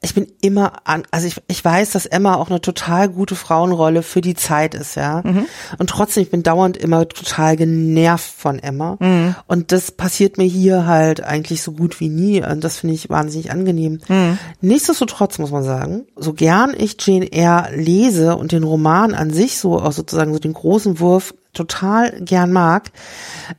[0.00, 4.04] ich bin immer an, also ich, ich weiß, dass Emma auch eine total gute Frauenrolle
[4.04, 5.22] für die Zeit ist, ja.
[5.24, 5.46] Mhm.
[5.78, 8.96] Und trotzdem, ich bin dauernd immer total genervt von Emma.
[9.00, 9.34] Mhm.
[9.48, 12.44] Und das passiert mir hier halt eigentlich so gut wie nie.
[12.44, 14.00] Und das finde ich wahnsinnig angenehm.
[14.06, 14.38] Mhm.
[14.60, 19.47] Nichtsdestotrotz muss man sagen, so gern ich Jane Eyre lese und den Roman an sich
[19.48, 22.90] ich so auch sozusagen so den großen Wurf total gern mag,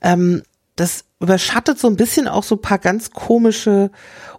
[0.02, 0.44] ähm,
[0.76, 3.92] das überschattet so ein bisschen auch so paar ganz komische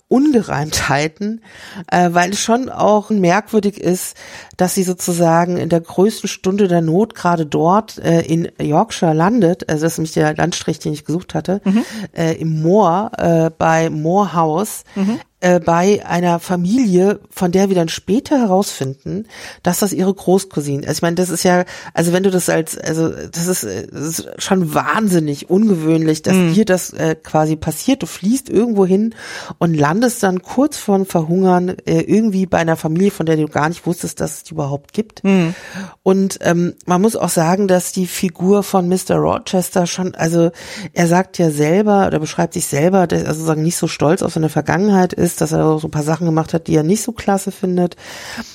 [0.09, 1.41] Ungereimtheiten,
[1.87, 4.17] äh, weil es schon auch merkwürdig ist,
[4.57, 9.69] dass sie sozusagen in der größten Stunde der Not gerade dort äh, in Yorkshire landet,
[9.71, 11.85] also das ist nämlich der Landstrich, den ich gesucht hatte, mhm.
[12.13, 17.77] äh, im Moor äh, bei Moor House, mhm äh, bei einer Familie, von der wir
[17.77, 19.27] dann später herausfinden,
[19.63, 20.87] dass das ihre Großcousine.
[20.87, 21.65] Also ich meine, das ist ja,
[21.95, 26.53] also wenn du das als, also das ist, das ist schon wahnsinnig ungewöhnlich, dass mm.
[26.53, 28.03] dir das äh, quasi passiert.
[28.03, 29.15] Du fließt irgendwo hin
[29.59, 33.71] und landest dann kurz vor Verhungern äh, irgendwie bei einer Familie, von der du gar
[33.71, 35.25] nicht wusstest, dass es die überhaupt gibt.
[35.25, 35.55] Mm.
[36.03, 39.17] Und ähm, man muss auch sagen, dass die Figur von Mr.
[39.17, 40.51] Rochester schon, also
[40.93, 44.35] er sagt ja selber oder beschreibt sich selber, dass er sozusagen nicht so stolz auf
[44.35, 47.03] seine Vergangenheit ist ist, dass er so ein paar Sachen gemacht hat, die er nicht
[47.03, 47.97] so klasse findet.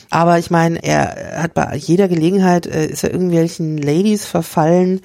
[0.10, 5.02] Aber ich meine, er hat bei jeder Gelegenheit, äh, ist er irgendwelchen Ladies verfallen,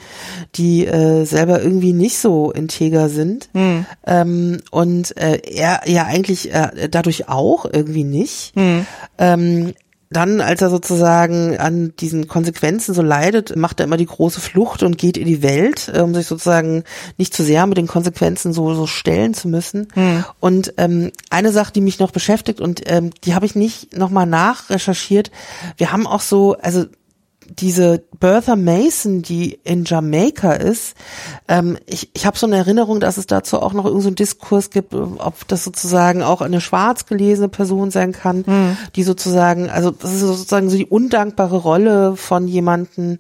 [0.54, 3.48] die äh, selber irgendwie nicht so integer sind.
[3.54, 3.86] Hm.
[4.06, 8.52] Ähm, und äh, er ja eigentlich äh, dadurch auch irgendwie nicht.
[8.56, 8.86] Hm.
[9.18, 9.72] Ähm,
[10.12, 14.82] dann, als er sozusagen an diesen Konsequenzen so leidet, macht er immer die große Flucht
[14.82, 16.82] und geht in die Welt, äh, um sich sozusagen
[17.16, 19.86] nicht zu sehr mit den Konsequenzen so, so stellen zu müssen.
[19.94, 20.24] Hm.
[20.40, 24.26] Und ähm, eine Sache, die mich noch beschäftigt und ähm, die habe ich nicht nochmal
[24.26, 25.30] nachrecherchiert.
[25.76, 26.86] Wir haben auch so, also
[27.59, 30.94] diese Bertha Mason, die in Jamaika ist,
[31.48, 34.70] ähm, ich, ich habe so eine Erinnerung, dass es dazu auch noch irgendeinen so Diskurs
[34.70, 38.76] gibt, ob das sozusagen auch eine schwarz gelesene Person sein kann, mhm.
[38.94, 43.18] die sozusagen, also das ist sozusagen so die undankbare Rolle von jemanden,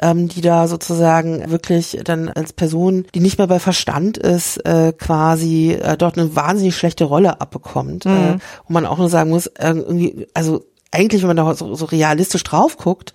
[0.00, 4.92] ähm, die da sozusagen wirklich dann als Person, die nicht mehr bei Verstand ist, äh,
[4.92, 8.04] quasi äh, dort eine wahnsinnig schlechte Rolle abbekommt.
[8.04, 8.12] Mhm.
[8.12, 10.64] Äh, wo man auch nur sagen muss, äh, irgendwie, also
[10.94, 13.12] eigentlich, wenn man da so, so realistisch drauf guckt,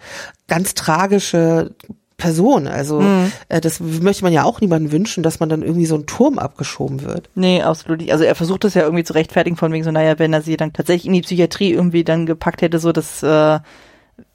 [0.48, 1.72] ganz tragische
[2.20, 2.68] Person.
[2.68, 3.32] Also mhm.
[3.48, 6.38] äh, das möchte man ja auch niemandem wünschen, dass man dann irgendwie so ein Turm
[6.38, 7.30] abgeschoben wird.
[7.34, 8.12] Nee, absolut nicht.
[8.12, 10.58] Also er versucht das ja irgendwie zu rechtfertigen von wegen so, naja, wenn er sie
[10.58, 13.60] dann tatsächlich in die Psychiatrie irgendwie dann gepackt hätte, so dass äh,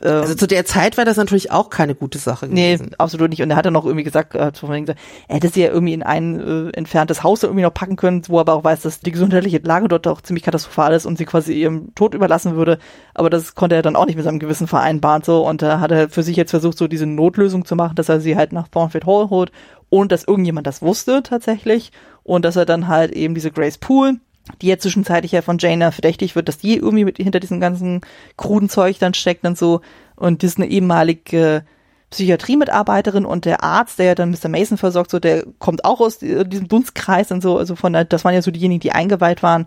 [0.03, 2.87] ähm, also zu der Zeit war das natürlich auch keine gute Sache gewesen.
[2.87, 3.43] Nee, absolut nicht.
[3.43, 4.95] Und er hat dann auch irgendwie gesagt, äh, er
[5.28, 8.43] hätte sie ja irgendwie in ein äh, entferntes Haus irgendwie noch packen können, wo er
[8.43, 11.55] aber auch weiß, dass die gesundheitliche Lage dort auch ziemlich katastrophal ist und sie quasi
[11.55, 12.78] ihrem Tod überlassen würde.
[13.14, 15.47] Aber das konnte er dann auch nicht mit seinem Gewissen vereinbaren so.
[15.47, 18.20] Und da hat er für sich jetzt versucht, so diese Notlösung zu machen, dass er
[18.20, 19.53] sie halt nach Thornfield Hall holt,
[19.91, 21.93] ohne dass irgendjemand das wusste tatsächlich.
[22.22, 24.16] Und dass er dann halt eben diese Grace Poole
[24.61, 28.03] die jetzt zwischenzeitlich ja von Jaina verdächtig wird, dass die irgendwie mit hinter diesem ganzen
[28.36, 29.80] kruden Zeug dann steckt und so.
[30.16, 31.64] Und das ist eine ehemalige
[32.11, 34.49] Psychiatriemitarbeiterin und der Arzt, der ja dann Mr.
[34.49, 38.24] Mason versorgt, so, der kommt auch aus diesem Dunstkreis und so, also von der, das
[38.24, 39.66] waren ja so diejenigen, die eingeweiht waren.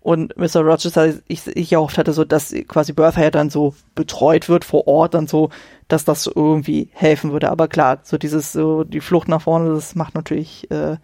[0.00, 0.60] Und Mr.
[0.60, 4.86] Rochester, ich, ich erhofft hatte so, dass quasi Bertha ja dann so betreut wird vor
[4.86, 5.50] Ort und so,
[5.88, 7.50] dass das irgendwie helfen würde.
[7.50, 10.98] Aber klar, so dieses, so die Flucht nach vorne, das macht natürlich äh,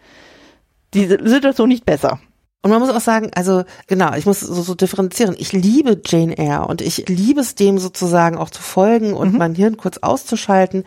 [0.94, 2.20] die Situation nicht besser.
[2.64, 5.36] Und man muss auch sagen, also genau, ich muss so, so differenzieren.
[5.36, 9.38] Ich liebe Jane Eyre und ich liebe es dem sozusagen auch zu folgen und mhm.
[9.38, 10.84] mein Hirn kurz auszuschalten.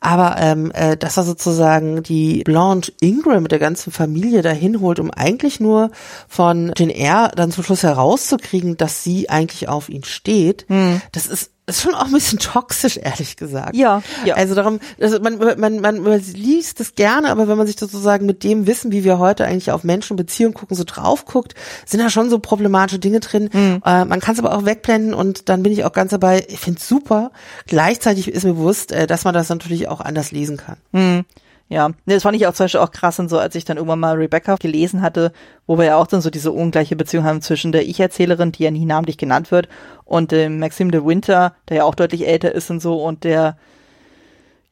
[0.00, 5.00] Aber ähm, äh, dass er sozusagen die Blanche Ingram mit der ganzen Familie dahin holt,
[5.00, 5.90] um eigentlich nur
[6.28, 11.02] von Jane Eyre dann zum Schluss herauszukriegen, dass sie eigentlich auf ihn steht, mhm.
[11.12, 13.76] das ist ist schon auch ein bisschen toxisch, ehrlich gesagt.
[13.76, 14.34] Ja, ja.
[14.34, 18.26] Also darum, also man, man, man, man liest es gerne, aber wenn man sich sozusagen
[18.26, 21.54] mit dem Wissen, wie wir heute eigentlich auf Menschen Beziehungen gucken, so drauf guckt,
[21.86, 23.50] sind da schon so problematische Dinge drin.
[23.52, 23.82] Mhm.
[23.84, 26.58] Äh, man kann es aber auch wegblenden und dann bin ich auch ganz dabei, ich
[26.60, 27.30] finde es super.
[27.66, 30.76] Gleichzeitig ist mir bewusst, äh, dass man das natürlich auch anders lesen kann.
[30.92, 31.24] Mhm.
[31.70, 33.76] Ja, nee, das fand ich auch zum Beispiel auch krass und so, als ich dann
[33.76, 35.32] irgendwann mal Rebecca gelesen hatte,
[35.66, 38.70] wo wir ja auch dann so diese ungleiche Beziehung haben zwischen der Ich-Erzählerin, die ja
[38.70, 39.68] nie namentlich genannt wird,
[40.06, 43.58] und dem Maxim de Winter, der ja auch deutlich älter ist und so und der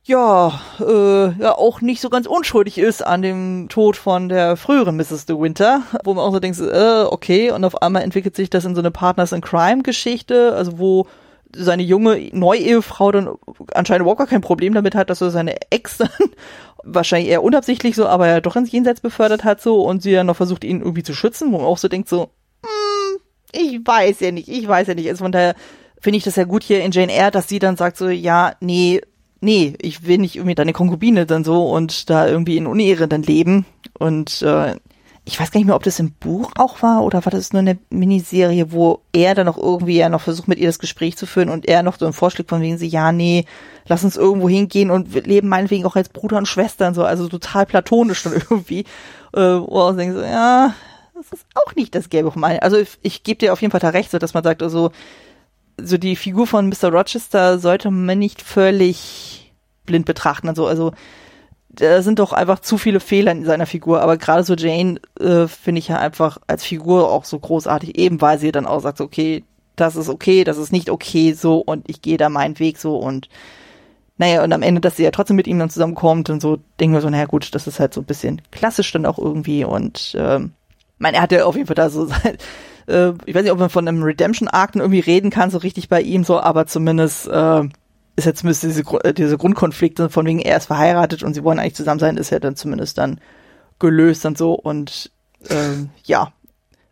[0.05, 4.97] ja, äh, ja auch nicht so ganz unschuldig ist an dem Tod von der früheren
[4.97, 5.27] Mrs.
[5.27, 8.65] de Winter, wo man auch so denkt, äh, okay, und auf einmal entwickelt sich das
[8.65, 11.07] in so eine Partners in Crime Geschichte, also wo
[11.57, 13.29] seine junge Neuehefrau dann
[13.73, 16.11] anscheinend überhaupt gar kein Problem damit hat, dass er seine Ex dann
[16.85, 20.27] wahrscheinlich eher unabsichtlich so, aber ja doch ins Jenseits befördert hat so und sie dann
[20.27, 22.31] noch versucht, ihn irgendwie zu schützen, wo man auch so denkt so,
[22.63, 23.17] mm,
[23.53, 25.09] ich weiß ja nicht, ich weiß ja nicht.
[25.09, 25.55] Also von daher
[26.01, 28.55] finde ich das ja gut hier in Jane Eyre, dass sie dann sagt so, ja,
[28.61, 29.01] nee,
[29.41, 33.23] nee, ich will nicht irgendwie deine Konkubine dann so und da irgendwie in Unehre dann
[33.23, 33.67] leben
[33.99, 34.77] und äh,
[35.29, 37.59] ich weiß gar nicht mehr, ob das im Buch auch war oder war das nur
[37.59, 41.27] eine Miniserie, wo er dann noch irgendwie ja noch versucht, mit ihr das Gespräch zu
[41.27, 43.45] führen und er noch so einen Vorschlag von wegen sie, ja, nee,
[43.89, 47.27] lass uns irgendwo hingehen und wir leben meinetwegen auch als Bruder und Schwestern so, also
[47.29, 48.85] total platonisch dann irgendwie.
[49.35, 50.75] Äh, wo ich denke so, ja,
[51.13, 52.63] das ist auch nicht das Gelbe vom Ei.
[52.63, 54.93] Also ich, ich gebe dir auf jeden Fall da recht, so dass man sagt, also
[55.77, 56.91] so die Figur von Mr.
[56.93, 59.53] Rochester sollte man nicht völlig
[59.87, 60.49] blind betrachten.
[60.49, 60.93] Also, also
[61.77, 64.03] da sind doch einfach zu viele Fehler in seiner Figur.
[64.03, 68.21] Aber gerade so Jane äh, finde ich ja einfach als Figur auch so großartig, eben
[68.21, 69.45] weil sie dann auch sagt, okay,
[69.77, 72.97] das ist okay, das ist nicht okay so und ich gehe da meinen Weg so
[72.97, 73.29] und
[74.19, 76.95] naja, und am Ende, dass sie ja trotzdem mit ihm dann zusammenkommt und so, denken
[76.95, 80.17] wir so, naja gut, das ist halt so ein bisschen klassisch dann auch irgendwie und
[80.19, 80.53] ähm,
[80.99, 82.07] mein, er hat ja auf jeden Fall da so
[82.87, 86.01] äh, ich weiß nicht, ob man von einem Redemption-Arc irgendwie reden kann, so richtig bei
[86.01, 87.69] ihm so, aber zumindest äh,
[88.17, 91.59] ist jetzt zumindest diese, äh, diese Grundkonflikte von wegen, er ist verheiratet und sie wollen
[91.59, 93.21] eigentlich zusammen sein, ist ja dann zumindest dann
[93.79, 95.13] gelöst und so und
[95.51, 96.33] ähm, ja,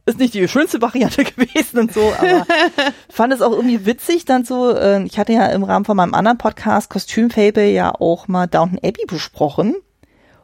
[0.07, 2.47] ist nicht die schönste Variante gewesen und so, aber
[3.09, 6.15] fand es auch irgendwie witzig dann so, äh, ich hatte ja im Rahmen von meinem
[6.15, 9.75] anderen Podcast Kostümfable ja auch mal Downton Abbey besprochen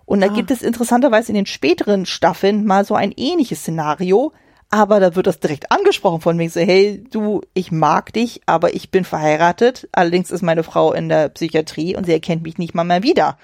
[0.07, 0.35] und da ah.
[0.35, 4.33] gibt es interessanterweise in den späteren Staffeln mal so ein ähnliches Szenario,
[4.71, 8.73] aber da wird das direkt angesprochen von wegen so, hey, du, ich mag dich, aber
[8.73, 9.89] ich bin verheiratet.
[9.91, 13.37] Allerdings ist meine Frau in der Psychiatrie und sie erkennt mich nicht mal mehr wieder.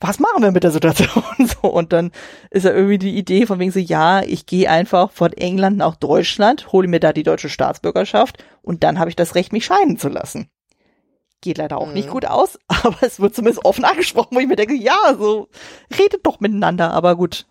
[0.00, 1.22] Was machen wir mit der Situation?
[1.38, 2.12] so, und dann
[2.50, 5.96] ist ja irgendwie die Idee von wegen so, ja, ich gehe einfach von England nach
[5.96, 9.98] Deutschland, hole mir da die deutsche Staatsbürgerschaft und dann habe ich das Recht, mich scheiden
[9.98, 10.48] zu lassen.
[11.42, 11.92] Geht leider auch mhm.
[11.94, 15.48] nicht gut aus, aber es wird zumindest offen angesprochen, wo ich mir denke, ja, so,
[15.98, 17.46] redet doch miteinander, aber gut,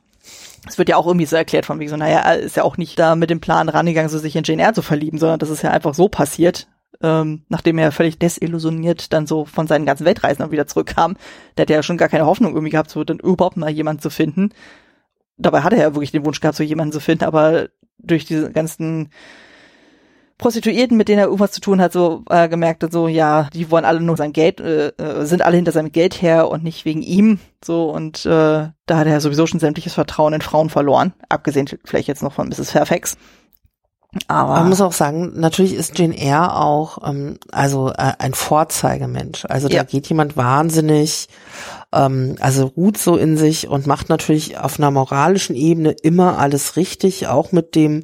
[0.68, 2.78] es wird ja auch irgendwie so erklärt von wegen so, naja, er ist ja auch
[2.78, 5.50] nicht da mit dem Plan rangegangen, so sich in Jane Eyre zu verlieben, sondern das
[5.50, 6.68] ist ja einfach so passiert,
[7.02, 11.18] ähm, nachdem er völlig desillusioniert dann so von seinen ganzen Weltreisen dann wieder zurückkam.
[11.58, 14.10] Der hat ja schon gar keine Hoffnung irgendwie gehabt, so dann überhaupt mal jemanden zu
[14.10, 14.52] finden.
[15.38, 17.68] Dabei hatte er ja wirklich den Wunsch gehabt, so jemanden zu finden, aber
[17.98, 19.10] durch diese ganzen
[20.44, 23.72] Prostituierten, mit denen er irgendwas zu tun hat, so äh, gemerkt hat, so ja, die
[23.72, 26.84] wollen alle nur sein Geld, äh, äh, sind alle hinter seinem Geld her und nicht
[26.84, 27.40] wegen ihm.
[27.64, 32.10] So und äh, da hat er sowieso schon sämtliches Vertrauen in Frauen verloren, abgesehen vielleicht
[32.10, 32.72] jetzt noch von Mrs.
[32.72, 33.16] Fairfax.
[34.28, 39.46] Aber man muss auch sagen, natürlich ist Jane Eyre auch ähm, also äh, ein Vorzeigemensch.
[39.46, 39.84] Also da ja.
[39.84, 41.30] geht jemand wahnsinnig,
[41.94, 46.76] ähm, also ruht so in sich und macht natürlich auf einer moralischen Ebene immer alles
[46.76, 48.04] richtig, auch mit dem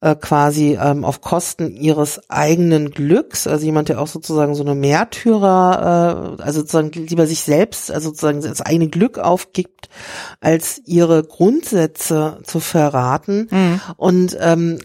[0.00, 4.74] äh, quasi ähm, auf Kosten ihres eigenen Glücks, also jemand, der auch sozusagen so eine
[4.74, 9.88] Märtyrer, äh, also sozusagen lieber sich selbst, also sozusagen das eigene Glück aufgibt,
[10.40, 13.48] als ihre Grundsätze zu verraten.
[13.50, 13.80] Mhm.
[13.96, 14.78] Und ähm,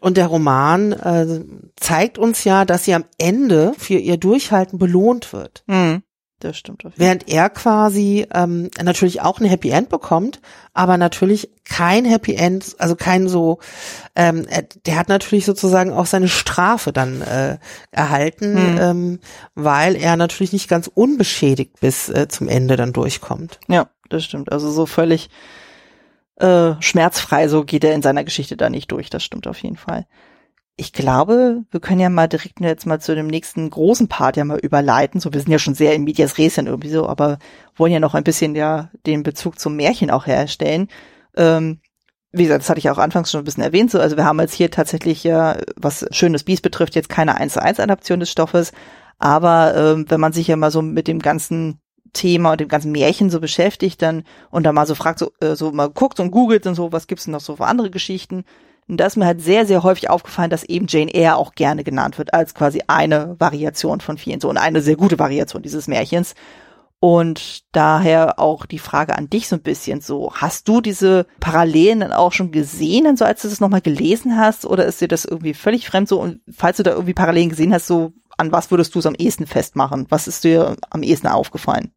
[0.00, 1.44] und der Roman äh,
[1.76, 5.64] zeigt uns ja, dass sie am Ende für ihr Durchhalten belohnt wird.
[5.66, 6.02] Mhm.
[6.40, 6.86] Das stimmt.
[6.86, 10.40] Auf jeden Während er quasi ähm, natürlich auch ein Happy End bekommt,
[10.72, 13.58] aber natürlich kein Happy End, also kein so,
[14.14, 14.46] ähm,
[14.86, 17.58] der hat natürlich sozusagen auch seine Strafe dann äh,
[17.90, 18.78] erhalten, hm.
[18.80, 19.20] ähm,
[19.56, 23.58] weil er natürlich nicht ganz unbeschädigt bis äh, zum Ende dann durchkommt.
[23.66, 24.52] Ja, das stimmt.
[24.52, 25.30] Also so völlig
[26.36, 29.10] äh, schmerzfrei, so geht er in seiner Geschichte da nicht durch.
[29.10, 30.06] Das stimmt auf jeden Fall
[30.80, 34.44] ich glaube, wir können ja mal direkt jetzt mal zu dem nächsten großen Part ja
[34.44, 35.20] mal überleiten.
[35.20, 37.38] So, wir sind ja schon sehr in Medias Res irgendwie so, aber
[37.74, 40.86] wollen ja noch ein bisschen ja den Bezug zum Märchen auch herstellen.
[41.36, 41.80] Ähm,
[42.30, 44.38] wie gesagt, das hatte ich auch anfangs schon ein bisschen erwähnt, so, also wir haben
[44.38, 48.30] jetzt hier tatsächlich ja, was Schönes Biest betrifft, jetzt keine 1 zu 1 Adaption des
[48.30, 48.70] Stoffes,
[49.18, 51.80] aber ähm, wenn man sich ja mal so mit dem ganzen
[52.12, 55.56] Thema und dem ganzen Märchen so beschäftigt, dann und da mal so fragt, so, äh,
[55.56, 58.44] so mal guckt und googelt und so, was gibt's denn noch so für andere Geschichten?
[58.88, 61.84] Und da ist mir halt sehr, sehr häufig aufgefallen, dass eben Jane Eyre auch gerne
[61.84, 65.88] genannt wird, als quasi eine Variation von vielen, so und eine sehr gute Variation dieses
[65.88, 66.34] Märchens.
[67.00, 72.00] Und daher auch die Frage an dich so ein bisschen so, hast du diese Parallelen
[72.00, 75.24] dann auch schon gesehen, so als du das nochmal gelesen hast, oder ist dir das
[75.24, 76.20] irgendwie völlig fremd so?
[76.20, 79.14] Und falls du da irgendwie Parallelen gesehen hast, so, an was würdest du es am
[79.14, 80.06] ehesten festmachen?
[80.08, 81.92] Was ist dir am ehesten aufgefallen?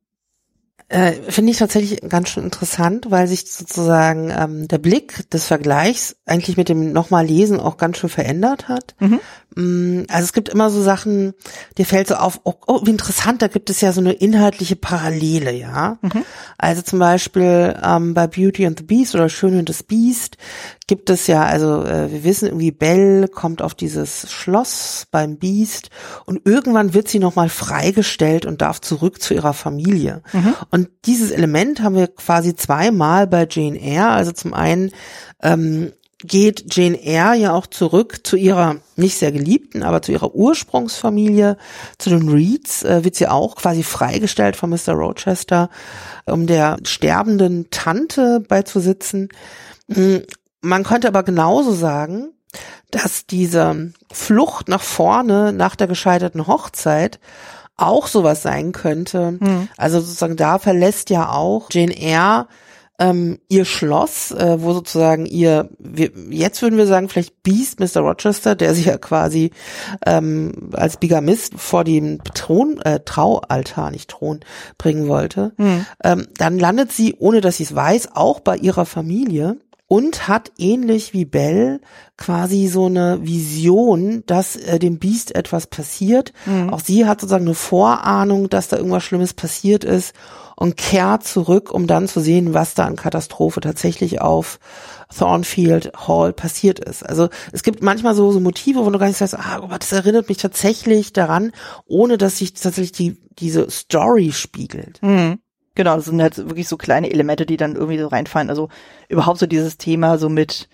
[0.92, 6.18] Äh, Finde ich tatsächlich ganz schön interessant, weil sich sozusagen ähm, der Blick des Vergleichs
[6.26, 8.96] eigentlich mit dem nochmal Lesen auch ganz schön verändert hat.
[9.00, 9.22] Mhm.
[9.56, 11.34] Mm, also es gibt immer so Sachen,
[11.78, 14.76] dir fällt so auf, oh, oh, wie interessant, da gibt es ja so eine inhaltliche
[14.76, 15.98] Parallele, ja.
[16.02, 16.26] Mhm.
[16.58, 20.36] Also zum Beispiel ähm, bei Beauty and the Beast oder Schön und das Beast
[20.92, 25.90] gibt es ja, also äh, wir wissen irgendwie, Belle kommt auf dieses Schloss beim Beast
[26.26, 30.22] und irgendwann wird sie nochmal freigestellt und darf zurück zu ihrer Familie.
[30.34, 30.54] Mhm.
[30.70, 34.10] Und dieses Element haben wir quasi zweimal bei Jane Eyre.
[34.10, 34.92] Also zum einen
[35.42, 35.94] ähm,
[36.26, 41.56] geht Jane Eyre ja auch zurück zu ihrer nicht sehr geliebten, aber zu ihrer Ursprungsfamilie,
[42.00, 44.92] zu den Reeds, äh, wird sie auch quasi freigestellt von Mr.
[44.92, 45.70] Rochester,
[46.26, 49.30] um der sterbenden Tante beizusitzen.
[50.62, 52.30] Man könnte aber genauso sagen,
[52.92, 57.20] dass diese Flucht nach vorne nach der gescheiterten Hochzeit
[57.78, 59.38] auch sowas sein könnte.
[59.40, 59.70] Mhm.
[59.78, 62.48] Also sozusagen da verlässt ja auch Jane Eyre
[63.00, 68.02] ähm, ihr Schloss, äh, wo sozusagen ihr, wir, jetzt würden wir sagen, vielleicht Beast, Mr.
[68.02, 69.50] Rochester, der sich ja quasi
[70.06, 74.42] ähm, als Bigamist vor dem Thron, äh, Traualtar, nicht Thron,
[74.78, 75.54] bringen wollte.
[75.58, 75.86] Mhm.
[76.04, 79.58] Ähm, dann landet sie, ohne dass sie es weiß, auch bei ihrer Familie
[79.92, 81.82] und hat ähnlich wie Bell
[82.16, 86.32] quasi so eine Vision, dass äh, dem Biest etwas passiert.
[86.46, 86.70] Mhm.
[86.70, 90.14] Auch sie hat sozusagen eine Vorahnung, dass da irgendwas Schlimmes passiert ist
[90.56, 94.60] und kehrt zurück, um dann zu sehen, was da an Katastrophe tatsächlich auf
[95.14, 97.06] Thornfield Hall passiert ist.
[97.06, 99.92] Also es gibt manchmal so, so Motive, wo du gar nicht sagst, ah, aber das
[99.92, 101.52] erinnert mich tatsächlich daran,
[101.86, 105.02] ohne dass sich tatsächlich die, diese Story spiegelt.
[105.02, 105.40] Mhm.
[105.76, 108.50] Genau, das sind halt wirklich so kleine Elemente, die dann irgendwie so reinfallen.
[108.50, 108.70] Also
[109.08, 110.68] überhaupt so dieses Thema so mit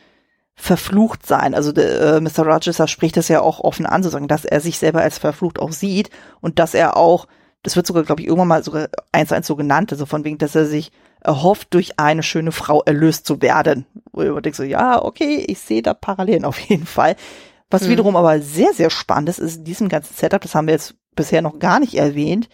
[0.55, 1.53] verflucht sein.
[1.53, 2.45] Also äh, Mr.
[2.45, 5.71] Rochester spricht das ja auch offen an, sozusagen, dass er sich selber als verflucht auch
[5.71, 6.09] sieht
[6.41, 7.27] und dass er auch,
[7.61, 10.25] das wird sogar, glaube ich, irgendwann mal sogar eins zu eins so genannt, also von
[10.25, 10.91] wegen, dass er sich
[11.21, 13.85] erhofft, durch eine schöne Frau erlöst zu werden.
[14.11, 17.15] Wo ich denke so, ja, okay, ich sehe da Parallelen auf jeden Fall.
[17.69, 17.89] Was hm.
[17.89, 20.95] wiederum aber sehr, sehr spannend ist, ist in diesem ganzen Setup, das haben wir jetzt
[21.15, 22.49] bisher noch gar nicht erwähnt,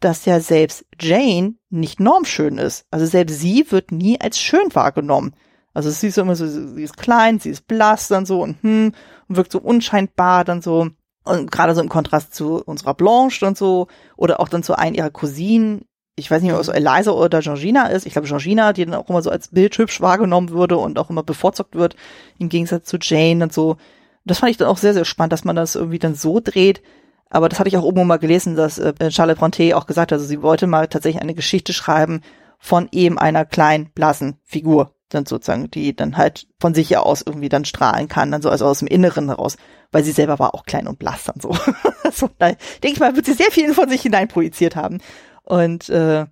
[0.00, 2.86] dass ja selbst Jane nicht normschön ist.
[2.90, 5.34] Also selbst sie wird nie als schön wahrgenommen.
[5.74, 8.92] Also sie ist immer so, sie ist klein, sie ist blass dann so und hm,
[9.28, 10.88] und wirkt so unscheinbar dann so.
[11.24, 14.94] Und gerade so im Kontrast zu unserer Blanche und so, oder auch dann zu einem
[14.94, 15.84] ihrer Cousinen,
[16.14, 18.06] ich weiß nicht ob es Eliza oder Georgina ist.
[18.06, 21.22] Ich glaube Georgina, die dann auch immer so als bildhübsch wahrgenommen würde und auch immer
[21.22, 21.96] bevorzugt wird,
[22.38, 23.76] im Gegensatz zu Jane und so.
[24.24, 26.82] Das fand ich dann auch sehr, sehr spannend, dass man das irgendwie dann so dreht,
[27.30, 30.18] aber das hatte ich auch irgendwo mal gelesen, dass äh, Charlotte Bronte auch gesagt hat,
[30.18, 32.22] also sie wollte mal tatsächlich eine Geschichte schreiben
[32.58, 37.48] von eben einer kleinen, blassen Figur, dann sozusagen, die dann halt von sich aus irgendwie
[37.48, 39.56] dann strahlen kann, dann so also aus dem Inneren heraus,
[39.92, 41.56] weil sie selber war auch klein und blass dann so.
[42.12, 44.98] so da denke ich mal, wird sie sehr viel von sich hinein projiziert haben.
[45.42, 46.26] Und äh,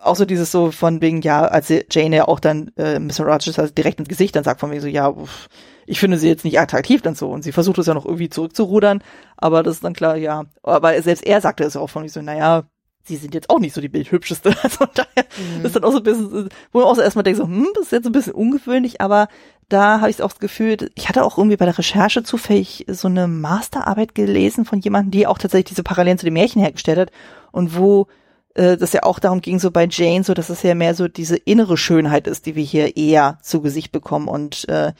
[0.00, 3.26] auch so dieses so von wegen, ja, als Jane ja auch dann äh, Mr.
[3.26, 5.48] Rochester direkt ins Gesicht dann sagt von wegen so, ja, uff,
[5.90, 8.30] ich finde sie jetzt nicht attraktiv dann so und sie versucht es ja noch irgendwie
[8.30, 9.02] zurückzurudern,
[9.36, 12.22] aber das ist dann klar, ja, aber selbst er sagte es auch von mir so,
[12.22, 12.62] naja,
[13.02, 15.26] sie sind jetzt auch nicht so die bildhübscheste, also daher
[15.58, 15.66] mhm.
[15.66, 17.86] ist dann auch so ein bisschen, wo man auch so erstmal denkt so, hm, das
[17.86, 19.26] ist jetzt ein bisschen ungewöhnlich, aber
[19.68, 23.08] da habe ich auch das Gefühl, ich hatte auch irgendwie bei der Recherche zufällig so
[23.08, 27.10] eine Masterarbeit gelesen von jemandem, die auch tatsächlich diese Parallelen zu den Märchen hergestellt hat
[27.50, 28.06] und wo
[28.54, 31.08] äh, das ja auch darum ging, so bei Jane, so dass es ja mehr so
[31.08, 34.92] diese innere Schönheit ist, die wir hier eher zu Gesicht bekommen und äh,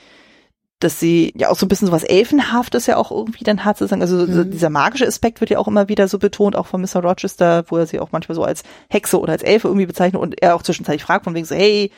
[0.80, 3.78] dass sie ja auch so ein bisschen so was Elfenhaftes ja auch irgendwie dann hat,
[3.78, 4.02] sozusagen.
[4.02, 4.50] Also mhm.
[4.50, 7.02] dieser magische Aspekt wird ja auch immer wieder so betont, auch von Mr.
[7.02, 10.42] Rochester, wo er sie auch manchmal so als Hexe oder als Elfe irgendwie bezeichnet und
[10.42, 11.90] er auch zwischenzeitlich fragt von wegen so, hey,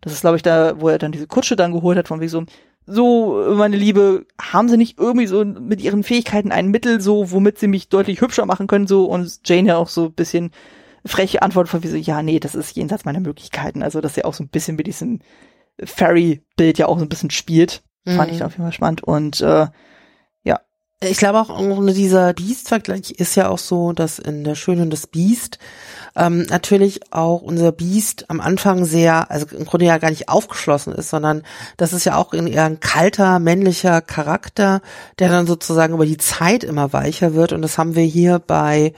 [0.00, 2.30] das ist glaube ich da, wo er dann diese Kutsche dann geholt hat, von wegen
[2.30, 2.44] so,
[2.86, 7.58] so, meine Liebe, haben sie nicht irgendwie so mit ihren Fähigkeiten ein Mittel, so, womit
[7.58, 10.50] sie mich deutlich hübscher machen können, so, und Jane ja auch so ein bisschen
[11.04, 13.82] freche Antwort von wie so, ja, nee, das ist jenseits meiner Möglichkeiten.
[13.82, 15.20] Also, dass er auch so ein bisschen mit diesem
[15.82, 17.82] Fairy-Bild ja auch so ein bisschen spielt.
[18.04, 18.16] Mhm.
[18.16, 19.02] Fand ich auf jeden Fall spannend.
[19.04, 19.66] Und äh,
[20.42, 20.60] ja,
[21.02, 21.58] Ich glaube auch,
[21.94, 25.58] dieser Beast-Vergleich ist ja auch so, dass in der Schöne und das Biest
[26.14, 30.92] ähm, natürlich auch unser Biest am Anfang sehr, also im Grunde ja gar nicht aufgeschlossen
[30.92, 31.42] ist, sondern
[31.78, 34.82] das ist ja auch eher ein kalter, männlicher Charakter,
[35.18, 37.52] der dann sozusagen über die Zeit immer weicher wird.
[37.54, 38.92] Und das haben wir hier bei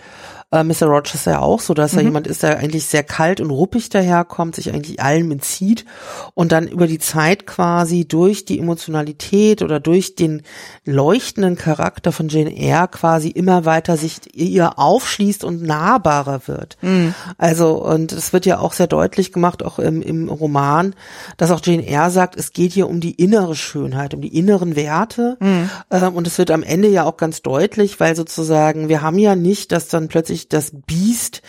[0.52, 0.86] äh, Mr.
[0.86, 1.98] Rochester ja auch so, dass mhm.
[1.98, 5.86] er jemand ist, der eigentlich sehr kalt und ruppig daherkommt, sich eigentlich allem entzieht
[6.34, 10.42] und dann über die Zeit quasi durch die Emotionalität oder durch den
[10.84, 16.76] leuchtenden Charakter von Jane Eyre quasi immer weiter sich ihr aufschließt und nahbarer wird.
[16.82, 17.14] Mhm.
[17.38, 20.94] Also, und es wird ja auch sehr deutlich gemacht, auch im, im Roman,
[21.38, 24.76] dass auch Jane Eyre sagt, es geht hier um die innere Schönheit, um die inneren
[24.76, 25.38] Werte.
[25.40, 25.70] Mhm.
[25.88, 29.34] Äh, und es wird am Ende ja auch ganz deutlich, weil sozusagen wir haben ja
[29.34, 31.42] nicht, dass dann plötzlich nicht das Biest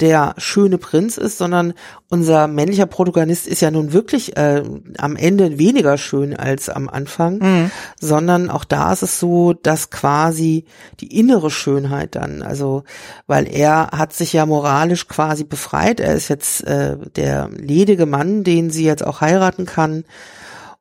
[0.00, 1.74] der schöne Prinz ist, sondern
[2.08, 4.62] unser männlicher Protagonist ist ja nun wirklich äh,
[4.96, 7.70] am Ende weniger schön als am Anfang, mhm.
[8.00, 10.64] sondern auch da ist es so, dass quasi
[11.00, 12.84] die innere Schönheit dann, also
[13.26, 18.42] weil er hat sich ja moralisch quasi befreit, er ist jetzt äh, der ledige Mann,
[18.42, 20.04] den sie jetzt auch heiraten kann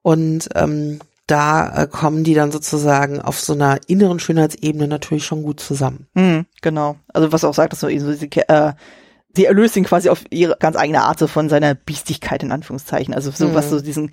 [0.01, 0.99] und ähm,
[1.29, 6.07] da äh, kommen die dann sozusagen auf so einer inneren Schönheitsebene natürlich schon gut zusammen.
[6.15, 6.97] Mhm, genau.
[7.13, 8.73] Also was auch sagt, dass so, so sie, äh,
[9.35, 13.13] sie erlöst ihn quasi auf ihre ganz eigene Art so von seiner Biestigkeit in Anführungszeichen.
[13.13, 13.53] Also so mhm.
[13.53, 14.11] was so diesen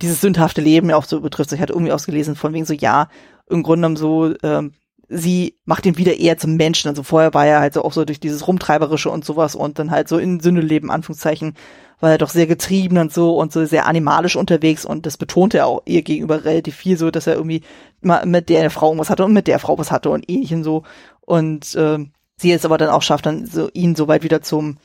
[0.00, 1.52] dieses sündhafte Leben ja auch so betrifft.
[1.52, 3.08] Ich hatte irgendwie ausgelesen von wegen so ja
[3.48, 4.72] im Grunde genommen so ähm,
[5.08, 6.88] sie macht ihn wieder eher zum Menschen.
[6.88, 9.90] Also vorher war er halt so auch so durch dieses Rumtreiberische und sowas und dann
[9.90, 11.54] halt so in Sünde leben, Anführungszeichen,
[12.00, 15.58] war er doch sehr getrieben und so und so sehr animalisch unterwegs und das betonte
[15.58, 17.62] er auch ihr gegenüber relativ viel so, dass er irgendwie
[18.00, 20.84] mal mit der Frau was hatte und mit der Frau was hatte und ähnlichen so.
[21.20, 21.98] Und äh,
[22.36, 24.78] sie es aber dann auch schafft, dann so ihn so weit wieder zum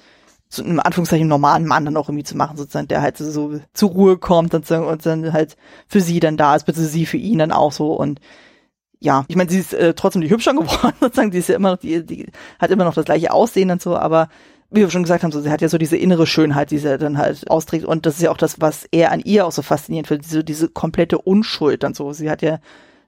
[0.53, 3.59] zu einem Anführungszeichen normalen Mann dann auch irgendwie zu machen, sozusagen, der halt so, so
[3.73, 5.57] zur Ruhe kommt und, so, und dann halt
[5.87, 7.93] für sie dann da ist, bitte sie für ihn dann auch so.
[7.93, 8.19] Und
[8.99, 11.71] ja, ich meine, sie ist äh, trotzdem nicht hübscher geworden, sozusagen, sie ist ja immer
[11.71, 12.27] noch, die, die
[12.59, 14.29] hat immer noch das gleiche Aussehen und so, aber
[14.73, 16.97] wie wir schon gesagt haben, so, sie hat ja so diese innere Schönheit, die sie
[16.97, 17.85] dann halt austrägt.
[17.85, 20.43] Und das ist ja auch das, was er an ihr auch so faszinierend findet, diese,
[20.43, 22.11] diese komplette Unschuld dann so.
[22.11, 22.59] Sie hat ja,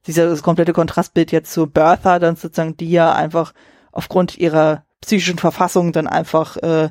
[0.05, 3.53] das komplette Kontrastbild jetzt zu Bertha, dann sozusagen, die ja einfach
[3.91, 6.89] aufgrund ihrer psychischen Verfassung dann einfach äh,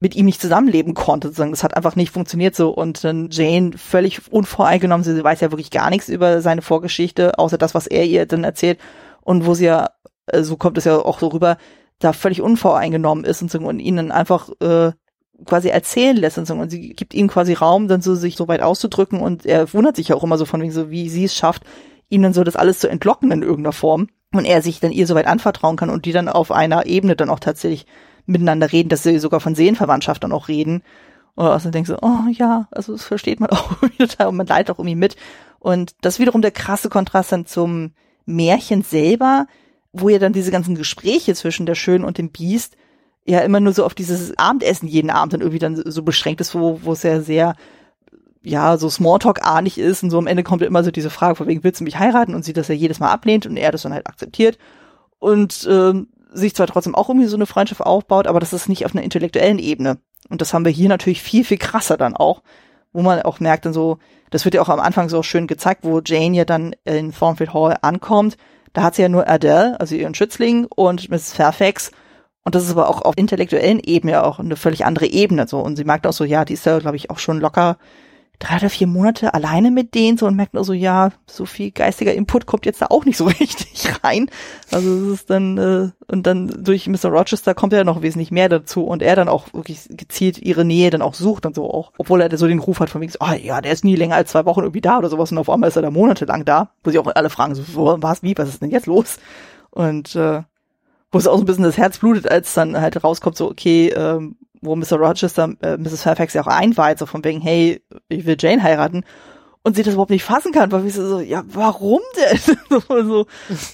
[0.00, 1.28] mit ihm nicht zusammenleben konnte.
[1.28, 1.50] Sozusagen.
[1.50, 2.70] Das hat einfach nicht funktioniert so.
[2.70, 7.58] Und dann Jane völlig unvoreingenommen, sie weiß ja wirklich gar nichts über seine Vorgeschichte, außer
[7.58, 8.78] das, was er ihr dann erzählt.
[9.20, 9.90] Und wo sie ja,
[10.26, 11.58] äh, so kommt es ja auch so rüber,
[11.98, 14.92] da völlig unvoreingenommen ist und, so, und ihnen einfach äh,
[15.46, 18.48] quasi erzählen lässt und, so, und sie gibt ihm quasi Raum, dann so sich so
[18.48, 21.24] weit auszudrücken und er wundert sich ja auch immer so von wegen so, wie sie
[21.24, 21.64] es schafft,
[22.10, 25.14] dann so das alles zu entlocken in irgendeiner Form und er sich dann ihr so
[25.14, 27.86] weit anvertrauen kann und die dann auf einer Ebene dann auch tatsächlich
[28.26, 30.82] miteinander reden, dass sie sogar von Seelenverwandtschaft dann auch reden.
[31.34, 34.70] Und außerdem denkst du, oh ja, also das versteht man auch total und man leidet
[34.70, 35.16] auch irgendwie mit.
[35.58, 37.92] Und das wiederum der krasse Kontrast dann zum
[38.26, 39.46] Märchen selber,
[39.94, 42.76] wo ja dann diese ganzen Gespräche zwischen der Schönen und dem Biest
[43.24, 46.54] ja immer nur so auf dieses Abendessen jeden Abend dann irgendwie dann so beschränkt ist,
[46.54, 47.54] wo, wo es ja sehr,
[48.42, 51.46] ja, so Smalltalk-artig ist und so am Ende kommt ja immer so diese Frage, von
[51.46, 52.34] wegen willst du mich heiraten?
[52.34, 54.58] Und sie das ja jedes Mal ablehnt und er das dann halt akzeptiert.
[55.20, 58.84] Und ähm, sich zwar trotzdem auch irgendwie so eine Freundschaft aufbaut, aber das ist nicht
[58.84, 59.98] auf einer intellektuellen Ebene.
[60.28, 62.42] Und das haben wir hier natürlich viel, viel krasser dann auch,
[62.92, 63.98] wo man auch merkt dann so,
[64.30, 67.54] das wird ja auch am Anfang so schön gezeigt, wo Jane ja dann in Thornfield
[67.54, 68.36] Hall ankommt
[68.74, 71.32] da hat sie ja nur Adele, also ihren Schützling, und Mrs.
[71.32, 71.92] Fairfax.
[72.44, 75.48] Und das ist aber auch auf intellektuellen Ebene auch eine völlig andere Ebene.
[75.48, 75.60] So.
[75.60, 77.78] Und sie merkt auch so, ja, die ist ja, glaube ich, auch schon locker
[78.38, 81.70] drei oder vier Monate alleine mit denen so und merkt nur so, ja, so viel
[81.70, 84.30] geistiger Input kommt jetzt da auch nicht so richtig rein.
[84.70, 87.08] Also es ist dann, äh, und dann durch Mr.
[87.08, 90.90] Rochester kommt ja noch wesentlich mehr dazu und er dann auch wirklich gezielt ihre Nähe
[90.90, 91.92] dann auch sucht und so auch.
[91.98, 94.16] Obwohl er so den Ruf hat von wegen, ah oh, ja, der ist nie länger
[94.16, 96.70] als zwei Wochen irgendwie da oder sowas und auf einmal ist er da monatelang da,
[96.82, 97.62] wo sie auch alle fragen, so,
[98.00, 99.18] was, wie, was ist denn jetzt los?
[99.70, 100.42] Und äh,
[101.10, 103.88] wo es auch so ein bisschen das Herz blutet, als dann halt rauskommt, so, okay,
[103.90, 104.96] ähm, wo Mr.
[104.96, 106.02] Rochester äh, Mrs.
[106.02, 109.04] Fairfax ja auch einweiht, so von wegen, hey, ich will Jane heiraten.
[109.66, 112.38] Und sie das überhaupt nicht fassen kann, weil sie so, ja, warum denn?
[112.68, 113.26] so, so,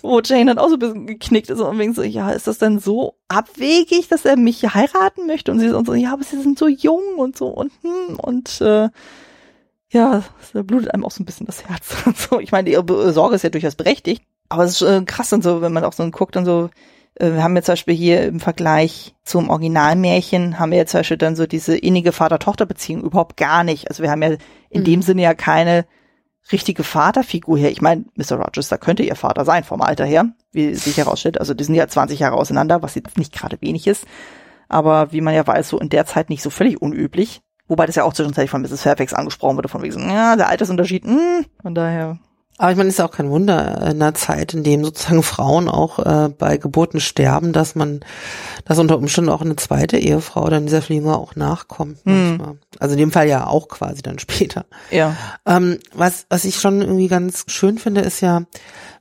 [0.03, 2.59] wo Jane dann auch so ein bisschen geknickt ist und wegen so, ja, ist das
[2.59, 5.51] denn so abwegig, dass er mich heiraten möchte?
[5.51, 8.89] Und sie so, ja, aber sie sind so jung und so und hm, und äh,
[9.93, 10.23] ja,
[10.53, 11.97] da blutet einem auch so ein bisschen das Herz.
[12.31, 15.43] so, ich meine, ihre Sorge ist ja durchaus berechtigt, aber es ist äh, krass dann
[15.43, 16.71] so, wenn man auch so guckt und so,
[17.21, 21.19] wir haben jetzt zum Beispiel hier im Vergleich zum Originalmärchen, haben wir jetzt zum Beispiel
[21.19, 23.89] dann so diese innige Vater-Tochter-Beziehung überhaupt gar nicht.
[23.89, 24.37] Also wir haben ja
[24.71, 24.85] in mhm.
[24.85, 25.85] dem Sinne ja keine
[26.53, 27.71] richtige Vaterfigur hier.
[27.71, 28.37] Ich meine, Mr.
[28.37, 31.39] Rochester könnte ihr Vater sein vom Alter her, wie sich herausstellt.
[31.39, 34.07] Also die sind ja 20 Jahre auseinander, was jetzt nicht gerade wenig ist.
[34.69, 37.43] Aber wie man ja weiß, so in der Zeit nicht so völlig unüblich.
[37.69, 38.83] Wobei das ja auch zwischenzeitlich von Mrs.
[38.83, 42.19] Fairfax angesprochen wurde, von wegen, ja, der Altersunterschied, mh, hm, von daher
[42.61, 45.23] Aber ich meine, es ist ja auch kein Wunder in einer Zeit, in dem sozusagen
[45.23, 48.01] Frauen auch äh, bei Geburten sterben, dass man,
[48.66, 52.37] dass unter Umständen auch eine zweite Ehefrau dann dieser Flieger auch nachkommt Hm.
[52.37, 52.57] manchmal.
[52.78, 54.66] Also in dem Fall ja auch quasi dann später.
[54.91, 55.16] Ja.
[55.47, 58.43] Ähm, was, was ich schon irgendwie ganz schön finde, ist ja,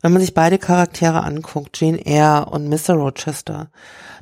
[0.01, 2.93] wenn man sich beide Charaktere anguckt, Jane Eyre und Mr.
[2.95, 3.69] Rochester,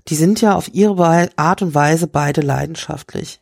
[0.07, 3.39] die sind ja auf ihre Art und Weise beide leidenschaftlich.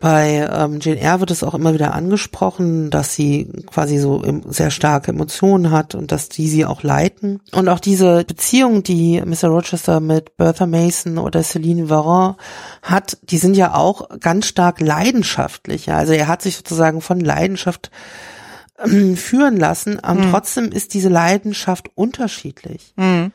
[0.00, 4.70] Bei ähm, Jane Eyre wird es auch immer wieder angesprochen, dass sie quasi so sehr
[4.70, 7.40] starke Emotionen hat und dass die sie auch leiten.
[7.52, 9.48] Und auch diese Beziehung, die Mr.
[9.48, 12.36] Rochester mit Bertha Mason oder Celine Varon
[12.82, 15.86] hat, die sind ja auch ganz stark leidenschaftlich.
[15.86, 15.96] Ja.
[15.96, 17.90] Also er hat sich sozusagen von Leidenschaft
[18.84, 22.92] ähm, führen lassen, aber trotzdem ist diese Leidenschaft unterschiedlich.
[22.96, 23.32] Mhm.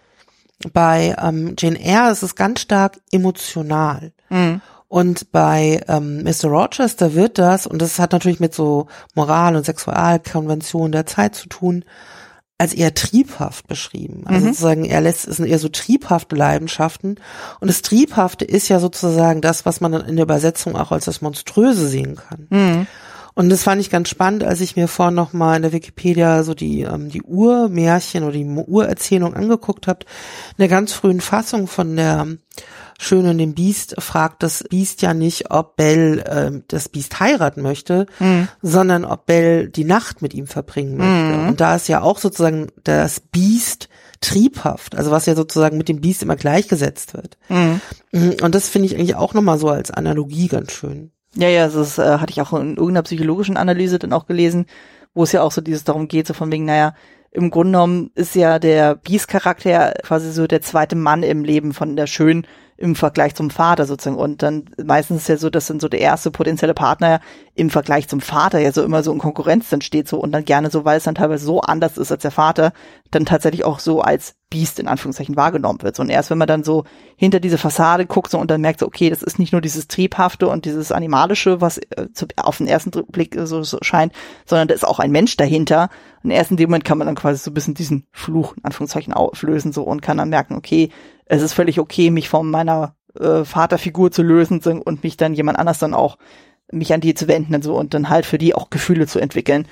[0.71, 4.13] Bei ähm, Jane Eyre ist es ganz stark emotional.
[4.29, 4.61] Mhm.
[4.87, 6.49] Und bei ähm, Mr.
[6.49, 11.49] Rochester wird das, und das hat natürlich mit so Moral- und Sexualkonventionen der Zeit zu
[11.49, 11.83] tun,
[12.59, 14.23] als eher triebhaft beschrieben.
[14.25, 17.19] Also sozusagen, er lässt, es sind eher so triebhafte Leidenschaften.
[17.59, 21.05] Und das Triebhafte ist ja sozusagen das, was man dann in der Übersetzung auch als
[21.05, 22.47] das Monströse sehen kann.
[23.35, 26.43] Und das fand ich ganz spannend, als ich mir vorhin noch mal in der Wikipedia
[26.43, 30.05] so die ähm, die Urmärchen oder die Urerzählung angeguckt habe.
[30.51, 32.27] In der ganz frühen Fassung von der
[32.99, 37.61] Schöne und dem Biest fragt das Biest ja nicht, ob Belle ähm, das Biest heiraten
[37.63, 38.05] möchte,
[38.61, 41.11] sondern ob Belle die Nacht mit ihm verbringen möchte.
[41.49, 43.89] Und da ist ja auch sozusagen das Biest
[44.21, 47.37] triebhaft, also was ja sozusagen mit dem Biest immer gleichgesetzt wird.
[48.43, 51.11] Und das finde ich eigentlich auch nochmal so als Analogie ganz schön.
[51.35, 54.67] Ja, ja, das äh, hatte ich auch in irgendeiner psychologischen Analyse dann auch gelesen,
[55.13, 56.93] wo es ja auch so dieses darum geht, so von wegen, naja,
[57.31, 61.95] im Grunde genommen ist ja der Beast-Charakter quasi so der zweite Mann im Leben von
[61.95, 62.45] der Schön
[62.77, 64.17] im Vergleich zum Vater sozusagen.
[64.17, 67.19] Und dann meistens ist ja so, dass dann so der erste potenzielle Partner
[67.55, 70.45] im Vergleich zum Vater ja so immer so in Konkurrenz dann steht so und dann
[70.45, 72.73] gerne so, weil es dann teilweise so anders ist als der Vater,
[73.11, 75.95] dann tatsächlich auch so als Biest in Anführungszeichen wahrgenommen wird.
[75.95, 76.83] So, und erst wenn man dann so
[77.15, 79.87] hinter diese Fassade guckt so, und dann merkt so, okay, das ist nicht nur dieses
[79.87, 84.13] Triebhafte und dieses Animalische, was äh, auf den ersten Blick so, so scheint,
[84.45, 85.89] sondern da ist auch ein Mensch dahinter.
[86.23, 88.63] Und erst in dem Moment kann man dann quasi so ein bisschen diesen Fluch in
[88.63, 90.89] Anführungszeichen auflösen so und kann dann merken, okay,
[91.25, 95.59] es ist völlig okay, mich von meiner äh, Vaterfigur zu lösen und mich dann jemand
[95.59, 96.17] anders dann auch
[96.71, 99.19] mich an die zu wenden und so und dann halt für die auch Gefühle zu
[99.19, 99.67] entwickeln.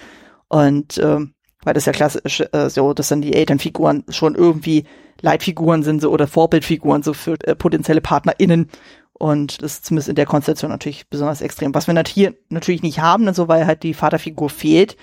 [0.47, 1.33] Und ähm,
[1.63, 4.85] weil das ja klassisch äh, so, dass dann die Elternfiguren schon irgendwie
[5.21, 8.69] Leitfiguren sind so oder Vorbildfiguren so für äh, potenzielle PartnerInnen.
[9.13, 11.75] Und das ist zumindest in der Konstellation natürlich besonders extrem.
[11.75, 14.97] Was wir nat hier natürlich nicht haben, und so, weil halt die Vaterfigur fehlt.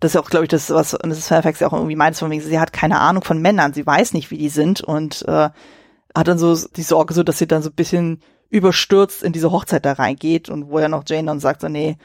[0.00, 1.28] Das ist ja auch, glaube ich, das, was Mrs.
[1.28, 4.12] Fairfax ja auch irgendwie meint, von wegen, sie hat keine Ahnung von Männern, sie weiß
[4.12, 5.48] nicht, wie die sind und äh,
[6.14, 8.20] hat dann so die Sorge, so dass sie dann so ein bisschen
[8.50, 11.96] überstürzt in diese Hochzeit da reingeht und wo ja noch Jane dann sagt, so, nee,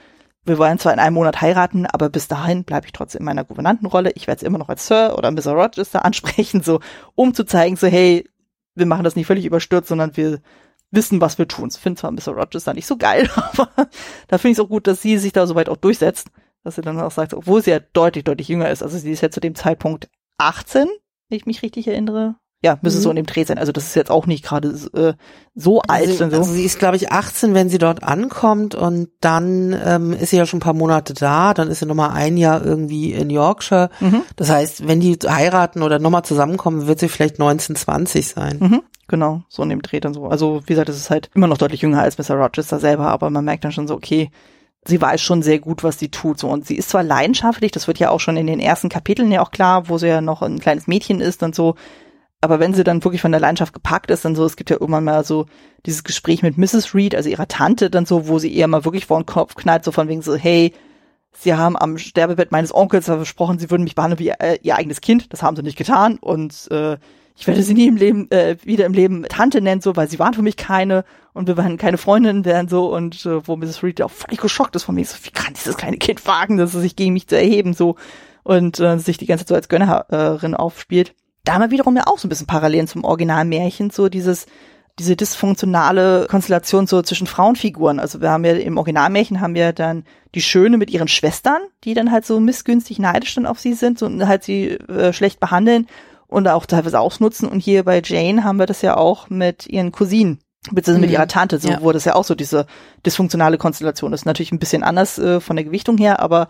[0.46, 3.44] wir wollen zwar in einem Monat heiraten, aber bis dahin bleibe ich trotzdem in meiner
[3.44, 4.12] Gouvernantenrolle.
[4.16, 5.52] Ich werde es immer noch als Sir oder Mr.
[5.52, 6.80] Rochester ansprechen, so
[7.16, 8.28] um zu zeigen, so hey,
[8.76, 10.42] wir machen das nicht völlig überstürzt, sondern wir
[10.92, 11.70] wissen, was wir tun.
[11.72, 12.34] Ich finde zwar Mr.
[12.34, 13.90] Rochester nicht so geil, aber
[14.28, 16.30] da finde ich es auch gut, dass sie sich da soweit auch durchsetzt,
[16.64, 18.82] dass sie dann auch sagt, obwohl sie ja deutlich, deutlich jünger ist.
[18.82, 20.88] Also sie ist ja zu dem Zeitpunkt 18,
[21.30, 22.36] wenn ich mich richtig erinnere.
[22.62, 23.04] Ja, müsste Mhm.
[23.04, 23.58] so in dem Dreh sein.
[23.58, 25.14] Also das ist jetzt auch nicht gerade äh,
[25.56, 26.08] so alt.
[26.10, 26.38] Also, und so.
[26.38, 30.38] also sie ist, glaube ich, 18, wenn sie dort ankommt und dann ähm, ist sie
[30.38, 33.90] ja schon ein paar Monate da, dann ist sie nochmal ein Jahr irgendwie in Yorkshire.
[34.02, 34.24] Mhm.
[34.36, 38.58] Das heißt, wenn die heiraten oder nochmal zusammenkommen, wird sie vielleicht 19, 20 sein.
[38.60, 40.28] Mhm, genau, so in dem Dreh dann so.
[40.28, 42.36] Also, wie gesagt, es ist halt immer noch deutlich jünger als Mr.
[42.36, 44.32] Rochester selber, aber man merkt dann schon so, okay,
[44.86, 46.40] sie weiß schon sehr gut, was sie tut.
[46.40, 46.50] So.
[46.50, 49.42] Und sie ist zwar leidenschaftlich, das wird ja auch schon in den ersten Kapiteln ja
[49.42, 51.76] auch klar, wo sie ja noch ein kleines Mädchen ist und so.
[52.42, 54.78] Aber wenn sie dann wirklich von der Leidenschaft gepackt ist, dann so, es gibt ja
[54.80, 55.46] irgendwann mal so
[55.86, 56.96] dieses Gespräch mit Mrs.
[56.96, 59.84] Reed, also ihrer Tante, dann so, wo sie ihr mal wirklich vor den Kopf knallt,
[59.84, 60.74] so von wegen so, hey,
[61.34, 65.02] sie haben am Sterbebett meines Onkels versprochen, sie würden mich behandeln wie äh, ihr eigenes
[65.02, 65.34] Kind.
[65.34, 66.18] Das haben sie nicht getan.
[66.18, 66.98] Und äh,
[67.36, 70.20] ich werde sie nie im Leben, äh, wieder im Leben Tante nennen, so, weil sie
[70.20, 71.04] waren für mich keine
[71.34, 73.84] und wir waren keine Freundinnen werden so und äh, wo Mrs.
[73.84, 76.74] Reed auch völlig geschockt ist von mir, so, wie kann dieses kleine Kind wagen, dass
[76.74, 77.96] es sich gegen mich zu erheben, so
[78.44, 81.14] und äh, sich die ganze Zeit so als Gönnerin aufspielt.
[81.46, 84.46] Da haben wir wiederum ja auch so ein bisschen Parallelen zum Originalmärchen, so dieses,
[85.00, 88.00] diese dysfunktionale Konstellation so zwischen Frauenfiguren.
[88.00, 90.04] Also wir haben ja im Originalmärchen haben wir dann
[90.36, 94.02] die Schöne mit ihren Schwestern, die dann halt so missgünstig neidisch dann auf sie sind
[94.02, 95.88] und halt sie äh, schlecht behandeln
[96.28, 97.48] und auch teilweise ausnutzen.
[97.48, 100.40] Und hier bei Jane haben wir das ja auch mit ihren Cousinen,
[100.70, 101.14] beziehungsweise mit Mhm.
[101.16, 101.82] ihrer Tante, so, Ja.
[101.82, 102.68] wo das ja auch so diese
[103.06, 104.26] dysfunktionale Konstellation ist.
[104.26, 106.48] Natürlich ein bisschen anders äh, von der Gewichtung her, aber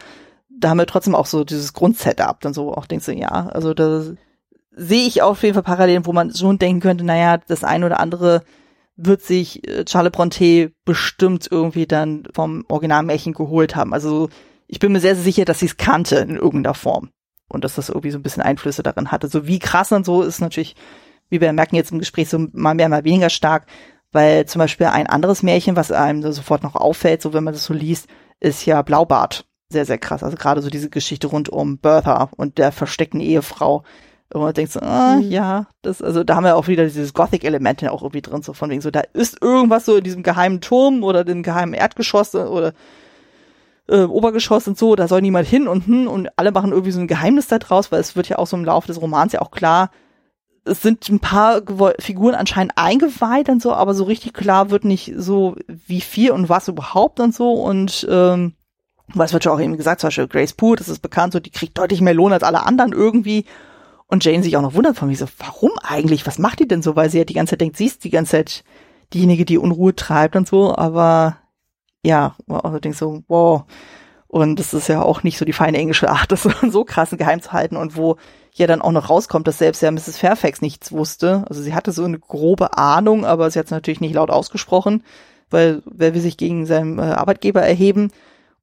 [0.50, 3.74] da haben wir trotzdem auch so dieses Grundsetup, dann so auch denkst du, ja, also
[3.74, 4.04] da
[4.72, 8.00] sehe ich auf jeden Fall Parallelen, wo man schon denken könnte, naja, das eine oder
[8.00, 8.44] andere
[8.96, 13.94] wird sich äh, Charlotte Bronte bestimmt irgendwie dann vom Originalmärchen geholt haben.
[13.94, 14.30] Also
[14.68, 17.10] ich bin mir sehr, sehr sicher, dass sie es kannte in irgendeiner Form.
[17.50, 19.28] und dass das irgendwie so ein bisschen Einflüsse darin hatte.
[19.28, 20.76] So wie krass und so ist natürlich,
[21.30, 23.66] wie wir merken jetzt im Gespräch, so mal mehr, mal weniger stark,
[24.12, 27.54] weil zum Beispiel ein anderes Märchen, was einem so sofort noch auffällt, so wenn man
[27.54, 28.08] das so liest,
[28.40, 29.46] ist ja Blaubart.
[29.72, 30.24] Sehr, sehr krass.
[30.24, 33.84] Also gerade so diese Geschichte rund um Bertha und der versteckten Ehefrau.
[34.32, 35.32] Und man denkt so, ah, mhm.
[35.32, 38.54] ja, das, also da haben wir auch wieder dieses Gothic-Element ja auch irgendwie drin, so
[38.54, 42.36] von wegen so, da ist irgendwas so in diesem geheimen Turm oder dem geheimen Erdgeschoss
[42.36, 42.74] oder
[43.88, 47.00] äh, Obergeschoss und so, da soll niemand hin und hm, und alle machen irgendwie so
[47.00, 49.42] ein Geheimnis da draus, weil es wird ja auch so im Laufe des Romans ja
[49.42, 49.90] auch klar,
[50.64, 51.64] es sind ein paar
[51.98, 56.50] Figuren anscheinend eingeweiht und so, aber so richtig klar wird nicht so, wie viel und
[56.50, 58.54] was überhaupt und so und ähm,
[59.16, 61.50] was wird ja auch eben gesagt, zum Beispiel Grace Poole, das ist bekannt, so die
[61.50, 63.46] kriegt deutlich mehr Lohn als alle anderen irgendwie
[64.10, 66.82] und Jane sich auch noch wundert von mir so, warum eigentlich, was macht die denn
[66.82, 68.64] so, weil sie ja die ganze Zeit denkt, sie ist die ganze Zeit
[69.14, 71.38] diejenige, die Unruhe treibt und so, aber
[72.04, 73.64] ja, also denkst so, wow.
[74.28, 77.42] Und das ist ja auch nicht so die feine englische Art, das so krass geheim
[77.42, 78.18] zu halten und wo
[78.56, 80.18] ja dann auch noch rauskommt, dass selbst ja Mrs.
[80.18, 81.46] Fairfax nichts wusste.
[81.48, 85.04] Also sie hatte so eine grobe Ahnung, aber sie hat es natürlich nicht laut ausgesprochen,
[85.50, 88.12] weil wer will sich gegen seinen äh, Arbeitgeber erheben?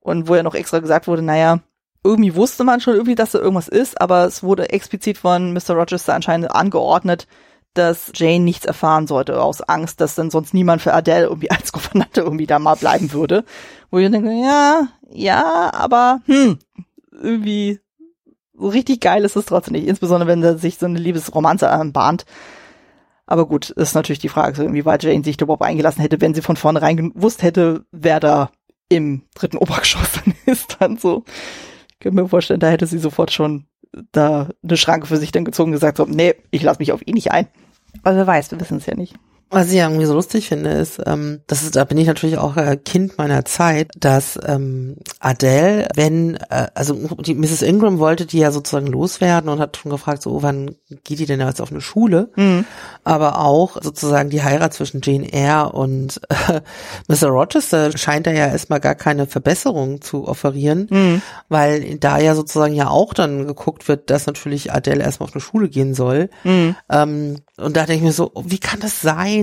[0.00, 1.60] Und wo ja noch extra gesagt wurde, naja,
[2.06, 5.74] irgendwie wusste man schon irgendwie, dass da irgendwas ist, aber es wurde explizit von Mr.
[5.74, 7.26] Rochester anscheinend angeordnet,
[7.74, 11.72] dass Jane nichts erfahren sollte, aus Angst, dass dann sonst niemand für Adele irgendwie als
[11.72, 13.44] Gouvernante irgendwie da mal bleiben würde.
[13.90, 16.58] Wo ich denke, ja, ja, aber hm,
[17.12, 17.80] irgendwie
[18.54, 19.86] so richtig geil ist es trotzdem nicht.
[19.86, 22.24] Insbesondere, wenn da sich so eine Liebesromanze anbahnt.
[23.26, 26.32] Aber gut, ist natürlich die Frage, so inwieweit Jane sich da überhaupt eingelassen hätte, wenn
[26.32, 28.50] sie von vornherein gewusst hätte, wer da
[28.88, 31.24] im dritten Obergeschoss dann ist, dann so.
[31.98, 33.66] Ich kann mir vorstellen, da hätte sie sofort schon
[34.12, 37.06] da eine Schranke für sich dann gezogen und gesagt, so, nee, ich lasse mich auf
[37.06, 37.48] ihn nicht ein.
[38.02, 39.14] Aber wer weiß, wir wissen es ja nicht.
[39.48, 42.36] Was ich ja irgendwie so lustig finde, ist, ähm, das ist, da bin ich natürlich
[42.36, 47.62] auch äh, Kind meiner Zeit, dass ähm, Adele, wenn, äh, also die Mrs.
[47.62, 50.74] Ingram wollte die ja sozusagen loswerden und hat schon gefragt, so, wann
[51.04, 52.30] geht die denn jetzt auf eine Schule?
[52.34, 52.64] Mhm.
[53.04, 56.60] Aber auch sozusagen die Heirat zwischen Jane Eyre und äh,
[57.06, 57.28] Mr.
[57.28, 61.22] Rochester scheint da ja erstmal gar keine Verbesserung zu offerieren, mhm.
[61.48, 65.40] weil da ja sozusagen ja auch dann geguckt wird, dass natürlich Adele erstmal auf eine
[65.40, 66.30] Schule gehen soll.
[66.42, 66.74] Mhm.
[66.90, 69.35] Ähm, und da denke ich mir so, wie kann das sein?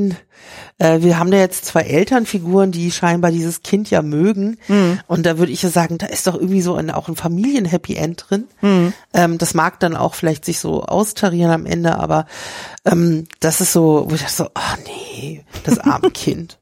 [0.78, 4.58] Äh, wir haben da jetzt zwei Elternfiguren, die scheinbar dieses Kind ja mögen.
[4.68, 5.00] Mhm.
[5.08, 7.96] Und da würde ich ja sagen, da ist doch irgendwie so ein, auch ein Familien-Happy
[7.96, 8.48] End drin.
[8.62, 8.94] Mhm.
[9.14, 12.26] Ähm, das mag dann auch vielleicht sich so austarieren am Ende, aber
[12.86, 16.60] ähm, das ist so, wo ich dachte so, ach nee, das arme Kind.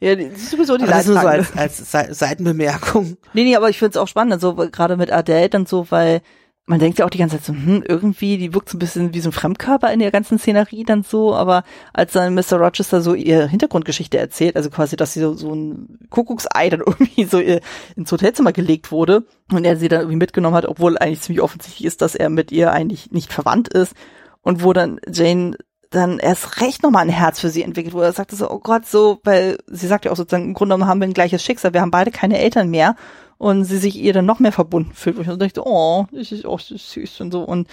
[0.00, 3.18] Ja, das ist sowieso die Das nur so als, als Seitenbemerkung.
[3.34, 6.22] Nee, nee, aber ich finde es auch spannend, also gerade mit Adele dann so, weil
[6.70, 9.12] man denkt ja auch die ganze Zeit so, hm, irgendwie, die wirkt so ein bisschen
[9.12, 12.58] wie so ein Fremdkörper in der ganzen Szenerie dann so, aber als dann Mr.
[12.58, 17.24] Rochester so ihr Hintergrundgeschichte erzählt, also quasi, dass sie so, so ein Kuckucksei dann irgendwie
[17.24, 17.60] so ihr
[17.96, 21.84] ins Hotelzimmer gelegt wurde und er sie dann irgendwie mitgenommen hat, obwohl eigentlich ziemlich offensichtlich
[21.84, 23.94] ist, dass er mit ihr eigentlich nicht verwandt ist
[24.42, 25.56] und wo dann Jane
[25.90, 28.86] dann erst recht nochmal ein Herz für sie entwickelt, wo er sagte so, oh Gott,
[28.86, 31.74] so, weil sie sagt ja auch sozusagen, im Grunde genommen haben wir ein gleiches Schicksal,
[31.74, 32.94] wir haben beide keine Eltern mehr
[33.40, 35.16] und sie sich ihr dann noch mehr verbunden fühlt.
[35.16, 37.42] Und ich dachte, oh, das ist auch süß und so.
[37.42, 37.68] Und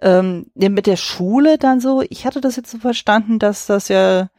[0.00, 4.30] ähm, mit der Schule dann so, ich hatte das jetzt so verstanden, dass das ja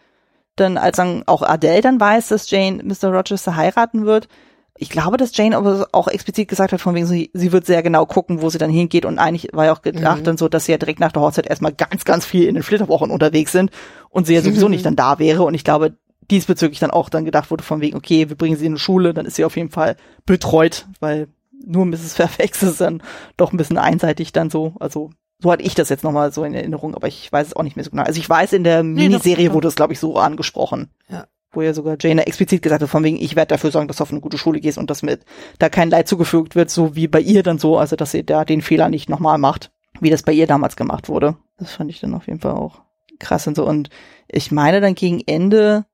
[0.55, 3.13] dann, als dann auch Adele dann weiß, dass Jane Mr.
[3.13, 4.27] Rochester heiraten wird,
[4.75, 7.83] ich glaube, dass Jane aber auch explizit gesagt hat, von wegen, sie, sie wird sehr
[7.83, 9.05] genau gucken, wo sie dann hingeht.
[9.05, 10.23] Und eigentlich war ja auch gedacht mhm.
[10.23, 12.63] dann so, dass sie ja direkt nach der Hochzeit erstmal ganz, ganz viel in den
[12.63, 13.69] Flitterwochen unterwegs sind
[14.09, 14.71] und sie ja sowieso mhm.
[14.71, 15.43] nicht dann da wäre.
[15.43, 15.93] Und ich glaube,
[16.31, 19.13] diesbezüglich dann auch dann gedacht wurde von wegen, okay, wir bringen sie in die Schule,
[19.13, 21.27] dann ist sie auf jeden Fall betreut, weil
[21.65, 22.15] nur Mrs.
[22.15, 23.03] Fairfax ist dann
[23.37, 26.53] doch ein bisschen einseitig dann so, also so hatte ich das jetzt nochmal so in
[26.53, 28.03] Erinnerung, aber ich weiß es auch nicht mehr so genau.
[28.03, 30.91] Also ich weiß, in der nee, Miniserie wurde es, glaube ich, so angesprochen.
[31.09, 31.27] Ja.
[31.51, 34.03] Wo ja sogar Jane explizit gesagt hat, von wegen, ich werde dafür sorgen, dass du
[34.03, 35.25] auf eine gute Schule gehst und dass mit
[35.57, 38.45] da kein Leid zugefügt wird, so wie bei ihr dann so, also dass sie da
[38.45, 41.35] den Fehler nicht nochmal macht, wie das bei ihr damals gemacht wurde.
[41.57, 42.81] Das fand ich dann auf jeden Fall auch
[43.19, 43.65] krass und so.
[43.65, 43.89] Und
[44.27, 45.85] ich meine dann gegen Ende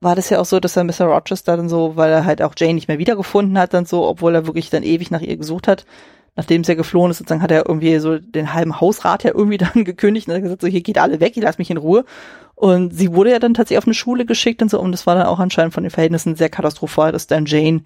[0.00, 1.06] war das ja auch so, dass er Mr.
[1.06, 4.34] Rochester dann so, weil er halt auch Jane nicht mehr wiedergefunden hat, dann so, obwohl
[4.34, 5.86] er wirklich dann ewig nach ihr gesucht hat,
[6.34, 9.56] nachdem sie ja geflohen ist, sozusagen hat er irgendwie so den halben Hausrat ja irgendwie
[9.58, 12.04] dann gekündigt und hat gesagt, so hier geht alle weg, ich lass mich in Ruhe.
[12.54, 15.14] Und sie wurde ja dann tatsächlich auf eine Schule geschickt und so, und das war
[15.14, 17.82] dann auch anscheinend von den Verhältnissen sehr katastrophal, dass dann Jane,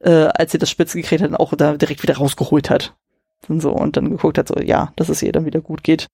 [0.00, 2.94] äh, als sie das Spitze gekriegt hat, auch da direkt wieder rausgeholt hat.
[3.48, 6.06] Und so, und dann geguckt hat, so, ja, dass es ihr dann wieder gut geht.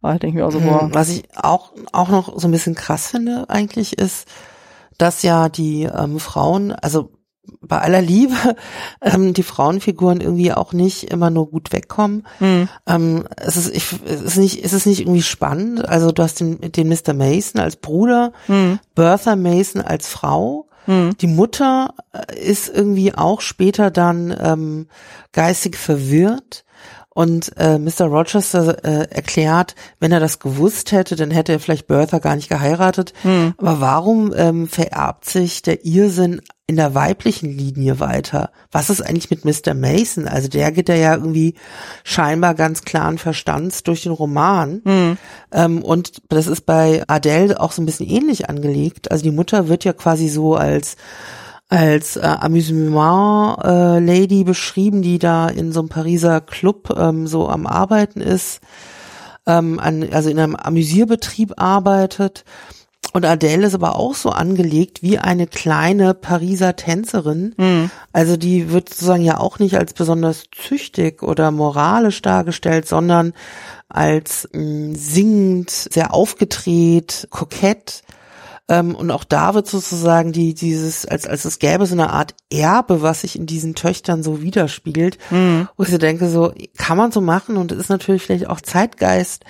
[0.00, 0.88] Aber denke ich mir auch so, boah.
[0.92, 4.26] Was ich auch, auch noch so ein bisschen krass finde, eigentlich ist,
[5.00, 7.12] dass ja die ähm, Frauen, also
[7.60, 8.34] bei aller Liebe,
[9.02, 12.26] ähm, die Frauenfiguren irgendwie auch nicht immer nur gut wegkommen.
[12.38, 12.68] Mhm.
[12.86, 15.88] Ähm, es, ist, ich, es, ist nicht, es ist nicht irgendwie spannend.
[15.88, 17.14] Also du hast den, den Mr.
[17.14, 18.78] Mason als Bruder, mhm.
[18.94, 20.68] Bertha Mason als Frau.
[20.86, 21.16] Mhm.
[21.20, 24.88] Die Mutter äh, ist irgendwie auch später dann ähm,
[25.32, 26.64] geistig verwirrt
[27.20, 28.06] Und äh, Mr.
[28.06, 32.48] Rochester äh, erklärt, wenn er das gewusst hätte, dann hätte er vielleicht Bertha gar nicht
[32.48, 33.12] geheiratet.
[33.20, 33.52] Hm.
[33.58, 38.52] Aber warum ähm, vererbt sich der Irrsinn in der weiblichen Linie weiter?
[38.72, 39.74] Was ist eigentlich mit Mr.
[39.74, 40.28] Mason?
[40.28, 41.56] Also der geht ja irgendwie
[42.04, 44.80] scheinbar ganz klaren Verstands durch den Roman.
[44.86, 45.18] Hm.
[45.52, 49.10] Ähm, und das ist bei Adele auch so ein bisschen ähnlich angelegt.
[49.10, 50.96] Also die Mutter wird ja quasi so als
[51.70, 57.66] als äh, Amüsement-Lady äh, beschrieben, die da in so einem Pariser Club ähm, so am
[57.66, 58.60] Arbeiten ist,
[59.46, 62.44] ähm, an, also in einem Amüsierbetrieb arbeitet.
[63.12, 67.54] Und Adele ist aber auch so angelegt wie eine kleine Pariser Tänzerin.
[67.56, 67.90] Mhm.
[68.12, 73.32] Also die wird sozusagen ja auch nicht als besonders züchtig oder moralisch dargestellt, sondern
[73.88, 78.02] als mh, mm, singend, sehr aufgedreht, kokett
[78.70, 82.36] ähm, und auch da wird sozusagen die, dieses, als, als es gäbe so eine Art
[82.52, 85.68] Erbe, was sich in diesen Töchtern so widerspiegelt, mhm.
[85.76, 89.44] wo ich so denke, so kann man so machen und ist natürlich vielleicht auch Zeitgeist,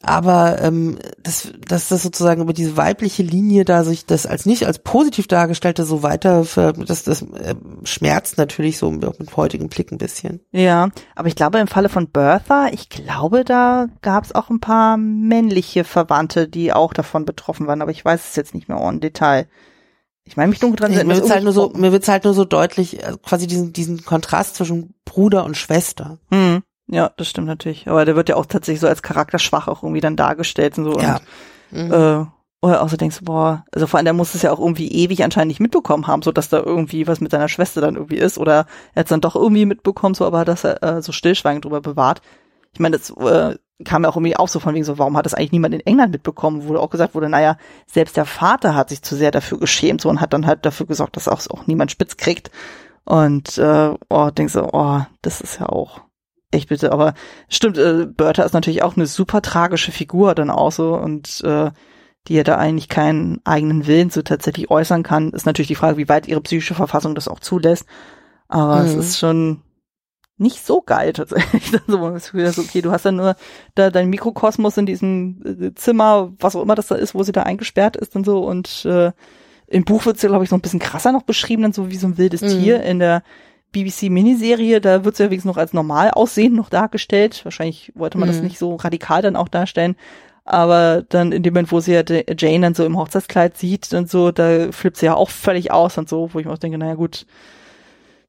[0.00, 4.66] aber ähm, dass, dass das sozusagen über diese weibliche Linie da sich das als nicht
[4.66, 7.54] als positiv dargestellte so weiter, für, das, das äh,
[7.84, 10.40] schmerzt natürlich so mit heutigen Blick ein bisschen.
[10.50, 14.60] Ja, aber ich glaube im Falle von Bertha, ich glaube, da gab es auch ein
[14.60, 18.68] paar männliche Verwandte, die auch davon betroffen waren, aber ich weiß es jetzt nicht nicht
[18.68, 19.48] mehr en Detail.
[20.24, 21.06] Ich meine mich dunkel dran.
[21.06, 24.04] Mir wird's halt nur so, mir wird's halt nur so deutlich, äh, quasi diesen, diesen
[24.04, 26.18] Kontrast zwischen Bruder und Schwester.
[26.30, 26.62] Hm.
[26.86, 27.88] Ja, das stimmt natürlich.
[27.88, 31.00] Aber der wird ja auch tatsächlich so als charakterschwach auch irgendwie dann dargestellt und so.
[31.00, 31.20] Ja.
[31.70, 31.92] Und, mhm.
[31.92, 32.26] äh,
[32.64, 34.88] oder auch so denkst du, boah, also vor allem der muss es ja auch irgendwie
[34.88, 38.18] ewig anscheinend nicht mitbekommen haben, so dass da irgendwie was mit seiner Schwester dann irgendwie
[38.18, 38.38] ist.
[38.38, 41.64] Oder er hat es dann doch irgendwie mitbekommen, so aber dass er äh, so stillschweigend
[41.64, 42.22] drüber bewahrt.
[42.72, 45.26] Ich meine, das äh, kam ja auch irgendwie auch so von wegen so, warum hat
[45.26, 48.90] das eigentlich niemand in England mitbekommen, wo auch gesagt wurde, naja, selbst der Vater hat
[48.90, 51.66] sich zu sehr dafür geschämt so und hat dann halt dafür gesorgt, dass auch, auch
[51.66, 52.50] niemand spitz kriegt.
[53.04, 56.02] Und äh, oh, denkst so, oh, das ist ja auch
[56.52, 57.14] echt bitte, aber
[57.48, 61.70] stimmt, äh, Bertha ist natürlich auch eine super tragische Figur dann auch so und äh,
[62.28, 65.96] die ja da eigentlich keinen eigenen Willen so tatsächlich äußern kann, ist natürlich die Frage,
[65.96, 67.86] wie weit ihre psychische Verfassung das auch zulässt.
[68.48, 68.86] Aber mhm.
[68.86, 69.62] es ist schon,
[70.38, 71.72] nicht so geil tatsächlich.
[71.86, 73.36] so, okay, du hast dann nur
[73.74, 77.32] da dein Mikrokosmos in diesem äh, Zimmer, was auch immer das da ist, wo sie
[77.32, 78.44] da eingesperrt ist und so.
[78.44, 79.12] Und äh,
[79.66, 81.96] im Buch wird sie, glaube ich, so ein bisschen krasser noch beschrieben, dann so wie
[81.96, 82.48] so ein wildes mhm.
[82.48, 82.82] Tier.
[82.82, 83.22] In der
[83.72, 87.44] BBC-Miniserie, da wird sie ja wenigstens noch als normal aussehen noch dargestellt.
[87.44, 88.32] Wahrscheinlich wollte man mhm.
[88.32, 89.96] das nicht so radikal dann auch darstellen.
[90.44, 92.02] Aber dann in dem Moment, wo sie ja
[92.36, 95.98] Jane dann so im Hochzeitskleid sieht und so, da flippt sie ja auch völlig aus
[95.98, 97.26] und so, wo ich mir auch denke, naja gut,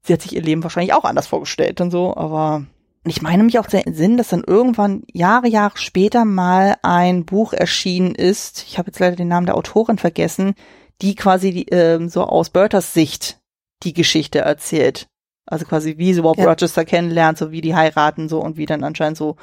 [0.06, 2.66] sie hat sich ihr Leben wahrscheinlich auch anders vorgestellt und so, aber
[3.06, 7.26] ich meine mich auch sehr in Sinn, dass dann irgendwann Jahre, Jahre später mal ein
[7.26, 10.56] Buch erschienen ist, ich habe jetzt leider den Namen der Autorin vergessen,
[11.02, 13.40] die quasi die, äh, so aus Berthas Sicht
[13.84, 15.08] die Geschichte erzählt.
[15.46, 16.46] Also quasi wie sie Bob ja.
[16.46, 19.36] Rochester kennenlernt, so wie die heiraten so und wie dann anscheinend so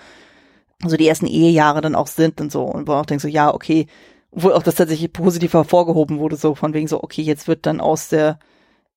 [0.87, 3.53] so die ersten Ehejahre dann auch sind und so und wo auch denkst so ja
[3.53, 3.87] okay,
[4.31, 7.83] wo auch das tatsächlich positiv hervorgehoben wurde so von wegen so okay jetzt wird dann
[7.83, 8.39] aus der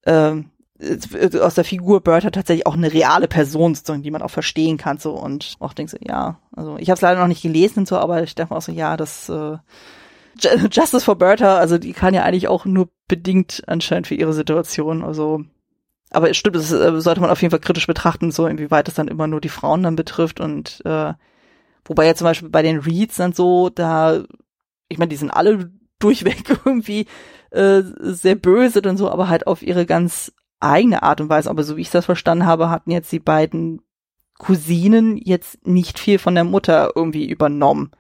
[0.06, 0.53] ähm, äh,
[1.40, 4.98] aus der Figur Bertha tatsächlich auch eine reale Person sozusagen, die man auch verstehen kann
[4.98, 7.88] so und auch denkst so, ja, also ich habe es leider noch nicht gelesen und
[7.88, 9.58] so, aber ich dachte auch so, ja, das äh,
[10.72, 15.04] Justice for Bertha, also die kann ja eigentlich auch nur bedingt anscheinend für ihre Situation,
[15.04, 15.44] also
[16.10, 18.96] aber es stimmt, das äh, sollte man auf jeden Fall kritisch betrachten, so inwieweit das
[18.96, 21.14] dann immer nur die Frauen dann betrifft und äh,
[21.86, 24.24] wobei ja zum Beispiel bei den Reads dann so, da,
[24.90, 27.08] ich meine, die sind alle durchweg irgendwie
[27.52, 30.34] äh, sehr böse und so, aber halt auf ihre ganz
[30.64, 33.82] eigene Art und Weise, aber so wie ich das verstanden habe, hatten jetzt die beiden
[34.38, 37.92] Cousinen jetzt nicht viel von der Mutter irgendwie übernommen.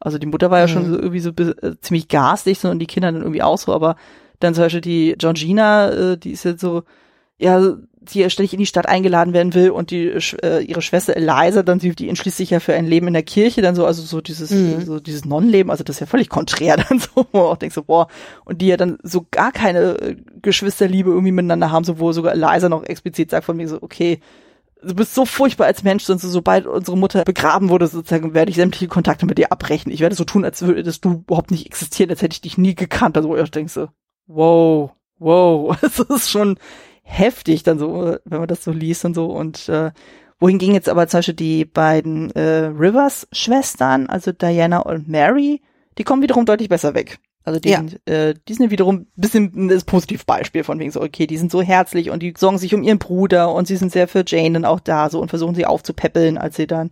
[0.00, 0.70] Also die Mutter war ja mhm.
[0.70, 3.72] schon so irgendwie so äh, ziemlich garstig so, und die Kinder dann irgendwie auch so,
[3.72, 3.96] aber
[4.40, 6.84] dann zum Beispiel die Georgina, äh, die ist jetzt so,
[7.38, 7.76] ja,
[8.14, 10.06] die ständig in die Stadt eingeladen werden will und die
[10.42, 13.22] äh, ihre Schwester Eliza dann sie die entschließt sich ja für ein Leben in der
[13.22, 14.84] Kirche dann so also so dieses mhm.
[14.84, 17.74] so dieses Nonnenleben also das ist ja völlig konträr dann so wo man auch denkt
[17.74, 18.08] so boah
[18.44, 22.32] und die ja dann so gar keine äh, Geschwisterliebe irgendwie miteinander haben so wo sogar
[22.32, 24.20] Eliza noch explizit sagt von mir so okay
[24.82, 28.56] du bist so furchtbar als Mensch, sonst sobald unsere Mutter begraben wurde, sozusagen, werde ich
[28.56, 29.90] sämtliche Kontakte mit dir abbrechen.
[29.90, 32.74] Ich werde so tun, als würdest du überhaupt nicht existieren, als hätte ich dich nie
[32.74, 33.16] gekannt.
[33.16, 33.88] Also, wo ich denke so,
[34.26, 36.58] wow, wow, das ist schon
[37.08, 39.26] heftig dann so, wenn man das so liest und so.
[39.26, 39.90] Und äh,
[40.38, 45.62] wohin ging jetzt aber zum Beispiel die beiden äh, Rivers-Schwestern, also Diana und Mary,
[45.96, 47.18] die kommen wiederum deutlich besser weg.
[47.44, 47.78] Also die, ja.
[47.78, 51.50] sind, äh, die sind wiederum ein bisschen das Positivbeispiel von wegen so, okay, die sind
[51.50, 54.52] so herzlich und die sorgen sich um ihren Bruder und sie sind sehr für Jane
[54.52, 56.90] dann auch da so und versuchen sie aufzupäppeln, als sie dann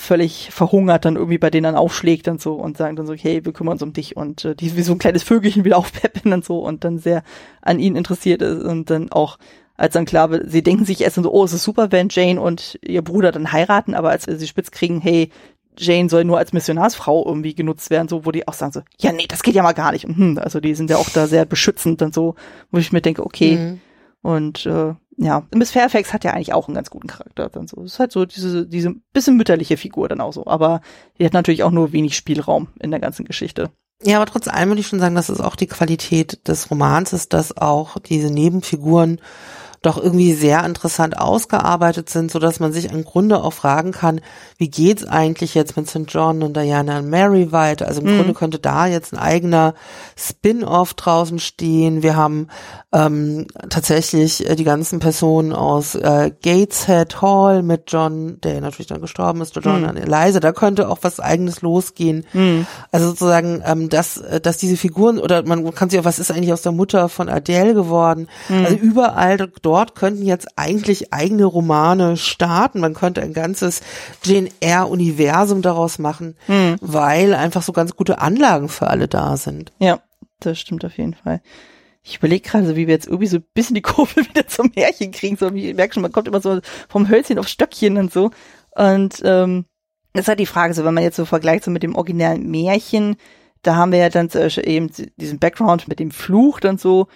[0.00, 3.44] völlig verhungert dann irgendwie bei denen dann aufschlägt und so und sagen dann so, hey,
[3.44, 6.32] wir kümmern uns um dich und äh, die wie so ein kleines Vögelchen wieder aufpeppen
[6.32, 7.22] und so und dann sehr
[7.62, 9.38] an ihn interessiert ist und dann auch
[9.76, 12.78] als dann klar sie denken sich erst so, oh, es ist super, wenn Jane und
[12.82, 15.30] ihr Bruder dann heiraten, aber als sie spitz kriegen, hey,
[15.76, 19.12] Jane soll nur als Missionarsfrau irgendwie genutzt werden, so wo die auch sagen so, ja
[19.12, 20.04] nee, das geht ja mal gar nicht.
[20.04, 22.34] Und, hm, also die sind ja auch da sehr beschützend und so,
[22.70, 23.56] wo ich mir denke, okay.
[23.56, 23.80] Mhm.
[24.20, 27.48] Und äh, ja, Miss Fairfax hat ja eigentlich auch einen ganz guten Charakter.
[27.48, 30.80] Dann so, es ist halt so diese diese bisschen mütterliche Figur dann auch so, aber
[31.18, 33.70] die hat natürlich auch nur wenig Spielraum in der ganzen Geschichte.
[34.04, 37.12] Ja, aber trotz allem würde ich schon sagen, dass es auch die Qualität des Romans
[37.12, 39.20] ist, dass auch diese Nebenfiguren
[39.82, 44.20] doch irgendwie sehr interessant ausgearbeitet sind, so dass man sich im Grunde auch fragen kann,
[44.56, 46.04] wie geht's eigentlich jetzt mit St.
[46.08, 47.86] John und Diana und Mary weiter?
[47.86, 48.16] Also im mhm.
[48.16, 49.74] Grunde könnte da jetzt ein eigener
[50.16, 52.02] Spin-off draußen stehen.
[52.02, 52.48] Wir haben
[52.92, 59.00] ähm, tatsächlich äh, die ganzen Personen aus äh, Gateshead Hall mit John, der natürlich dann
[59.00, 59.88] gestorben ist, John mhm.
[59.90, 62.26] und Eliza, da könnte auch was eigenes losgehen.
[62.32, 62.66] Mhm.
[62.90, 66.30] Also sozusagen, ähm, dass, äh, dass diese Figuren, oder man kann sich auch, was ist
[66.30, 68.28] eigentlich aus der Mutter von Adele geworden?
[68.48, 68.64] Mhm.
[68.64, 69.36] Also überall
[69.68, 72.80] dort könnten jetzt eigentlich eigene Romane starten.
[72.80, 73.82] Man könnte ein ganzes
[74.24, 76.76] Jane Eyre-Universum daraus machen, mhm.
[76.80, 79.72] weil einfach so ganz gute Anlagen für alle da sind.
[79.78, 80.00] Ja,
[80.40, 81.42] das stimmt auf jeden Fall.
[82.02, 84.72] Ich überlege gerade, so wie wir jetzt irgendwie so ein bisschen die Kurve wieder zum
[84.74, 85.36] Märchen kriegen.
[85.36, 88.30] So, wie, ich merke schon, man kommt immer so vom Hölzchen auf Stöckchen und so.
[88.74, 89.66] Und ähm,
[90.14, 92.50] das ist halt die Frage, so wenn man jetzt so vergleicht so mit dem originalen
[92.50, 93.16] Märchen,
[93.60, 94.30] da haben wir ja dann
[94.64, 97.08] eben diesen Background mit dem Fluch dann so,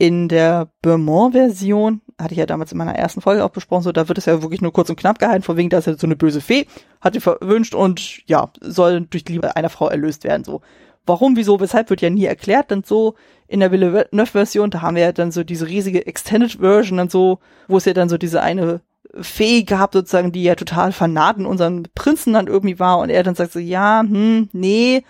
[0.00, 4.08] in der Beaumont-Version, hatte ich ja damals in meiner ersten Folge auch besprochen, so, da
[4.08, 6.06] wird es ja wirklich nur kurz und knapp gehalten, vor wegen, da ist ja so
[6.06, 6.66] eine böse Fee,
[7.02, 10.62] hat die verwünscht und ja, soll durch die Liebe einer Frau erlöst werden, so.
[11.04, 13.14] Warum, wieso, weshalb wird ja nie erklärt, dann so
[13.46, 17.40] in der Villeneuve-Version, da haben wir ja dann so diese riesige Extended Version und so,
[17.68, 18.80] wo es ja dann so diese eine
[19.20, 23.22] Fee gab sozusagen, die ja total vernarrt in unseren Prinzen dann irgendwie war und er
[23.22, 25.02] dann sagt so, ja, hm, nee,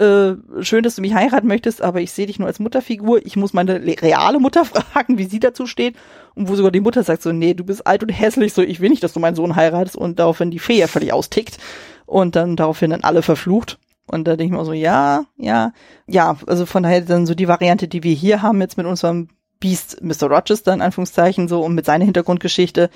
[0.00, 3.24] äh, schön, dass du mich heiraten möchtest, aber ich sehe dich nur als Mutterfigur.
[3.24, 5.96] Ich muss meine reale Mutter fragen, wie sie dazu steht.
[6.34, 8.80] Und wo sogar die Mutter sagt so, nee, du bist alt und hässlich, so ich
[8.80, 9.96] will nicht, dass du meinen Sohn heiratest.
[9.96, 11.58] Und daraufhin die Fee ja völlig austickt.
[12.06, 13.78] Und dann daraufhin dann alle verflucht.
[14.06, 15.72] Und da denke ich mir so, ja, ja,
[16.06, 19.28] ja, also von daher dann so die Variante, die wir hier haben jetzt mit unserem
[19.60, 20.28] Beast Mr.
[20.28, 22.90] Rochester in Anführungszeichen so und mit seiner Hintergrundgeschichte,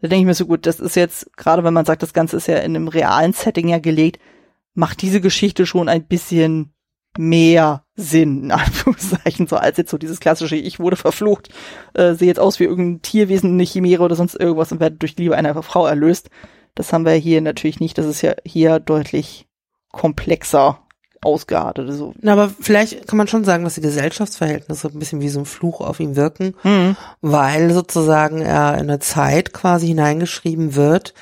[0.00, 2.36] da denke ich mir so gut, das ist jetzt, gerade wenn man sagt, das Ganze
[2.36, 4.20] ist ja in einem realen Setting ja gelegt,
[4.76, 6.72] macht diese Geschichte schon ein bisschen
[7.18, 11.48] mehr Sinn, in Anführungszeichen, so als jetzt so dieses klassische, ich wurde verflucht,
[11.94, 15.16] äh, sehe jetzt aus wie irgendein Tierwesen, eine Chimäre oder sonst irgendwas und werde durch
[15.16, 16.30] die Liebe einer Frau erlöst.
[16.74, 17.96] Das haben wir hier natürlich nicht.
[17.96, 19.46] Das ist ja hier deutlich
[19.90, 20.86] komplexer
[21.22, 21.92] ausgeartet.
[21.92, 22.14] So.
[22.20, 25.46] Na, aber vielleicht kann man schon sagen, dass die Gesellschaftsverhältnisse ein bisschen wie so ein
[25.46, 26.96] Fluch auf ihn wirken, mhm.
[27.22, 31.14] weil sozusagen er in eine Zeit quasi hineingeschrieben wird,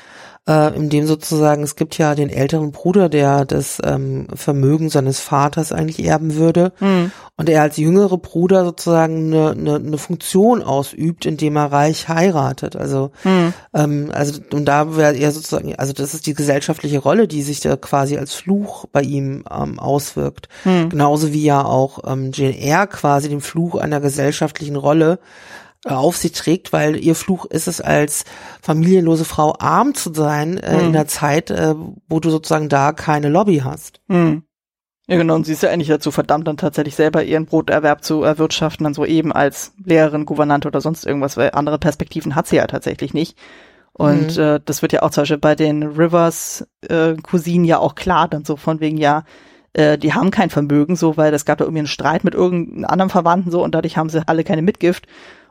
[0.47, 5.19] äh, in dem sozusagen, es gibt ja den älteren Bruder, der das ähm, Vermögen seines
[5.19, 6.71] Vaters eigentlich erben würde.
[6.79, 7.11] Mhm.
[7.37, 12.75] Und er als jüngere Bruder sozusagen eine, eine, eine Funktion ausübt, indem er reich heiratet.
[12.75, 13.53] Also, mhm.
[13.73, 17.59] ähm, also und da wäre er sozusagen, also das ist die gesellschaftliche Rolle, die sich
[17.59, 20.47] da quasi als Fluch bei ihm ähm, auswirkt.
[20.63, 20.89] Mhm.
[20.89, 25.19] Genauso wie ja auch ähm, Jane Eyre quasi den Fluch einer gesellschaftlichen Rolle
[25.85, 28.25] auf sie trägt, weil ihr Fluch ist es als
[28.61, 30.85] familienlose Frau arm zu sein äh, mhm.
[30.87, 31.75] in der Zeit, äh,
[32.07, 34.01] wo du sozusagen da keine Lobby hast.
[34.07, 34.43] Mhm.
[35.07, 38.23] Ja, genau, und sie ist ja eigentlich dazu verdammt, dann tatsächlich selber ihren Broterwerb zu
[38.23, 42.55] erwirtschaften, dann so eben als Lehrerin, Gouvernante oder sonst irgendwas, weil andere Perspektiven hat sie
[42.55, 43.37] ja tatsächlich nicht.
[43.93, 44.43] Und mhm.
[44.43, 48.45] äh, das wird ja auch zum Beispiel bei den Rivers-Cousinen äh, ja auch klar, dann
[48.45, 49.23] so von wegen, ja,
[49.73, 52.85] äh, die haben kein Vermögen, so, weil es gab da irgendwie einen Streit mit irgendeinem
[52.85, 55.05] anderen Verwandten so und dadurch haben sie alle keine Mitgift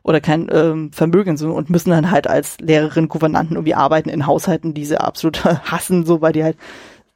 [0.04, 4.26] oder kein ähm, Vermögen so und müssen dann halt als Lehrerin, Gouvernanten irgendwie arbeiten in
[4.26, 6.56] Haushalten, die sie absolut hassen, so weil die halt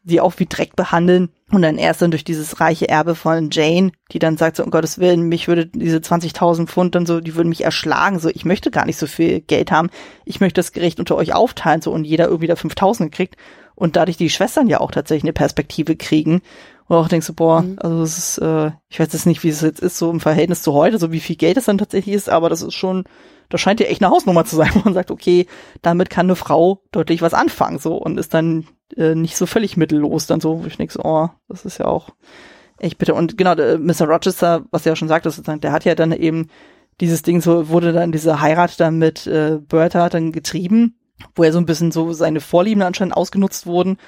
[0.04, 1.28] die auch wie Dreck behandeln.
[1.50, 4.70] Und dann erst dann durch dieses reiche Erbe von Jane, die dann sagt so, um
[4.70, 8.46] Gottes Willen, mich würde diese 20.000 Pfund dann so, die würden mich erschlagen, so, ich
[8.46, 9.90] möchte gar nicht so viel Geld haben,
[10.24, 13.36] ich möchte das gerecht unter euch aufteilen, so, und jeder irgendwie da 5.000 kriegt.
[13.74, 16.40] Und dadurch die Schwestern ja auch tatsächlich eine Perspektive kriegen
[16.88, 17.76] und auch denkst du, boah, mhm.
[17.80, 20.62] also es ist, äh, ich weiß jetzt nicht, wie es jetzt ist, so im Verhältnis
[20.62, 23.04] zu heute, so wie viel Geld es dann tatsächlich ist, aber das ist schon,
[23.50, 25.46] das scheint ja echt eine Hausnummer zu sein, wo man sagt, okay,
[25.82, 28.66] damit kann eine Frau deutlich was anfangen, so, und ist dann
[28.96, 31.86] äh, nicht so völlig mittellos, dann so, wo ich denke so, oh, das ist ja
[31.86, 32.10] auch
[32.78, 33.14] echt bitte.
[33.14, 34.06] Und genau, der, Mr.
[34.06, 36.48] Rochester, was er ja schon sagt, sozusagen, der hat ja dann eben
[37.00, 40.96] dieses Ding so, wurde dann diese Heirat dann mit äh, Bertha dann getrieben,
[41.34, 43.98] wo er so ein bisschen so seine Vorlieben anscheinend ausgenutzt wurden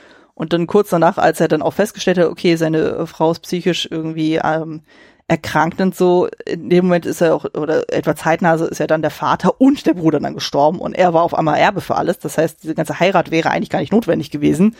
[0.40, 3.86] und dann kurz danach, als er dann auch festgestellt hat, okay, seine Frau ist psychisch
[3.90, 4.80] irgendwie ähm,
[5.28, 9.02] erkrankt und so, in dem Moment ist er auch, oder etwa zeitnah ist ja dann
[9.02, 12.20] der Vater und der Bruder dann gestorben und er war auf einmal Erbe für alles.
[12.20, 14.76] Das heißt, diese ganze Heirat wäre eigentlich gar nicht notwendig gewesen,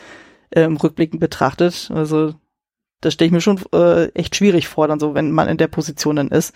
[0.50, 1.90] ähm, rückblickend betrachtet.
[1.94, 2.32] Also
[3.02, 5.68] das stelle ich mir schon äh, echt schwierig vor, dann so, wenn man in der
[5.68, 6.54] Position dann ist.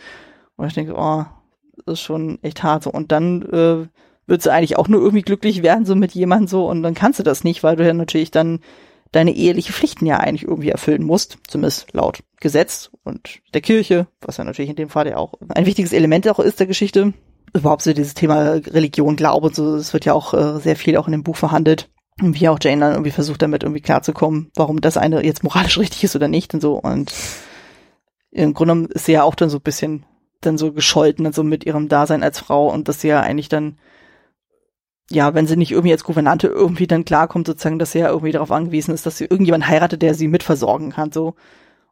[0.57, 1.27] Und ich denke, oh,
[1.85, 2.91] ist schon echt hart so.
[2.91, 3.87] Und dann äh,
[4.27, 7.19] würdest du eigentlich auch nur irgendwie glücklich werden, so mit jemandem so, und dann kannst
[7.19, 8.61] du das nicht, weil du ja natürlich dann
[9.15, 14.39] deine eheliche Pflichten ja eigentlich irgendwie erfüllen musst, zumindest laut Gesetz und der Kirche, was
[14.39, 17.15] ja natürlich in dem Fall ja auch ein wichtiges Element auch ist der Geschichte.
[17.53, 20.97] Überhaupt so dieses Thema Religion, Glaube und so, das wird ja auch äh, sehr viel
[20.97, 21.89] auch in dem Buch verhandelt.
[22.21, 25.79] Und wie auch Jane dann irgendwie versucht, damit irgendwie klarzukommen, warum das eine jetzt moralisch
[25.79, 26.75] richtig ist oder nicht und so.
[26.75, 27.13] Und
[28.33, 30.05] im Grunde genommen ist sie ja auch dann so ein bisschen
[30.41, 33.49] dann so gescholten und so mit ihrem Dasein als Frau und dass sie ja eigentlich
[33.49, 33.79] dann
[35.11, 38.33] ja, wenn sie nicht irgendwie als Gouvernante irgendwie dann klarkommt, sozusagen, dass sie ja irgendwie
[38.33, 41.35] darauf angewiesen ist, dass sie irgendjemand heiratet, der sie mitversorgen kann, so.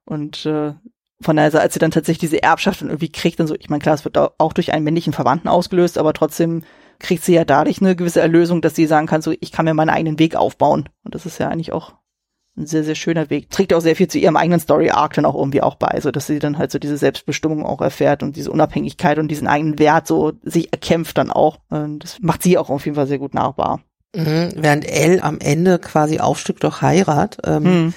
[0.05, 0.75] Und äh,
[1.21, 3.83] von daher, als sie dann tatsächlich diese Erbschaft dann irgendwie kriegt, dann so, ich meine,
[3.83, 6.65] klar, es wird auch durch einen männlichen Verwandten ausgelöst, aber trotzdem
[6.99, 9.75] kriegt sie ja dadurch eine gewisse Erlösung, dass sie sagen kann, so, ich kann mir
[9.75, 10.89] meinen eigenen Weg aufbauen.
[11.05, 11.95] Und das ist ja eigentlich auch
[12.57, 13.51] ein sehr, sehr schöner Weg.
[13.51, 16.27] Trägt auch sehr viel zu ihrem eigenen Story-Arc dann auch irgendwie auch bei, so dass
[16.27, 20.07] sie dann halt so diese Selbstbestimmung auch erfährt und diese Unabhängigkeit und diesen eigenen Wert
[20.07, 21.61] so sich erkämpft dann auch.
[21.71, 23.81] Und das macht sie auch auf jeden Fall sehr gut nachbar.
[24.15, 27.95] Mhm, während Elle am Ende quasi aufstückt durch Heirat, ähm, hm.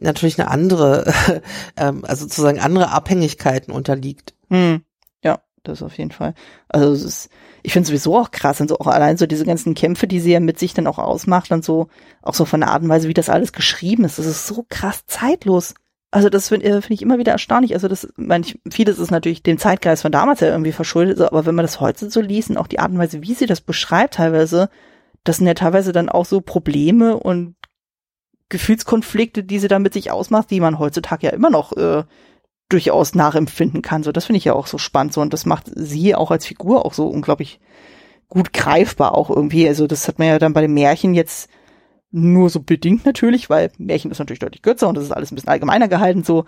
[0.00, 1.12] natürlich eine andere,
[1.76, 4.34] ähm, also sozusagen andere Abhängigkeiten unterliegt.
[4.50, 4.82] Hm.
[5.22, 6.34] Ja, das auf jeden Fall.
[6.68, 7.30] Also es ist,
[7.62, 10.32] ich finde sowieso auch krass und so auch allein so diese ganzen Kämpfe, die sie
[10.32, 11.88] ja mit sich dann auch ausmacht und so,
[12.20, 14.18] auch so von der Art und Weise, wie das alles geschrieben ist.
[14.18, 15.74] Das ist so krass zeitlos.
[16.10, 17.74] Also das finde äh, find ich immer wieder erstaunlich.
[17.74, 21.54] Also das, manch, vieles ist natürlich dem Zeitgeist von damals ja irgendwie verschuldet, aber wenn
[21.54, 24.14] man das heute so liest und auch die Art und Weise, wie sie das beschreibt
[24.14, 24.68] teilweise,
[25.24, 27.54] das sind ja teilweise dann auch so Probleme und
[28.48, 32.04] Gefühlskonflikte, die sie da mit sich ausmacht, die man heutzutage ja immer noch äh,
[32.72, 34.02] durchaus nachempfinden kann.
[34.02, 35.12] So, das finde ich ja auch so spannend.
[35.12, 37.60] So, und das macht sie auch als Figur auch so unglaublich
[38.28, 39.68] gut greifbar auch irgendwie.
[39.68, 41.50] Also, das hat man ja dann bei den Märchen jetzt
[42.10, 45.34] nur so bedingt natürlich, weil Märchen ist natürlich deutlich kürzer und das ist alles ein
[45.34, 46.44] bisschen allgemeiner gehalten so.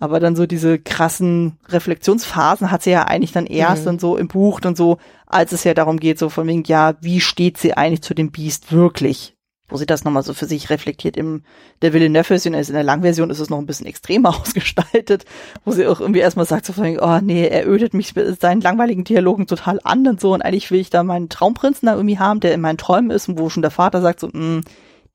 [0.00, 3.86] Aber dann so diese krassen Reflexionsphasen hat sie ja eigentlich dann erst mhm.
[3.86, 6.94] dann so im Buch und so, als es ja darum geht, so von wegen, ja,
[7.00, 9.36] wie steht sie eigentlich zu dem Biest wirklich?
[9.68, 11.42] Wo sie das nochmal so für sich reflektiert im
[11.82, 15.24] der Villeneuve-Version, also in der Langversion ist es noch ein bisschen extremer ausgestaltet,
[15.64, 18.60] wo sie auch irgendwie erstmal sagt, so von, oh nee, er ödet mich mit seinen
[18.60, 22.18] langweiligen Dialogen total an und so und eigentlich will ich da meinen Traumprinzen da irgendwie
[22.18, 24.62] haben, der in meinen Träumen ist und wo schon der Vater sagt so, mh, hm,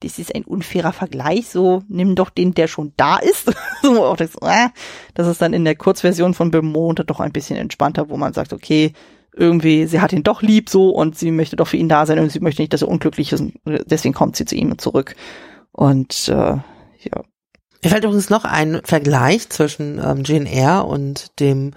[0.04, 3.54] das ist ein unfairer Vergleich, so nimm doch den, der schon da ist.
[3.82, 4.70] so, auch das, äh,
[5.14, 8.54] das ist dann in der Kurzversion von Beaumont doch ein bisschen entspannter, wo man sagt,
[8.54, 8.94] okay,
[9.36, 12.20] irgendwie, sie hat ihn doch lieb so und sie möchte doch für ihn da sein
[12.20, 15.16] und sie möchte nicht, dass er unglücklich ist deswegen kommt sie zu ihm zurück.
[15.72, 17.24] Und äh, ja.
[17.84, 21.72] Mir fällt übrigens noch ein Vergleich zwischen ähm, Jane Eyre und dem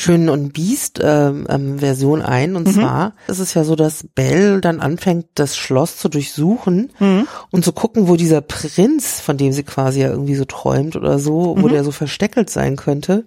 [0.00, 2.56] Schönen und Biest ähm, ähm, Version ein.
[2.56, 2.72] Und mhm.
[2.72, 7.28] zwar ist es ja so, dass Belle dann anfängt, das Schloss zu durchsuchen mhm.
[7.50, 11.18] und zu gucken, wo dieser Prinz, von dem sie quasi ja irgendwie so träumt oder
[11.18, 11.72] so, wo mhm.
[11.72, 13.26] der so versteckelt sein könnte.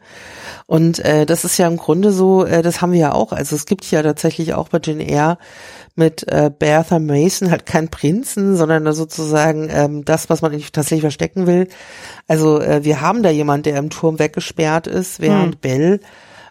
[0.65, 3.33] Und äh, das ist ja im Grunde so, äh, das haben wir ja auch.
[3.33, 5.37] Also es gibt ja tatsächlich auch bei Jane Eyre
[5.95, 11.45] mit äh, Bertha Mason halt kein Prinzen, sondern sozusagen ähm, das, was man tatsächlich verstecken
[11.45, 11.67] will.
[12.27, 15.59] Also äh, wir haben da jemand, der im Turm weggesperrt ist, während mhm.
[15.59, 15.99] Belle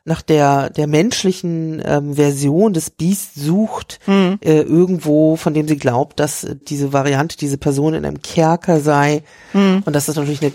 [0.04, 4.38] nach der der menschlichen ähm, Version des Beasts sucht, mhm.
[4.40, 9.22] äh, irgendwo, von dem sie glaubt, dass diese Variante, diese Person in einem Kerker sei.
[9.52, 9.82] Mhm.
[9.84, 10.52] Und das ist natürlich eine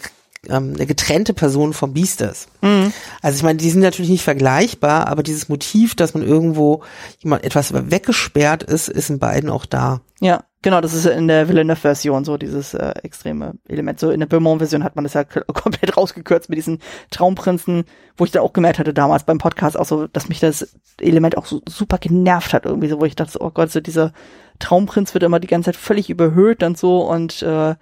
[0.49, 2.47] ähm, eine getrennte Person vom Biest ist.
[2.61, 2.93] Mhm.
[3.21, 6.83] Also ich meine, die sind natürlich nicht vergleichbar, aber dieses Motiv, dass man irgendwo
[7.19, 10.01] jemand etwas weggesperrt ist, ist in beiden auch da.
[10.19, 13.99] Ja, genau, das ist in der Villeneuve-Version so dieses äh, extreme Element.
[13.99, 15.23] So in der Beaumont-Version hat man das ja
[15.53, 16.79] komplett rausgekürzt mit diesen
[17.11, 17.85] Traumprinzen,
[18.17, 21.37] wo ich dann auch gemerkt hatte damals beim Podcast auch so, dass mich das Element
[21.37, 24.13] auch so super genervt hat irgendwie so, wo ich dachte, oh Gott, so dieser
[24.59, 27.75] Traumprinz wird immer die ganze Zeit völlig überhöht und so und äh,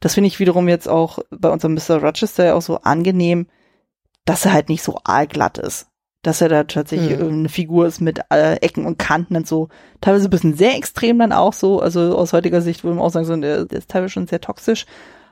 [0.00, 2.02] das finde ich wiederum jetzt auch bei unserem Mr.
[2.02, 3.46] Rochester auch so angenehm,
[4.24, 5.86] dass er halt nicht so aalglatt ist.
[6.24, 7.28] Dass er da tatsächlich mhm.
[7.28, 9.68] eine Figur ist mit äh, Ecken und Kanten und so.
[10.00, 11.78] Teilweise ein bisschen sehr extrem dann auch so.
[11.80, 14.86] Also aus heutiger Sicht würde man auch sagen, so, der, ist teilweise schon sehr toxisch.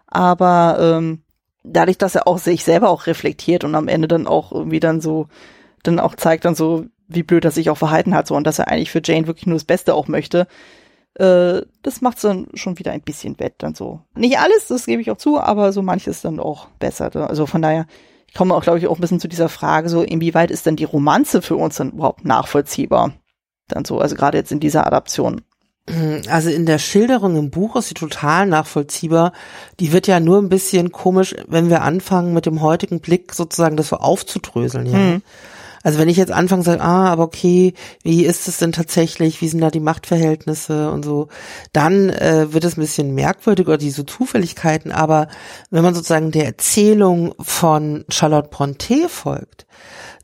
[0.07, 1.23] Aber ähm,
[1.65, 5.01] dadurch, dass er auch sich selber auch reflektiert und am Ende dann auch irgendwie dann
[5.01, 5.27] so,
[5.83, 8.59] dann auch zeigt dann so, wie blöd er sich auch verhalten hat so und dass
[8.59, 10.47] er eigentlich für Jane wirklich nur das Beste auch möchte,
[11.15, 14.01] äh, das macht's dann schon wieder ein bisschen wett dann so.
[14.15, 17.15] Nicht alles, das gebe ich auch zu, aber so manches dann auch besser.
[17.29, 17.87] Also von daher,
[18.33, 20.75] ich komme auch, glaube ich, auch ein bisschen zu dieser Frage, so inwieweit ist denn
[20.75, 23.13] die Romanze für uns dann überhaupt nachvollziehbar?
[23.69, 25.43] Dann so, also gerade jetzt in dieser Adaption.
[26.31, 29.35] Also in der Schilderung im Buch ist sie total nachvollziehbar.
[29.81, 33.77] Die wird ja nur ein bisschen komisch, wenn wir anfangen mit dem heutigen Blick sozusagen
[33.77, 34.97] das so aufzudröseln, ja.
[34.97, 35.23] Mhm.
[35.83, 39.49] Also wenn ich jetzt anfange sage, ah, aber okay, wie ist es denn tatsächlich, wie
[39.49, 41.29] sind da die Machtverhältnisse und so,
[41.73, 45.29] dann äh, wird es ein bisschen merkwürdig oder diese Zufälligkeiten, aber
[45.71, 49.67] wenn man sozusagen der Erzählung von Charlotte Bronte folgt,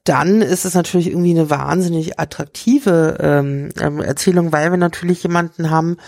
[0.08, 5.70] dann ist es natürlich irgendwie eine wahnsinnig attraktive ähm, ähm, Erzählung, weil wir natürlich jemanden
[5.70, 5.98] haben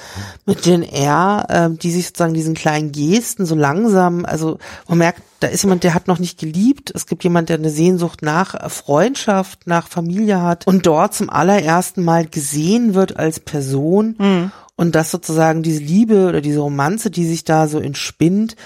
[0.46, 4.58] mit Jane Eyre, ähm, die sich sozusagen diesen kleinen Gesten so langsam, also
[4.88, 6.92] man merkt, da ist jemand, der hat noch nicht geliebt.
[6.94, 12.02] Es gibt jemand, der eine Sehnsucht nach Freundschaft, nach Familie hat und dort zum allerersten
[12.02, 14.52] Mal gesehen wird als Person mhm.
[14.76, 18.56] und dass sozusagen diese Liebe oder diese Romanze, die sich da so entspinnt,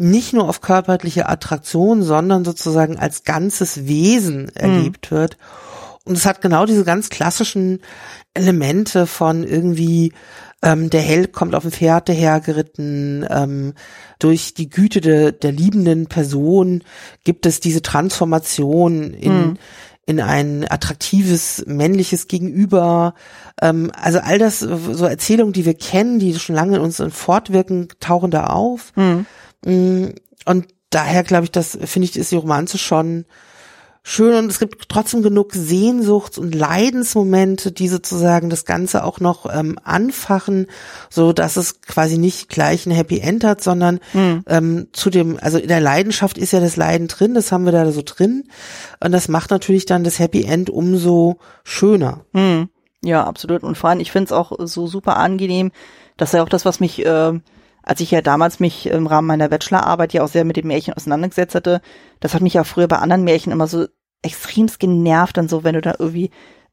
[0.00, 4.50] nicht nur auf körperliche Attraktion, sondern sozusagen als ganzes Wesen mhm.
[4.54, 5.36] erlebt wird.
[6.04, 7.80] Und es hat genau diese ganz klassischen
[8.32, 10.12] Elemente von irgendwie
[10.62, 13.74] ähm, der Held kommt auf dem Pferd dahergeritten, ähm,
[14.18, 16.82] durch die Güte de, der liebenden Person
[17.24, 19.56] gibt es diese Transformation in, mhm.
[20.06, 23.14] in ein attraktives männliches Gegenüber.
[23.60, 27.88] Ähm, also all das, so Erzählungen, die wir kennen, die schon lange in uns fortwirken,
[28.00, 28.92] tauchen da auf.
[28.96, 29.26] Mhm.
[29.64, 30.08] Mm,
[30.46, 33.24] und daher glaube ich, das finde ich, ist die Romanze schon
[34.02, 39.46] schön und es gibt trotzdem genug Sehnsuchts- und Leidensmomente, die sozusagen das Ganze auch noch
[39.52, 40.66] ähm, anfachen,
[41.10, 44.42] so dass es quasi nicht gleich ein Happy End hat, sondern mhm.
[44.46, 47.72] ähm, zu dem, also in der Leidenschaft ist ja das Leiden drin, das haben wir
[47.72, 48.44] da so drin
[49.00, 52.24] und das macht natürlich dann das Happy End umso schöner.
[52.32, 52.70] Mhm.
[53.02, 55.72] Ja, absolut und vor allem, ich finde es auch so super angenehm,
[56.16, 57.32] dass ja auch das, was mich äh,
[57.82, 60.94] als ich ja damals mich im Rahmen meiner Bachelorarbeit ja auch sehr mit dem Märchen
[60.94, 61.80] auseinandergesetzt hatte,
[62.20, 63.86] das hat mich ja früher bei anderen Märchen immer so
[64.22, 66.30] extremst genervt, dann so, wenn du da irgendwie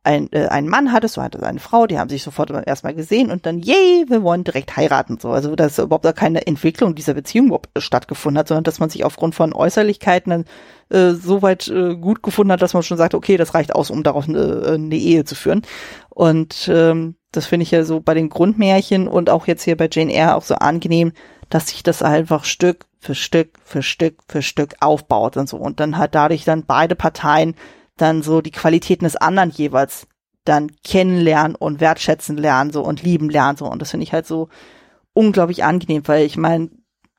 [0.07, 3.29] ein, äh, einen Mann hattest, du hattest eine Frau, die haben sich sofort erstmal gesehen
[3.29, 5.29] und dann, yay, wir wollen direkt heiraten, so.
[5.31, 9.03] Also, dass überhaupt da keine Entwicklung dieser Beziehung überhaupt stattgefunden hat, sondern dass man sich
[9.03, 10.45] aufgrund von Äußerlichkeiten dann
[10.89, 13.91] äh, so weit äh, gut gefunden hat, dass man schon sagt, okay, das reicht aus,
[13.91, 15.63] um daraus eine, eine Ehe zu führen.
[16.09, 19.87] Und ähm, das finde ich ja so bei den Grundmärchen und auch jetzt hier bei
[19.91, 21.13] Jane Eyre auch so angenehm,
[21.49, 25.79] dass sich das einfach Stück für Stück für Stück für Stück aufbaut und so und
[25.79, 27.55] dann halt dadurch dann beide Parteien
[27.95, 30.07] dann so die Qualitäten des anderen jeweils
[30.45, 34.25] dann kennenlernen und wertschätzen lernen so und lieben lernen so und das finde ich halt
[34.25, 34.49] so
[35.13, 36.69] unglaublich angenehm, weil ich meine,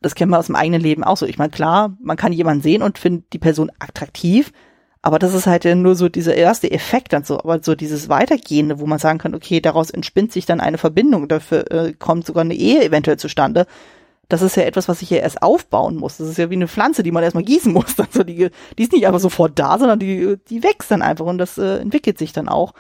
[0.00, 1.26] das kennen wir aus dem eigenen Leben auch so.
[1.26, 4.52] Ich meine, klar, man kann jemanden sehen und findet die Person attraktiv,
[5.02, 8.08] aber das ist halt ja nur so dieser erste Effekt dann so, aber so dieses
[8.08, 12.26] Weitergehende, wo man sagen kann, okay, daraus entspinnt sich dann eine Verbindung, dafür äh, kommt
[12.26, 13.66] sogar eine Ehe eventuell zustande.
[14.28, 16.18] Das ist ja etwas, was ich ja erst aufbauen muss.
[16.18, 17.94] Das ist ja wie eine Pflanze, die man erstmal gießen muss.
[17.98, 21.38] Also die, die ist nicht einfach sofort da, sondern die, die wächst dann einfach und
[21.38, 22.74] das äh, entwickelt sich dann auch.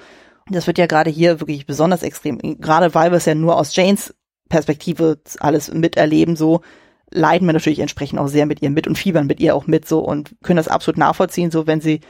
[0.50, 3.74] Das wird ja gerade hier wirklich besonders extrem, gerade weil wir es ja nur aus
[3.76, 4.14] Janes
[4.48, 6.62] Perspektive alles miterleben, so,
[7.10, 9.88] leiden wir natürlich entsprechend auch sehr mit ihr mit und fiebern mit ihr auch mit
[9.88, 12.00] so und können das absolut nachvollziehen, so wenn sie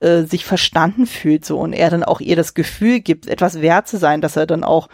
[0.00, 3.88] äh, sich verstanden fühlt so und er dann auch ihr das Gefühl gibt, etwas wert
[3.88, 4.88] zu sein, dass er dann auch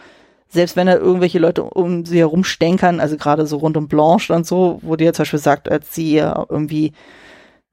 [0.49, 4.33] selbst wenn er irgendwelche Leute um sie herum stänkern, also gerade so rund um Blanche
[4.33, 6.93] und so, wo die ja zum Beispiel sagt, als sie irgendwie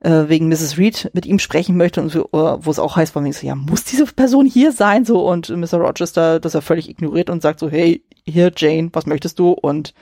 [0.01, 0.77] äh, wegen Mrs.
[0.77, 3.55] Reed mit ihm sprechen möchte und so, wo es auch heißt, von mir so, ja,
[3.55, 5.79] muss diese Person hier sein so und Mr.
[5.79, 9.95] Rochester das er völlig ignoriert und sagt so, hey, hier Jane, was möchtest du und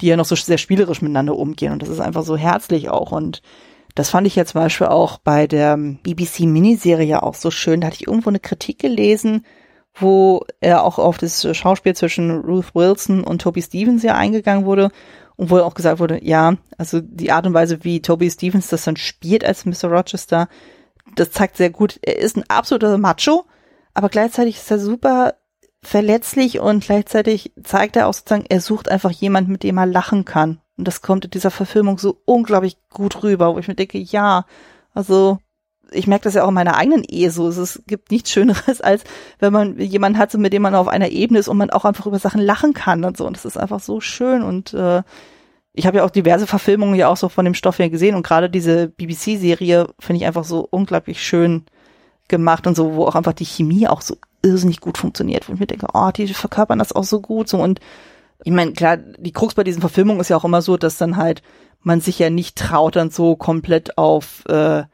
[0.00, 1.72] die ja noch so sehr spielerisch miteinander umgehen.
[1.72, 3.12] Und das ist einfach so herzlich auch.
[3.12, 3.42] Und
[3.94, 7.80] das fand ich ja zum Beispiel auch bei der BBC-Miniserie auch so schön.
[7.80, 9.44] Da hatte ich irgendwo eine Kritik gelesen,
[9.94, 14.90] wo er auch auf das Schauspiel zwischen Ruth Wilson und Toby Stevens ja eingegangen wurde
[15.36, 18.84] und wo auch gesagt wurde, ja, also die Art und Weise, wie Toby Stevens das
[18.84, 19.90] dann spielt als Mr.
[19.90, 20.48] Rochester,
[21.14, 23.44] das zeigt sehr gut, er ist ein absoluter Macho,
[23.92, 25.34] aber gleichzeitig ist er super
[25.82, 30.24] verletzlich und gleichzeitig zeigt er auch sozusagen, er sucht einfach jemand, mit dem er lachen
[30.24, 30.60] kann.
[30.76, 34.46] Und das kommt in dieser Verfilmung so unglaublich gut rüber, wo ich mir denke, ja,
[34.94, 35.38] also
[35.90, 37.48] ich merke das ja auch in meiner eigenen Ehe so.
[37.48, 39.04] Es gibt nichts Schöneres, als
[39.38, 41.84] wenn man jemanden hat, so mit dem man auf einer Ebene ist und man auch
[41.84, 43.26] einfach über Sachen lachen kann und so.
[43.26, 44.42] Und das ist einfach so schön.
[44.42, 45.02] Und äh,
[45.74, 48.26] ich habe ja auch diverse Verfilmungen ja auch so von dem Stoff her gesehen und
[48.26, 51.64] gerade diese BBC-Serie finde ich einfach so unglaublich schön
[52.32, 55.60] gemacht und so, wo auch einfach die Chemie auch so irrsinnig gut funktioniert, wo ich
[55.60, 57.78] mir denke, oh, die verkörpern das auch so gut so und
[58.44, 61.16] ich meine, klar, die Krux bei diesen Verfilmungen ist ja auch immer so, dass dann
[61.16, 61.42] halt
[61.82, 64.84] man sich ja nicht traut, dann so komplett auf äh,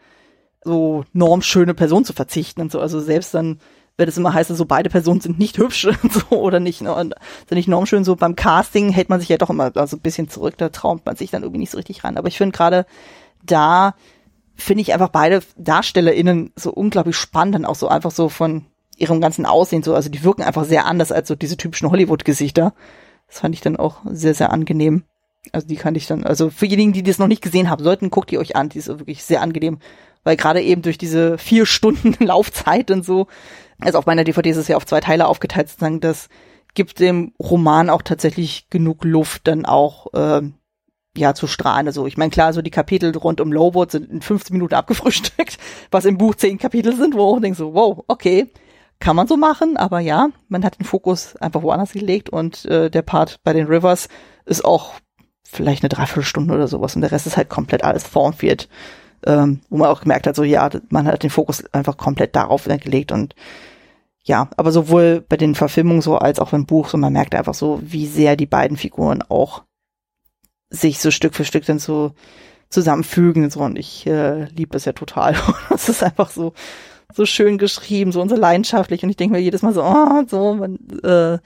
[0.65, 2.81] so normschöne Personen zu verzichten und so.
[2.81, 3.61] Also selbst dann,
[3.97, 6.95] wenn es immer heißt, so beide Personen sind nicht hübsch und so oder nicht, ne,
[6.95, 7.15] und
[7.49, 10.01] sind nicht normschön, so beim Casting hält man sich ja doch immer so also ein
[10.01, 12.17] bisschen zurück, da traumt man sich dann irgendwie nicht so richtig ran.
[12.17, 12.87] Aber ich finde gerade
[13.43, 13.95] da
[14.59, 18.67] finde ich einfach beide DarstellerInnen so unglaublich spannend, dann auch so einfach so von
[18.97, 22.75] ihrem ganzen Aussehen so, also die wirken einfach sehr anders als so diese typischen Hollywood-Gesichter.
[23.29, 25.05] Das fand ich dann auch sehr, sehr angenehm.
[25.53, 28.11] Also die kann ich dann, also für diejenigen, die das noch nicht gesehen haben sollten,
[28.11, 28.69] guckt ihr euch an.
[28.69, 29.79] Die ist wirklich sehr angenehm,
[30.25, 33.29] weil gerade eben durch diese vier Stunden Laufzeit und so,
[33.81, 36.29] also auf meiner DVD ist es ja auf zwei Teile aufgeteilt, sozusagen, das
[36.75, 40.43] gibt dem Roman auch tatsächlich genug Luft, dann auch äh,
[41.19, 41.87] ja, zu strahlen.
[41.87, 45.59] Also ich meine, klar, so die Kapitel rund um Lowwood sind in 15 Minuten abgefrühstückt,
[45.91, 48.49] was im Buch zehn Kapitel sind, wo ich denke so, wow, okay,
[49.01, 52.91] kann man so machen, aber ja, man hat den Fokus einfach woanders gelegt und äh,
[52.91, 54.09] der Part bei den Rivers
[54.45, 54.95] ist auch
[55.45, 58.69] vielleicht eine Dreiviertelstunde oder sowas und der Rest ist halt komplett alles Thornfield,
[59.25, 62.65] ähm, wo man auch gemerkt hat, so ja, man hat den Fokus einfach komplett darauf
[62.65, 63.35] gelegt und
[64.25, 67.55] ja, aber sowohl bei den Verfilmungen so als auch im Buch, so man merkt einfach
[67.55, 69.63] so, wie sehr die beiden Figuren auch
[70.71, 72.13] sich so Stück für Stück dann so
[72.71, 75.35] zusammenfügen so und ich äh, liebe das ja total.
[75.71, 76.53] das ist einfach so
[77.15, 80.25] so schön geschrieben, so und so leidenschaftlich und ich denke mir jedes Mal so, oh,
[80.27, 81.39] so man, äh,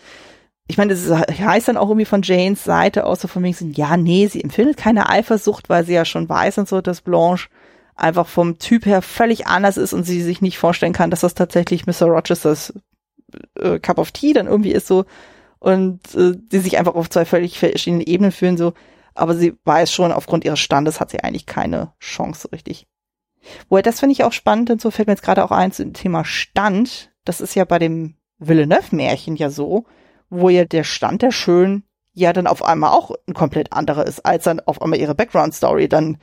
[0.67, 3.97] ich meine, das heißt dann auch irgendwie von Janes Seite aus so von wegen, ja,
[3.97, 7.49] nee, sie empfindet keine Eifersucht, weil sie ja schon weiß und so, dass Blanche
[7.95, 11.35] einfach vom Typ her völlig anders ist und sie sich nicht vorstellen kann, dass das
[11.35, 12.07] tatsächlich Mr.
[12.07, 12.73] Rochesters
[13.59, 15.05] äh, Cup of Tea dann irgendwie ist so
[15.59, 18.73] und äh, die sich einfach auf zwei völlig verschiedenen Ebenen fühlen so,
[19.15, 22.87] aber sie weiß schon, aufgrund ihres Standes hat sie eigentlich keine Chance richtig.
[23.69, 25.93] Woher das finde ich auch spannend, und so fällt mir jetzt gerade auch ein zum
[25.93, 27.13] Thema Stand.
[27.25, 29.85] Das ist ja bei dem Villeneuve-Märchen ja so,
[30.31, 34.25] wo ja der Stand der Schön ja dann auf einmal auch ein komplett anderer ist,
[34.25, 36.19] als dann auf einmal ihre Background-Story dann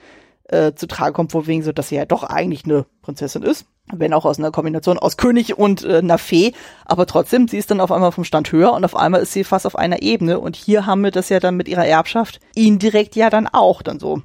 [0.46, 3.66] äh, zu tragen kommt, wo wegen so, dass sie ja doch eigentlich eine Prinzessin ist,
[3.94, 6.54] wenn auch aus einer Kombination aus König und äh, einer Fee,
[6.86, 9.44] aber trotzdem, sie ist dann auf einmal vom Stand höher und auf einmal ist sie
[9.44, 13.16] fast auf einer Ebene und hier haben wir das ja dann mit ihrer Erbschaft indirekt
[13.16, 14.22] ja dann auch dann so.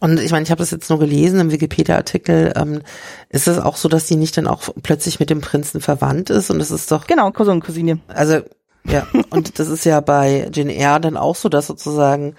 [0.00, 2.54] Und ich meine, ich habe das jetzt nur gelesen im Wikipedia-Artikel.
[2.56, 2.80] Ähm,
[3.28, 6.50] ist es auch so, dass sie nicht dann auch plötzlich mit dem Prinzen verwandt ist?
[6.50, 8.00] Und das ist doch genau Cousin und Cousine.
[8.08, 8.40] Also
[8.84, 12.34] ja, und das ist ja bei Jane Eyre dann auch so, dass sozusagen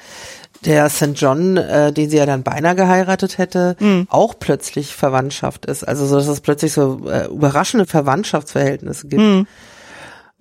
[0.66, 1.14] der St.
[1.16, 4.08] John, äh, den sie ja dann beinahe geheiratet hätte, mhm.
[4.10, 5.84] auch plötzlich Verwandtschaft ist.
[5.84, 9.22] Also so, dass es plötzlich so äh, überraschende Verwandtschaftsverhältnisse gibt.
[9.22, 9.48] Mhm.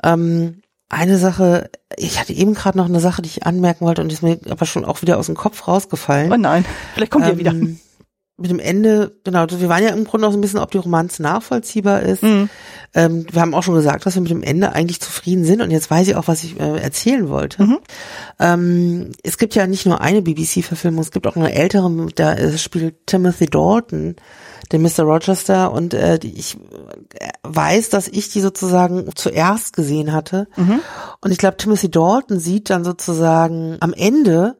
[0.03, 4.09] Ähm, eine Sache, ich hatte eben gerade noch eine Sache, die ich anmerken wollte und
[4.09, 6.33] die ist mir aber schon auch wieder aus dem Kopf rausgefallen.
[6.33, 6.65] Oh nein,
[6.95, 7.55] vielleicht kommt ähm, ihr wieder
[8.41, 10.79] mit dem Ende, genau, wir waren ja im Grunde auch so ein bisschen, ob die
[10.79, 12.23] Romanze nachvollziehbar ist.
[12.23, 12.49] Mhm.
[12.95, 15.71] Ähm, wir haben auch schon gesagt, dass wir mit dem Ende eigentlich zufrieden sind und
[15.71, 17.62] jetzt weiß ich auch, was ich äh, erzählen wollte.
[17.62, 17.79] Mhm.
[18.39, 22.57] Ähm, es gibt ja nicht nur eine BBC-Verfilmung, es gibt auch eine ältere, da äh,
[22.57, 24.17] spielt Timothy Dalton,
[24.73, 25.03] den Mr.
[25.03, 30.81] Rochester und äh, ich äh, weiß, dass ich die sozusagen zuerst gesehen hatte mhm.
[31.21, 34.57] und ich glaube, Timothy Dalton sieht dann sozusagen am Ende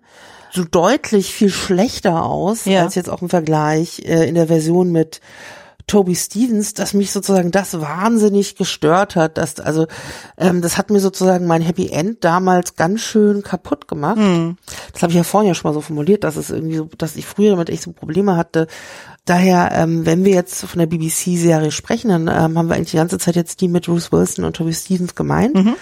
[0.53, 2.83] so deutlich viel schlechter aus ja.
[2.83, 5.21] als jetzt auch im Vergleich äh, in der Version mit
[5.91, 9.89] Toby Stevens, dass mich sozusagen das wahnsinnig gestört hat, dass also
[10.39, 14.19] ähm, das hat mir sozusagen mein Happy End damals ganz schön kaputt gemacht.
[14.19, 14.57] Mhm.
[14.93, 17.17] Das habe ich ja vorhin ja schon mal so formuliert, dass es irgendwie so, dass
[17.17, 18.69] ich früher damit echt so Probleme hatte.
[19.25, 22.97] Daher, ähm, wenn wir jetzt von der BBC-Serie sprechen, dann ähm, haben wir eigentlich die
[22.97, 25.57] ganze Zeit jetzt die mit Bruce Wilson und Toby Stevens gemeint.
[25.57, 25.75] Mhm.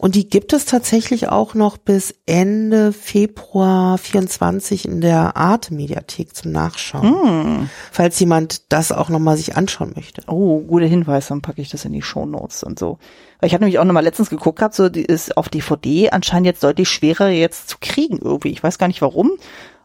[0.00, 6.34] Und die gibt es tatsächlich auch noch bis Ende Februar 24 in der Art Mediathek
[6.34, 7.64] zum Nachschauen.
[7.64, 7.70] Mm.
[7.92, 10.22] Falls jemand das auch nochmal sich anschauen möchte.
[10.26, 12.96] Oh, guter Hinweis, dann packe ich das in die Show Notes und so.
[13.40, 16.46] Weil ich hatte nämlich auch nochmal letztens geguckt gehabt, so die ist auf DVD anscheinend
[16.46, 18.52] jetzt deutlich schwerer jetzt zu kriegen irgendwie.
[18.52, 19.32] Ich weiß gar nicht warum.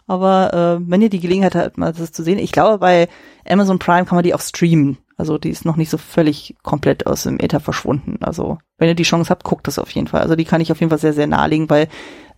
[0.07, 3.07] Aber äh, wenn ihr die Gelegenheit habt, mal das zu sehen, ich glaube, bei
[3.48, 4.98] Amazon Prime kann man die auch streamen.
[5.18, 8.18] Also die ist noch nicht so völlig komplett aus dem Äther verschwunden.
[8.22, 10.22] Also wenn ihr die Chance habt, guckt das auf jeden Fall.
[10.22, 11.88] Also die kann ich auf jeden Fall sehr, sehr nahelegen, weil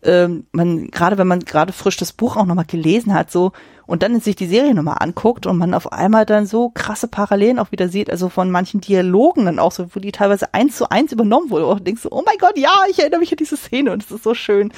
[0.04, 3.52] ähm, man, gerade wenn man gerade frisch das Buch auch nochmal gelesen hat, so,
[3.88, 7.58] und dann sich die Serie nochmal anguckt und man auf einmal dann so krasse Parallelen
[7.58, 10.92] auch wieder sieht, also von manchen Dialogen dann auch so, wo die teilweise eins zu
[10.92, 13.58] eins übernommen wurde, und denkst so, oh mein Gott, ja, ich erinnere mich an diese
[13.58, 14.72] Szene und es ist so schön.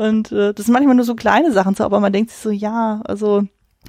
[0.00, 2.50] Und äh, das sind manchmal nur so kleine Sachen, so, aber man denkt sich so,
[2.50, 3.42] ja, also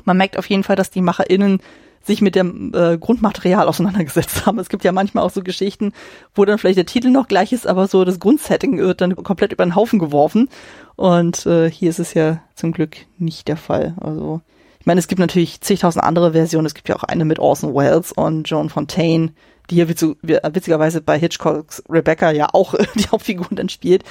[0.03, 1.61] man merkt auf jeden Fall, dass die MacherInnen
[2.03, 4.59] sich mit dem äh, Grundmaterial auseinandergesetzt haben.
[4.59, 5.93] Es gibt ja manchmal auch so Geschichten,
[6.35, 9.53] wo dann vielleicht der Titel noch gleich ist, aber so das Grundsetting wird dann komplett
[9.53, 10.49] über den Haufen geworfen.
[10.97, 13.93] Und äh, hier ist es ja zum Glück nicht der Fall.
[14.01, 14.41] Also
[14.81, 16.65] ich meine, es gibt natürlich zigtausend andere Versionen.
[16.65, 19.31] Es gibt ja auch eine mit Orson Welles und Joan Fontaine,
[19.71, 24.03] die ja witzigerweise bei Hitchcocks Rebecca ja auch die Hauptfigur dann spielt.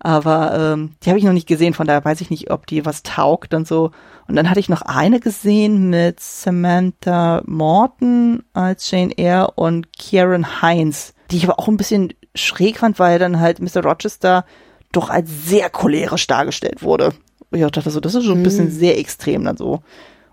[0.00, 2.84] Aber ähm, die habe ich noch nicht gesehen, von daher weiß ich nicht, ob die
[2.84, 3.90] was taugt und so.
[4.28, 10.60] Und dann hatte ich noch eine gesehen mit Samantha Morton als Jane Eyre und Kieran
[10.60, 13.82] Heinz, die ich aber auch ein bisschen schräg fand, weil dann halt Mr.
[13.82, 14.44] Rochester
[14.92, 17.14] doch als sehr cholerisch dargestellt wurde.
[17.50, 18.72] Und ich dachte so, das ist schon ein bisschen hm.
[18.72, 19.80] sehr extrem dann so.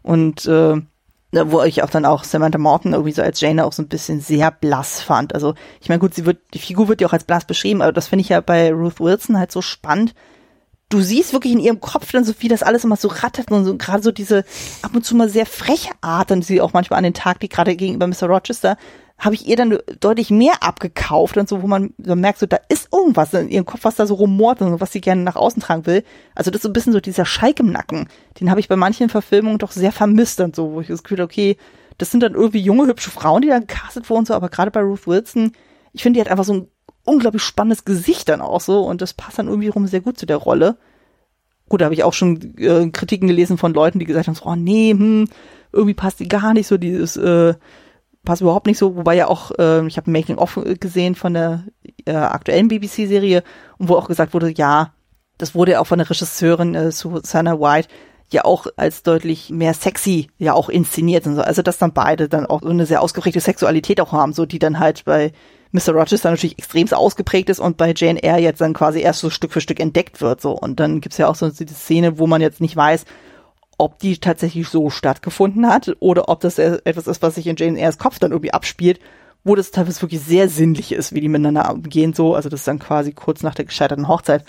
[0.02, 0.82] Und äh,
[1.32, 4.20] wo ich auch dann auch Samantha Morton irgendwie so als Jane auch so ein bisschen
[4.20, 5.34] sehr blass fand.
[5.34, 7.94] Also ich meine, gut, sie wird, die Figur wird ja auch als blass beschrieben, aber
[7.94, 10.14] das finde ich ja bei Ruth Wilson halt so spannend.
[10.90, 13.64] Du siehst wirklich in ihrem Kopf dann so, wie das alles immer so rattert und
[13.64, 14.44] so gerade so diese
[14.82, 17.48] ab und zu mal sehr freche Art, dann sie auch manchmal an den Tag, die
[17.48, 18.28] gerade gegenüber Mr.
[18.28, 18.76] Rochester
[19.22, 22.58] habe ich ihr dann deutlich mehr abgekauft und so, wo man so merkt, so da
[22.70, 25.62] ist irgendwas in ihrem Kopf, was da so rumort und was sie gerne nach außen
[25.62, 26.04] tragen will.
[26.34, 28.10] Also das ist so ein bisschen so dieser Schalk im Nacken.
[28.40, 31.22] Den habe ich bei manchen Verfilmungen doch sehr vermisst und so, wo ich das Gefühl
[31.22, 31.56] okay,
[32.00, 34.82] das sind dann irgendwie junge, hübsche Frauen, die da gecastet wurden, so, aber gerade bei
[34.82, 35.52] Ruth Wilson,
[35.94, 36.68] ich finde, die hat einfach so ein
[37.06, 40.26] unglaublich spannendes Gesicht dann auch so und das passt dann irgendwie rum sehr gut zu
[40.26, 40.78] der Rolle.
[41.70, 44.46] Gut, da habe ich auch schon äh, Kritiken gelesen von Leuten, die gesagt haben, so,
[44.46, 45.28] oh nee, hm,
[45.72, 47.54] irgendwie passt die gar nicht so, dieses äh,
[48.24, 51.64] passt überhaupt nicht so, wobei ja auch, äh, ich habe ein Making-of gesehen von der
[52.06, 53.44] äh, aktuellen BBC-Serie
[53.78, 54.94] und wo auch gesagt wurde, ja,
[55.38, 57.88] das wurde ja auch von der Regisseurin äh, Susanna White
[58.32, 61.42] ja auch als deutlich mehr sexy ja auch inszeniert und so.
[61.42, 64.60] Also dass dann beide dann auch so eine sehr ausgeprägte Sexualität auch haben, so die
[64.60, 65.34] dann halt bei
[65.72, 65.94] Mr.
[65.94, 69.52] Rochester natürlich extremst ausgeprägt ist und bei Jane Eyre jetzt dann quasi erst so Stück
[69.54, 70.52] für Stück entdeckt wird so.
[70.52, 73.06] Und dann gibt's ja auch so diese Szene, wo man jetzt nicht weiß,
[73.82, 77.80] ob die tatsächlich so stattgefunden hat oder ob das etwas ist, was sich in Jane
[77.80, 79.00] Eyres Kopf dann irgendwie abspielt,
[79.44, 82.36] wo das teilweise wirklich sehr sinnlich ist, wie die miteinander umgehen so.
[82.36, 84.46] Also das ist dann quasi kurz nach der gescheiterten Hochzeit.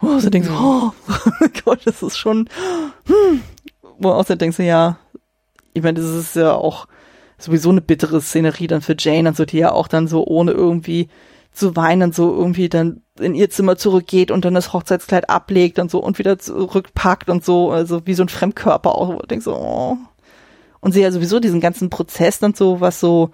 [0.00, 0.92] Wo du denkst, oh
[1.64, 2.48] Gott, das ist schon,
[3.06, 3.42] hm.
[3.98, 4.96] wo du außerdem denkst, ja,
[5.74, 6.86] ich meine, das ist ja auch
[7.36, 10.52] sowieso eine bittere Szenerie dann für Jane und so, die ja auch dann so ohne
[10.52, 11.08] irgendwie
[11.52, 15.90] zu weinen so irgendwie dann in ihr Zimmer zurückgeht und dann das Hochzeitskleid ablegt und
[15.90, 19.44] so und wieder zurückpackt und so, also wie so ein Fremdkörper auch, wo du denkst
[19.44, 19.96] so, oh.
[20.80, 23.30] Und sie ja sowieso diesen ganzen Prozess dann so, was so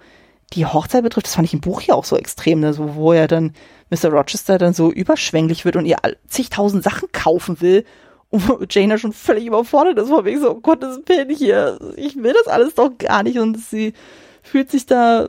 [0.53, 3.13] die Hochzeit betrifft, das fand ich im Buch ja auch so extrem, ne, so, wo
[3.13, 3.53] er dann
[3.89, 4.09] Mr.
[4.09, 7.85] Rochester dann so überschwänglich wird und ihr zigtausend Sachen kaufen will
[8.29, 12.15] und wo Jane schon völlig überfordert ist, von wegen so, oh Gottes Willen hier, ich
[12.15, 13.93] will das alles doch gar nicht und sie
[14.41, 15.27] fühlt sich da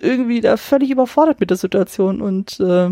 [0.00, 2.90] irgendwie da völlig überfordert mit der Situation und äh,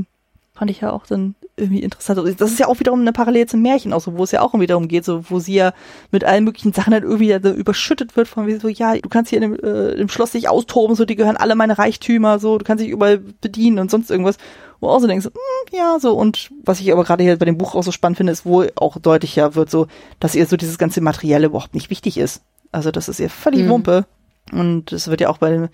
[0.54, 2.18] fand ich ja auch dann irgendwie interessant.
[2.18, 4.40] Also, das ist ja auch wiederum eine Parallele zum Märchen, auch so, wo es ja
[4.40, 5.72] auch irgendwie darum geht, so, wo sie ja
[6.10, 9.30] mit allen möglichen Sachen dann irgendwie so überschüttet wird von wie so, ja, du kannst
[9.30, 12.58] hier in dem, äh, im Schloss dich austoben, so, die gehören alle meine Reichtümer, so,
[12.58, 14.36] du kannst dich überall bedienen und sonst irgendwas.
[14.80, 17.58] Wo auch so denkst, mm, ja, so, und was ich aber gerade hier bei dem
[17.58, 19.86] Buch auch so spannend finde, ist, wo auch deutlicher wird, so,
[20.18, 22.42] dass ihr so dieses ganze Materielle überhaupt nicht wichtig ist.
[22.72, 23.70] Also, das ist ihr völlig mhm.
[23.70, 24.06] Wumpe.
[24.52, 25.68] Und es wird ja auch bei dem,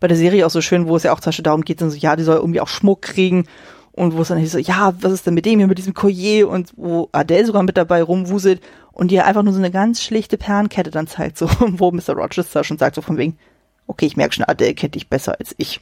[0.00, 1.90] bei der Serie auch so schön, wo es ja auch zum Beispiel darum geht, dann
[1.90, 3.46] so, ja, die soll irgendwie auch Schmuck kriegen
[3.92, 6.48] und wo es dann so, ja, was ist denn mit dem hier, mit diesem Collier
[6.48, 8.62] und wo Adele sogar mit dabei rumwuselt
[8.92, 12.14] und ihr einfach nur so eine ganz schlichte Perlenkette dann zeigt, so, wo Mr.
[12.14, 13.38] Rochester schon sagt, so von wegen,
[13.86, 15.80] okay, ich merke schon, Adele kennt dich besser als ich.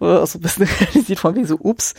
[0.00, 1.94] Oder so ein bisschen realisiert von wegen so, ups.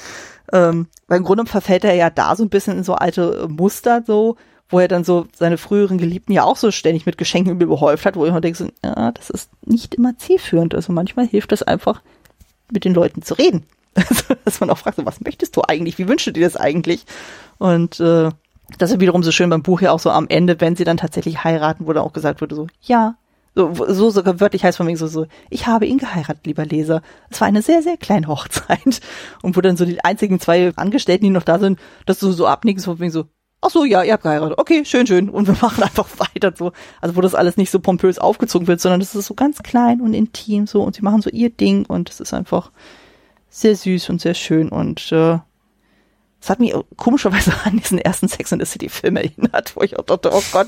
[0.52, 4.04] Ähm, weil im Grunde verfällt er ja da so ein bisschen in so alte Muster,
[4.06, 4.36] so,
[4.76, 8.18] wo er dann so seine früheren Geliebten ja auch so ständig mit Geschenken überhäuft hat,
[8.18, 10.76] wo ich mir denke, so, ja, das ist nicht immer zielführend.
[10.76, 12.02] Also manchmal hilft es einfach,
[12.70, 13.64] mit den Leuten zu reden.
[13.96, 15.98] Also, dass man auch fragt, so, was möchtest du eigentlich?
[15.98, 17.06] Wie wünschst du dir das eigentlich?
[17.58, 18.32] Und äh,
[18.78, 20.98] das ist wiederum so schön beim Buch ja auch so am Ende, wenn sie dann
[20.98, 23.16] tatsächlich heiraten, wo dann auch gesagt wurde, so, ja,
[23.54, 27.02] so, so sogar wörtlich heißt von mir so, so, ich habe ihn geheiratet, lieber Leser.
[27.30, 29.00] Es war eine sehr, sehr kleine Hochzeit.
[29.42, 32.44] Und wo dann so die einzigen zwei Angestellten, die noch da sind, dass du so
[32.48, 33.30] von wegen so,
[33.62, 34.58] ach so, ja, ihr habt geheiratet.
[34.58, 35.30] Okay, schön, schön.
[35.30, 36.72] Und wir machen einfach weiter so.
[37.02, 40.02] Also wo das alles nicht so pompös aufgezogen wird, sondern das ist so ganz klein
[40.02, 42.72] und intim so und sie machen so ihr Ding und es ist einfach
[43.50, 45.40] sehr süß und sehr schön und äh,
[46.46, 49.98] es hat mich komischerweise an diesen ersten Sex in the City Film erinnert, wo ich
[49.98, 50.68] auch dachte, oh Gott,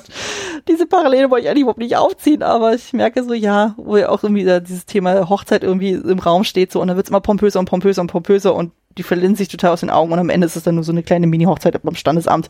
[0.68, 4.10] diese Parallele wollte ich eigentlich überhaupt nicht aufziehen, aber ich merke so, ja, wo ja
[4.10, 7.60] auch irgendwie dieses Thema Hochzeit irgendwie im Raum steht so und dann wird's immer pompöser
[7.60, 10.46] und pompöser und pompöser und die verlieren sich total aus den Augen und am Ende
[10.48, 12.50] ist es dann nur so eine kleine Mini-Hochzeit beim Standesamt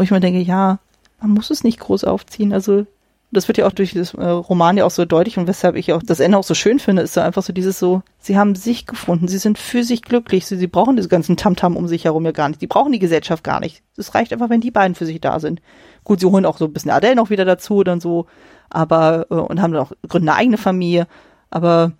[0.00, 0.78] wo ich mir denke, ja,
[1.20, 2.54] man muss es nicht groß aufziehen.
[2.54, 2.86] Also
[3.32, 5.92] das wird ja auch durch das äh, Roman ja auch so deutlich und weshalb ich
[5.92, 8.54] auch das Ende auch so schön finde, ist so einfach so dieses so, sie haben
[8.54, 11.86] sich gefunden, sie sind für sich glücklich, sie, sie brauchen diese ganzen Tamtam -Tam um
[11.86, 13.82] sich herum ja gar nicht, die brauchen die Gesellschaft gar nicht.
[13.96, 15.60] Es reicht einfach, wenn die beiden für sich da sind.
[16.02, 18.24] Gut, sie holen auch so ein bisschen Adele noch wieder dazu, dann so,
[18.70, 21.06] aber äh, und haben dann auch gründen eine eigene Familie,
[21.50, 21.92] aber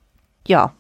[0.49, 0.73] ja,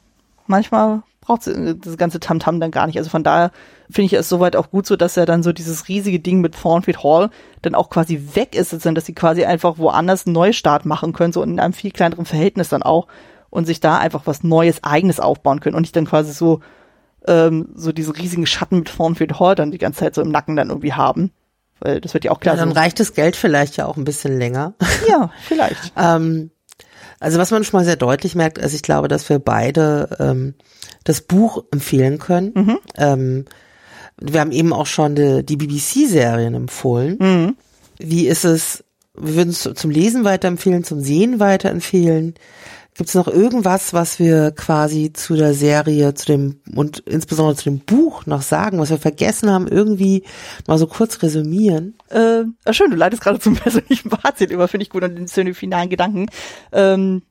[0.46, 2.98] manchmal braucht das ganze Tamtam -Tam dann gar nicht.
[2.98, 3.50] Also von daher
[3.88, 6.54] finde ich es soweit auch gut so, dass er dann so dieses riesige Ding mit
[6.60, 7.30] Thornfield Hall
[7.62, 11.32] dann auch quasi weg ist, also dass sie quasi einfach woanders einen Neustart machen können,
[11.32, 13.06] so in einem viel kleineren Verhältnis dann auch
[13.48, 16.60] und sich da einfach was Neues, Eigenes aufbauen können und nicht dann quasi so
[17.26, 20.56] ähm, so diese riesigen Schatten mit Thornfield Hall dann die ganze Zeit so im Nacken
[20.56, 21.30] dann irgendwie haben.
[21.80, 22.56] Weil das wird ja auch klar.
[22.56, 24.74] Ja, dann reicht das Geld vielleicht ja auch ein bisschen länger.
[25.08, 25.92] Ja, vielleicht.
[25.96, 26.50] ähm,
[27.20, 30.54] also was man schon mal sehr deutlich merkt, ist, ich glaube, dass wir beide ähm,
[31.04, 32.52] das Buch empfehlen können.
[32.54, 32.78] Mhm.
[32.96, 33.44] Ähm,
[34.20, 37.16] wir haben eben auch schon die, die BBC-Serien empfohlen.
[37.20, 37.56] Mhm.
[37.98, 38.84] Wie ist es,
[39.14, 42.34] wir würden es zum Lesen weiterempfehlen, zum Sehen weiterempfehlen.
[43.00, 47.64] Gibt es noch irgendwas, was wir quasi zu der Serie, zu dem und insbesondere zu
[47.64, 50.22] dem Buch noch sagen, was wir vergessen haben, irgendwie
[50.66, 51.94] mal so kurz resümieren?
[52.10, 52.42] Äh,
[52.74, 55.88] schön, du leitest gerade zum persönlichen Fazit über, finde ich gut, und den, den finalen
[55.88, 56.26] Gedanken.
[56.72, 57.22] Ähm,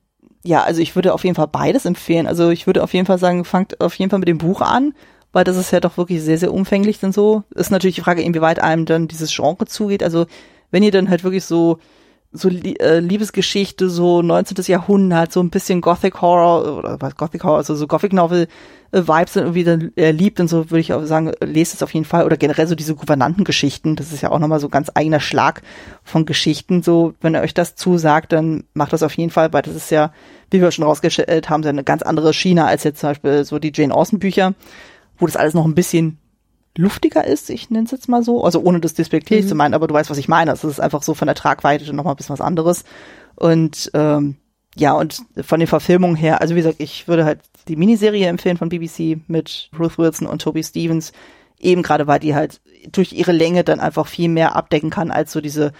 [0.42, 2.26] ja, also ich würde auf jeden Fall beides empfehlen.
[2.26, 4.92] Also ich würde auf jeden Fall sagen, fangt auf jeden Fall mit dem Buch an,
[5.30, 7.44] weil das ist ja doch wirklich sehr, sehr umfänglich dann so.
[7.54, 10.02] Ist natürlich die Frage, inwieweit einem dann dieses Genre zugeht.
[10.02, 10.26] Also
[10.72, 11.78] wenn ihr dann halt wirklich so
[12.32, 14.64] so äh, Liebesgeschichte, so 19.
[14.66, 18.46] Jahrhundert, so ein bisschen Gothic Horror oder was Gothic Horror, also so Gothic Novel
[18.92, 21.82] äh, Vibes sind irgendwie dann äh, liebt und so würde ich auch sagen, lest es
[21.82, 24.92] auf jeden Fall oder generell so diese Gouvernantengeschichten, das ist ja auch nochmal so ganz
[24.94, 25.62] eigener Schlag
[26.04, 29.62] von Geschichten, so wenn ihr euch das zusagt, dann macht das auf jeden Fall, weil
[29.62, 30.12] das ist ja,
[30.52, 33.58] wie wir schon rausgestellt haben, so eine ganz andere Schiene als jetzt zum Beispiel so
[33.58, 34.54] die Jane Austen Bücher,
[35.18, 36.19] wo das alles noch ein bisschen
[36.76, 39.50] luftiger ist, ich nenne es jetzt mal so, also ohne das despektierlich mhm.
[39.50, 40.52] zu meinen, aber du weißt, was ich meine.
[40.52, 42.84] Es ist einfach so von der Tragweite noch mal ein bisschen was anderes.
[43.36, 44.36] Und ähm,
[44.76, 48.56] ja, und von den Verfilmungen her, also wie gesagt, ich würde halt die Miniserie empfehlen
[48.56, 51.12] von BBC mit Ruth Wilson und Toby Stevens,
[51.58, 52.60] eben gerade weil die halt
[52.92, 55.72] durch ihre Länge dann einfach viel mehr abdecken kann als so diese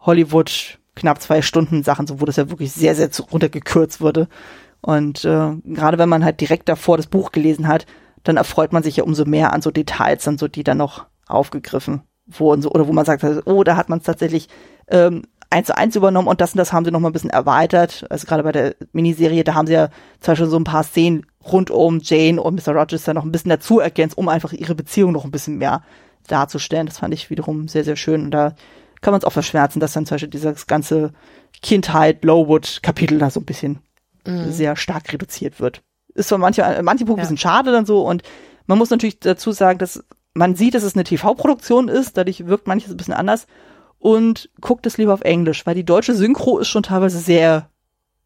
[0.00, 4.28] Hollywood knapp zwei Stunden Sachen, so wo das ja wirklich sehr, sehr runtergekürzt wurde.
[4.80, 7.86] Und äh, gerade wenn man halt direkt davor das Buch gelesen hat,
[8.24, 11.06] dann erfreut man sich ja umso mehr an so Details, dann so die dann noch
[11.26, 14.48] aufgegriffen wurden, so, oder wo man sagt, oh, da hat man es tatsächlich
[14.88, 17.30] ähm, eins zu eins übernommen und das und das haben sie noch mal ein bisschen
[17.30, 18.06] erweitert.
[18.10, 19.88] Also gerade bei der Miniserie, da haben sie ja
[20.20, 22.72] zum Beispiel so ein paar Szenen rund um Jane und Mr.
[22.72, 25.82] Rogers dann noch ein bisschen dazu ergänzt, um einfach ihre Beziehung noch ein bisschen mehr
[26.26, 26.86] darzustellen.
[26.86, 28.24] Das fand ich wiederum sehr, sehr schön.
[28.24, 28.54] Und da
[29.00, 31.12] kann man es auch verschmerzen, dass dann zum Beispiel dieses ganze
[31.60, 33.80] Kindheit, Lowwood-Kapitel da so ein bisschen
[34.26, 34.50] mhm.
[34.52, 35.82] sehr stark reduziert wird
[36.14, 37.28] ist für manche, manche Punkte ja.
[37.28, 38.22] sind schade dann so und
[38.66, 42.66] man muss natürlich dazu sagen, dass man sieht, dass es eine TV-Produktion ist, dadurch wirkt
[42.66, 43.46] manches ein bisschen anders
[43.98, 47.68] und guckt es lieber auf Englisch, weil die deutsche Synchro ist schon teilweise sehr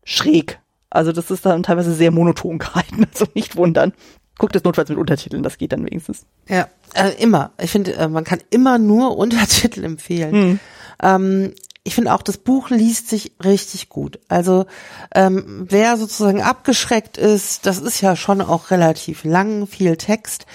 [0.05, 0.61] schräg.
[0.89, 3.93] Also das ist dann teilweise sehr monoton gehalten, also nicht wundern.
[4.39, 6.27] Guckt es notfalls mit Untertiteln, das geht dann wenigstens.
[6.49, 7.53] Ja, äh, immer.
[7.61, 10.33] Ich finde, äh, man kann immer nur Untertitel empfehlen.
[10.33, 10.61] Hm.
[11.03, 11.55] Ähm,
[11.87, 14.19] ich finde auch, das Buch liest sich richtig gut.
[14.29, 14.67] Also
[15.15, 20.47] ähm, wer sozusagen abgeschreckt ist, das ist ja schon auch relativ lang, viel Text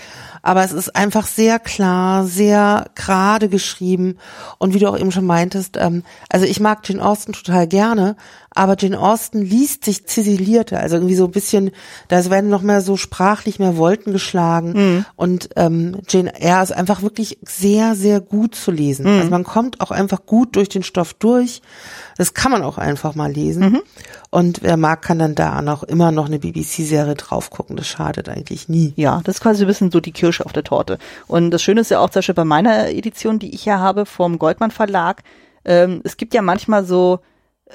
[0.41, 4.17] aber es ist einfach sehr klar, sehr gerade geschrieben
[4.57, 8.15] und wie du auch eben schon meintest, ähm, also ich mag Jane Austen total gerne,
[8.53, 11.71] aber Jane Austen liest sich ziselierter, also irgendwie so ein bisschen,
[12.09, 15.05] da werden noch mehr so sprachlich mehr Wolken geschlagen mhm.
[15.15, 19.05] und ähm, Jane Eyre ist einfach wirklich sehr, sehr gut zu lesen.
[19.05, 19.19] Mhm.
[19.19, 21.61] Also man kommt auch einfach gut durch den Stoff durch.
[22.17, 23.63] Das kann man auch einfach mal lesen.
[23.63, 23.81] Mhm.
[24.29, 27.77] Und wer mag, kann dann da noch immer noch eine BBC-Serie drauf gucken.
[27.77, 28.93] Das schadet eigentlich nie.
[28.97, 30.97] Ja, das ist quasi ein bisschen so die Kirsche auf der Torte.
[31.27, 34.05] Und das Schöne ist ja auch zum Beispiel bei meiner Edition, die ich ja habe
[34.05, 35.23] vom Goldmann Verlag,
[35.63, 37.19] ähm, es gibt ja manchmal so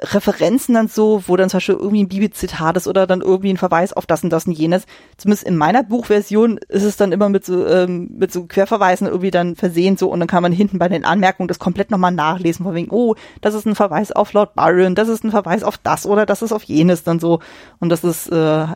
[0.00, 3.56] Referenzen dann so, wo dann zum Beispiel irgendwie ein Bibelzitat ist oder dann irgendwie ein
[3.56, 4.84] Verweis auf das und das und jenes.
[5.16, 9.30] Zumindest in meiner Buchversion ist es dann immer mit so, ähm, mit so Querverweisen irgendwie
[9.30, 12.64] dann versehen so und dann kann man hinten bei den Anmerkungen das komplett nochmal nachlesen,
[12.64, 15.78] von wegen, oh, das ist ein Verweis auf Lord Byron, das ist ein Verweis auf
[15.78, 17.40] das oder das ist auf jenes dann so.
[17.78, 18.66] Und das ist, äh,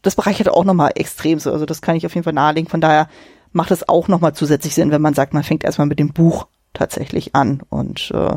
[0.00, 1.52] das bereichert auch nochmal extrem so.
[1.52, 2.70] Also das kann ich auf jeden Fall nahelegen.
[2.70, 3.08] Von daher
[3.52, 6.46] macht es auch nochmal zusätzlich Sinn, wenn man sagt, man fängt erstmal mit dem Buch
[6.72, 8.36] tatsächlich an und äh.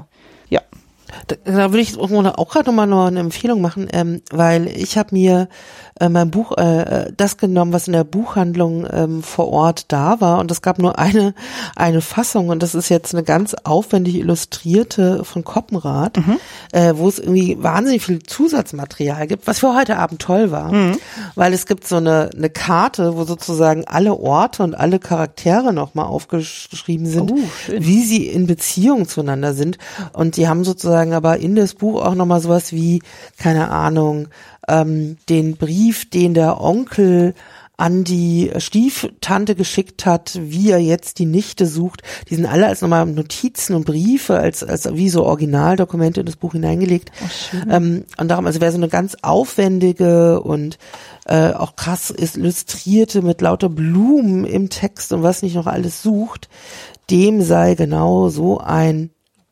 [1.28, 5.10] Da, da würde ich auch gerade nochmal noch eine Empfehlung machen, ähm, weil ich habe
[5.14, 5.50] mir
[6.00, 10.40] äh, mein Buch äh, das genommen, was in der Buchhandlung ähm, vor Ort da war.
[10.40, 11.34] Und es gab nur eine
[11.76, 12.50] eine Fassung.
[12.50, 16.38] Und das ist jetzt eine ganz aufwendig illustrierte von Koppenrad, mhm.
[16.74, 20.98] äh, wo es irgendwie wahnsinnig viel Zusatzmaterial gibt, was für heute Abend toll war, mhm.
[21.36, 26.08] weil es gibt so eine eine Karte, wo sozusagen alle Orte und alle Charaktere nochmal
[26.08, 27.38] aufgeschrieben sind, oh,
[27.70, 29.78] wie sie in Beziehung zueinander sind.
[30.12, 33.02] Und die haben sozusagen aber in das Buch auch nochmal sowas wie
[33.38, 34.28] keine Ahnung
[34.68, 37.34] ähm, den Brief, den der Onkel
[37.78, 42.04] an die Stieftante geschickt hat, wie er jetzt die Nichte sucht.
[42.30, 46.38] Die sind alle als nochmal Notizen und Briefe, als, als wie so Originaldokumente in das
[46.38, 47.12] Buch hineingelegt.
[47.22, 50.78] Oh, ähm, und darum, also wer so eine ganz aufwendige und
[51.26, 56.48] äh, auch krass illustrierte mit lauter Blumen im Text und was nicht noch alles sucht,
[57.10, 59.10] dem sei genau so ein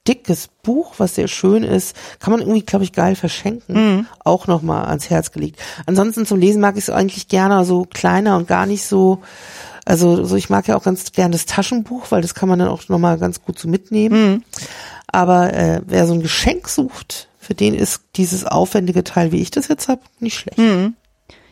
[0.07, 4.07] dickes Buch, was sehr schön ist, kann man irgendwie, glaube ich, geil verschenken, mhm.
[4.23, 5.59] auch nochmal ans Herz gelegt.
[5.85, 9.21] Ansonsten zum Lesen mag ich es eigentlich gerne so kleiner und gar nicht so,
[9.85, 12.67] also so ich mag ja auch ganz gerne das Taschenbuch, weil das kann man dann
[12.67, 14.31] auch nochmal ganz gut so mitnehmen.
[14.31, 14.43] Mhm.
[15.07, 19.51] Aber äh, wer so ein Geschenk sucht, für den ist dieses aufwendige Teil, wie ich
[19.51, 20.57] das jetzt habe, nicht schlecht.
[20.57, 20.95] Mhm.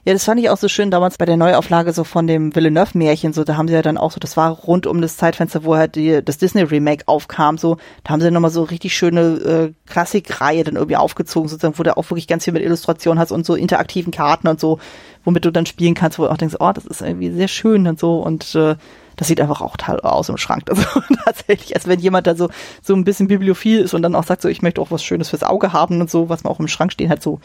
[0.03, 3.33] Ja, das fand ich auch so schön damals bei der Neuauflage so von dem Villeneuve-Märchen,
[3.33, 5.75] so da haben sie ja dann auch so, das war rund um das Zeitfenster, wo
[5.75, 10.63] halt die, das Disney-Remake aufkam, so, da haben sie nochmal so richtig schöne äh, Klassikreihe
[10.63, 13.53] dann irgendwie aufgezogen, sozusagen, wo du auch wirklich ganz viel mit Illustration hast und so
[13.53, 14.79] interaktiven Karten und so,
[15.23, 17.85] womit du dann spielen kannst, wo du auch denkst, oh, das ist irgendwie sehr schön
[17.85, 18.77] und so und äh,
[19.17, 20.63] das sieht einfach auch toll aus im Schrank.
[20.69, 22.49] Also tatsächlich, als wenn jemand da so,
[22.81, 25.29] so ein bisschen bibliophil ist und dann auch sagt, so, ich möchte auch was Schönes
[25.29, 27.39] fürs Auge haben und so, was man auch im Schrank stehen hat, so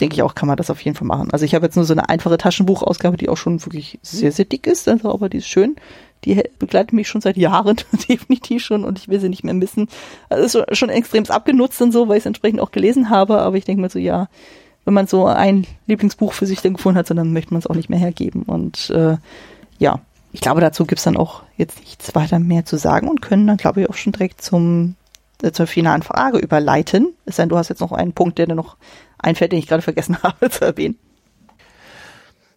[0.00, 1.30] denke ich auch, kann man das auf jeden Fall machen.
[1.32, 4.44] Also ich habe jetzt nur so eine einfache Taschenbuchausgabe, die auch schon wirklich sehr, sehr
[4.44, 5.76] dick ist, also, aber die ist schön.
[6.24, 7.76] Die begleitet mich schon seit Jahren,
[8.08, 9.88] definitiv schon, und ich will sie nicht mehr missen.
[10.28, 13.56] Also ist schon extrem abgenutzt und so, weil ich es entsprechend auch gelesen habe, aber
[13.56, 14.28] ich denke mir so, ja,
[14.84, 17.74] wenn man so ein Lieblingsbuch für sich dann gefunden hat, dann möchte man es auch
[17.74, 18.42] nicht mehr hergeben.
[18.42, 19.16] Und äh,
[19.78, 20.00] ja,
[20.32, 23.56] ich glaube, dazu gibt's dann auch jetzt nichts weiter mehr zu sagen und können dann,
[23.56, 24.94] glaube ich, auch schon direkt zum
[25.42, 27.14] äh, zur finalen Frage überleiten.
[27.24, 28.76] Es sei denn, du hast jetzt noch einen Punkt, der dir noch
[29.22, 30.98] einfällt, den ich gerade vergessen habe zu erwähnen.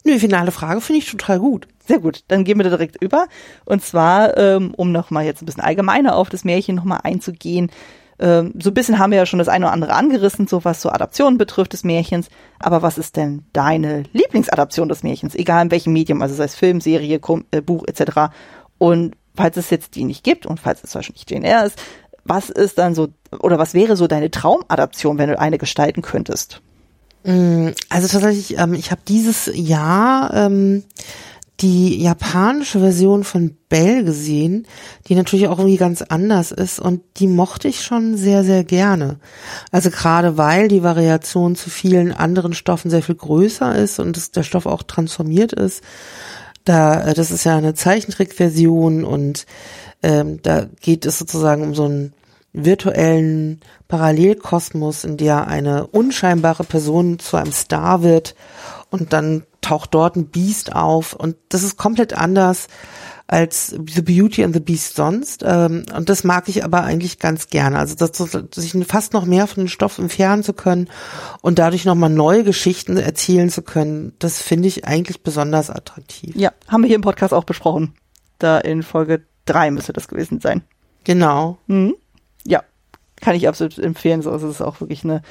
[0.06, 1.68] Nö, finale Frage finde ich total gut.
[1.86, 3.28] Sehr gut, dann gehen wir da direkt über.
[3.66, 7.72] Und zwar, ähm, um nochmal jetzt ein bisschen allgemeiner auf das Märchen nochmal einzugehen.
[8.20, 10.82] Ähm, so ein bisschen haben wir ja schon das eine oder andere angerissen, so was
[10.82, 12.30] so Adaptionen betrifft des Märchens.
[12.60, 15.36] Aber was ist denn deine Lieblingsadaption des Märchens?
[15.36, 17.20] Egal in welchem Medium, also sei es Film, Serie,
[17.52, 18.34] äh, Buch etc.
[18.78, 21.82] Und falls es jetzt die nicht gibt und falls es zum Beispiel nicht Eyre ist,
[22.26, 23.10] was ist dann so,
[23.40, 26.62] oder was wäre so deine Traumadaption, wenn du eine gestalten könntest?
[27.24, 30.84] Mm, also tatsächlich, ähm, ich habe dieses Jahr ähm,
[31.60, 34.68] die japanische Version von Bell gesehen,
[35.08, 39.20] die natürlich auch irgendwie ganz anders ist und die mochte ich schon sehr, sehr gerne.
[39.72, 44.32] Also gerade weil die Variation zu vielen anderen Stoffen sehr viel größer ist und das,
[44.32, 45.84] der Stoff auch transformiert ist.
[46.66, 49.46] Da, äh, das ist ja eine Zeichentrickversion und
[50.04, 52.14] ähm, da geht es sozusagen um so einen
[52.54, 58.36] virtuellen Parallelkosmos, in der eine unscheinbare Person zu einem Star wird
[58.92, 62.68] und dann taucht dort ein Beast auf und das ist komplett anders
[63.26, 65.44] als The Beauty and the Beast sonst.
[65.44, 67.80] Ähm, und das mag ich aber eigentlich ganz gerne.
[67.80, 68.18] Also dass,
[68.54, 70.90] sich fast noch mehr von dem Stoff entfernen zu können
[71.42, 76.36] und dadurch nochmal neue Geschichten erzählen zu können, das finde ich eigentlich besonders attraktiv.
[76.36, 77.96] Ja, haben wir hier im Podcast auch besprochen.
[78.40, 80.64] Da in Folge drei müsste das gewesen sein.
[81.04, 81.58] Genau.
[81.68, 81.96] Mhm.
[82.46, 82.64] Ja,
[83.20, 84.22] kann ich absolut empfehlen.
[84.22, 85.22] So, also es ist auch wirklich eine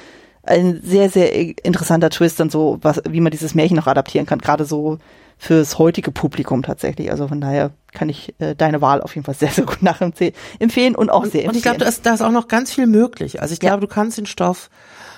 [0.45, 1.33] ein sehr sehr
[1.65, 4.99] interessanter Twist und so, was wie man dieses Märchen noch adaptieren kann, gerade so
[5.37, 7.11] fürs heutige Publikum tatsächlich.
[7.11, 10.95] Also von daher kann ich äh, deine Wahl auf jeden Fall sehr sehr gut nachempfehlen
[10.95, 11.49] und auch und, sehr empfehlen.
[11.49, 13.41] Und ich glaube, da ist, da ist auch noch ganz viel möglich.
[13.41, 13.81] Also ich glaube, ja.
[13.81, 14.69] du kannst den Stoff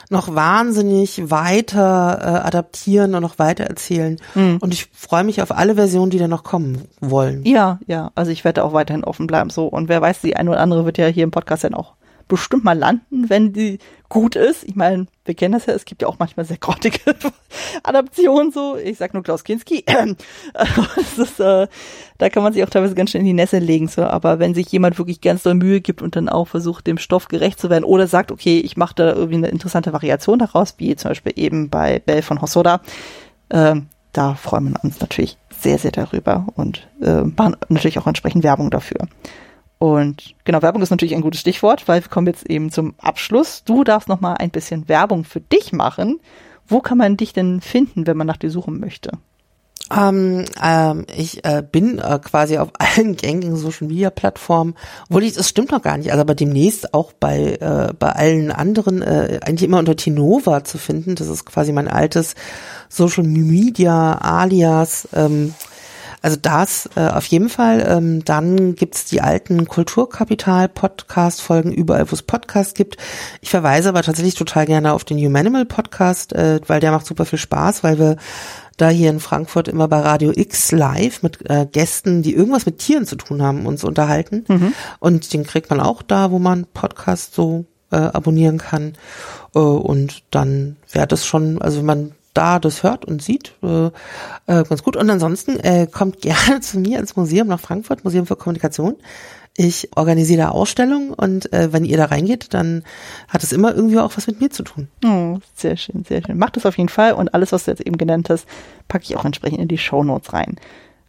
[0.10, 4.18] noch wahnsinnig weiter äh, adaptieren und noch weiter erzählen.
[4.36, 4.58] Mhm.
[4.60, 7.44] Und ich freue mich auf alle Versionen, die da noch kommen wollen.
[7.44, 8.12] Ja, ja.
[8.16, 9.50] Also ich werde auch weiterhin offen bleiben.
[9.50, 11.96] So und wer weiß, die eine oder andere wird ja hier im Podcast dann auch
[12.28, 13.80] bestimmt mal landen, wenn die
[14.10, 14.64] gut ist.
[14.64, 17.00] Ich meine, wir kennen das ja, es gibt ja auch manchmal sehr grottige
[17.84, 18.78] Adaptionen so.
[18.78, 19.84] Ich sag nur Klaus Kinski.
[21.18, 21.68] ist, äh,
[22.18, 23.88] da kann man sich auch teilweise ganz schnell in die Nässe legen.
[23.88, 24.04] So.
[24.04, 27.28] Aber wenn sich jemand wirklich ganz doll Mühe gibt und dann auch versucht, dem Stoff
[27.28, 30.96] gerecht zu werden oder sagt, okay, ich mache da irgendwie eine interessante Variation daraus, wie
[30.96, 32.82] zum Beispiel eben bei Bell von Hosoda,
[33.50, 33.76] äh,
[34.14, 38.70] da freuen wir uns natürlich sehr, sehr darüber und äh, machen natürlich auch entsprechend Werbung
[38.72, 39.08] dafür.
[39.78, 43.64] Und genau, Werbung ist natürlich ein gutes Stichwort, weil wir kommen jetzt eben zum Abschluss.
[43.64, 46.20] Du darfst noch mal ein bisschen Werbung für dich machen.
[46.68, 49.12] Wo kann man dich denn finden, wenn man nach dir suchen möchte?
[49.96, 54.74] Ähm, ähm, ich äh, bin äh, quasi auf allen gängigen Social Media Plattformen,
[55.10, 58.52] obwohl ich, das stimmt noch gar nicht, also aber demnächst auch bei, äh, bei allen
[58.52, 61.16] anderen, äh, eigentlich immer unter Tinova zu finden.
[61.16, 62.34] Das ist quasi mein altes
[62.90, 65.08] Social Media alias.
[65.14, 65.54] Ähm,
[66.26, 67.86] also das äh, auf jeden Fall.
[67.88, 72.98] Ähm, dann gibt's die alten Kulturkapital-Podcast-Folgen überall, wo es Podcasts gibt.
[73.42, 77.26] Ich verweise aber tatsächlich total gerne auf den Humanimal Podcast, äh, weil der macht super
[77.26, 78.16] viel Spaß, weil wir
[78.78, 82.80] da hier in Frankfurt immer bei Radio X live mit äh, Gästen, die irgendwas mit
[82.80, 84.46] Tieren zu tun haben, uns unterhalten.
[84.48, 84.74] Mhm.
[84.98, 88.94] Und den kriegt man auch da, wo man Podcast so äh, abonnieren kann.
[89.54, 93.88] Äh, und dann wäre das schon, also wenn man da das hört und sieht, äh,
[93.88, 93.92] äh,
[94.46, 94.96] ganz gut.
[94.96, 98.96] Und ansonsten äh, kommt gerne zu mir ins Museum nach Frankfurt, Museum für Kommunikation.
[99.58, 102.84] Ich organisiere da Ausstellungen und äh, wenn ihr da reingeht, dann
[103.30, 104.90] hat es immer irgendwie auch was mit mir zu tun.
[105.06, 106.38] Oh, sehr schön, sehr schön.
[106.38, 108.46] Macht das auf jeden Fall und alles, was du jetzt eben genannt hast,
[108.90, 110.58] packe ich auch entsprechend in die Show Notes rein.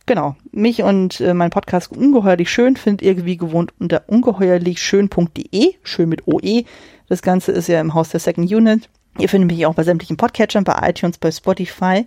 [0.07, 0.37] Genau.
[0.53, 6.29] Mich und äh, mein Podcast Ungeheuerlich Schön findet ihr wie gewohnt unter ungeheuerlichschön.de, schön mit
[6.29, 6.65] OE.
[7.09, 8.89] Das Ganze ist ja im Haus der Second Unit.
[9.19, 12.07] Ihr findet mich auch bei sämtlichen Podcatchern, bei iTunes, bei Spotify.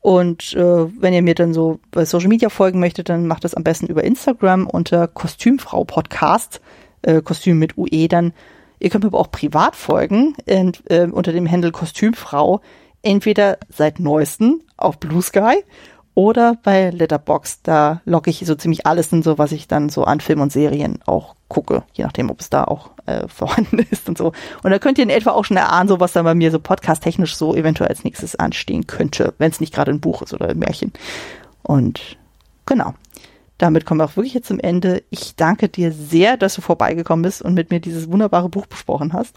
[0.00, 3.54] Und äh, wenn ihr mir dann so bei Social Media folgen möchtet, dann macht das
[3.54, 6.60] am besten über Instagram unter Kostümfrau Podcast,
[7.02, 8.08] äh, Kostüm mit UE.
[8.08, 8.32] Dann
[8.78, 12.60] ihr könnt mir aber auch privat folgen und, äh, unter dem Handel Kostümfrau.
[13.02, 15.64] Entweder seit neuesten auf Blue Sky
[16.14, 17.62] oder bei Letterbox.
[17.62, 20.52] Da logge ich so ziemlich alles in so, was ich dann so an Film und
[20.52, 24.32] Serien auch gucke, je nachdem, ob es da auch äh, vorhanden ist und so.
[24.62, 26.58] Und da könnt ihr in etwa auch schon erahnen, so was dann bei mir so
[26.58, 30.48] podcast-technisch so eventuell als nächstes anstehen könnte, wenn es nicht gerade ein Buch ist oder
[30.48, 30.92] ein Märchen.
[31.62, 32.16] Und
[32.66, 32.94] genau.
[33.58, 35.02] Damit kommen wir auch wirklich jetzt zum Ende.
[35.10, 39.12] Ich danke dir sehr, dass du vorbeigekommen bist und mit mir dieses wunderbare Buch besprochen
[39.12, 39.36] hast.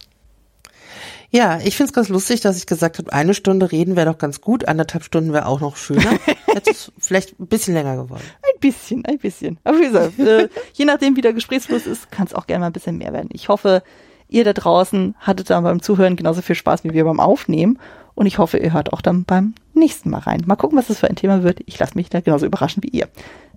[1.30, 4.40] Ja, ich find's ganz lustig, dass ich gesagt habe, eine Stunde reden wäre doch ganz
[4.40, 6.20] gut, anderthalb Stunden wäre auch noch schöner.
[6.54, 8.24] Hätte es vielleicht ein bisschen länger geworden.
[8.42, 9.60] Ein bisschen, ein bisschen.
[9.64, 12.68] Aber wie gesagt, äh, je nachdem, wie der Gesprächsfluss ist, kann es auch gerne mal
[12.68, 13.30] ein bisschen mehr werden.
[13.34, 13.84] Ich hoffe,
[14.30, 17.80] ihr da draußen hattet dann beim Zuhören genauso viel Spaß wie wir beim Aufnehmen.
[18.16, 20.44] Und ich hoffe, ihr hört auch dann beim nächsten Mal rein.
[20.46, 21.62] Mal gucken, was das für ein Thema wird.
[21.66, 23.08] Ich lasse mich da genauso überraschen wie ihr.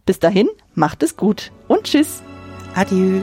[0.06, 2.22] Bis dahin, macht es gut und tschüss.
[2.74, 3.20] Adieu.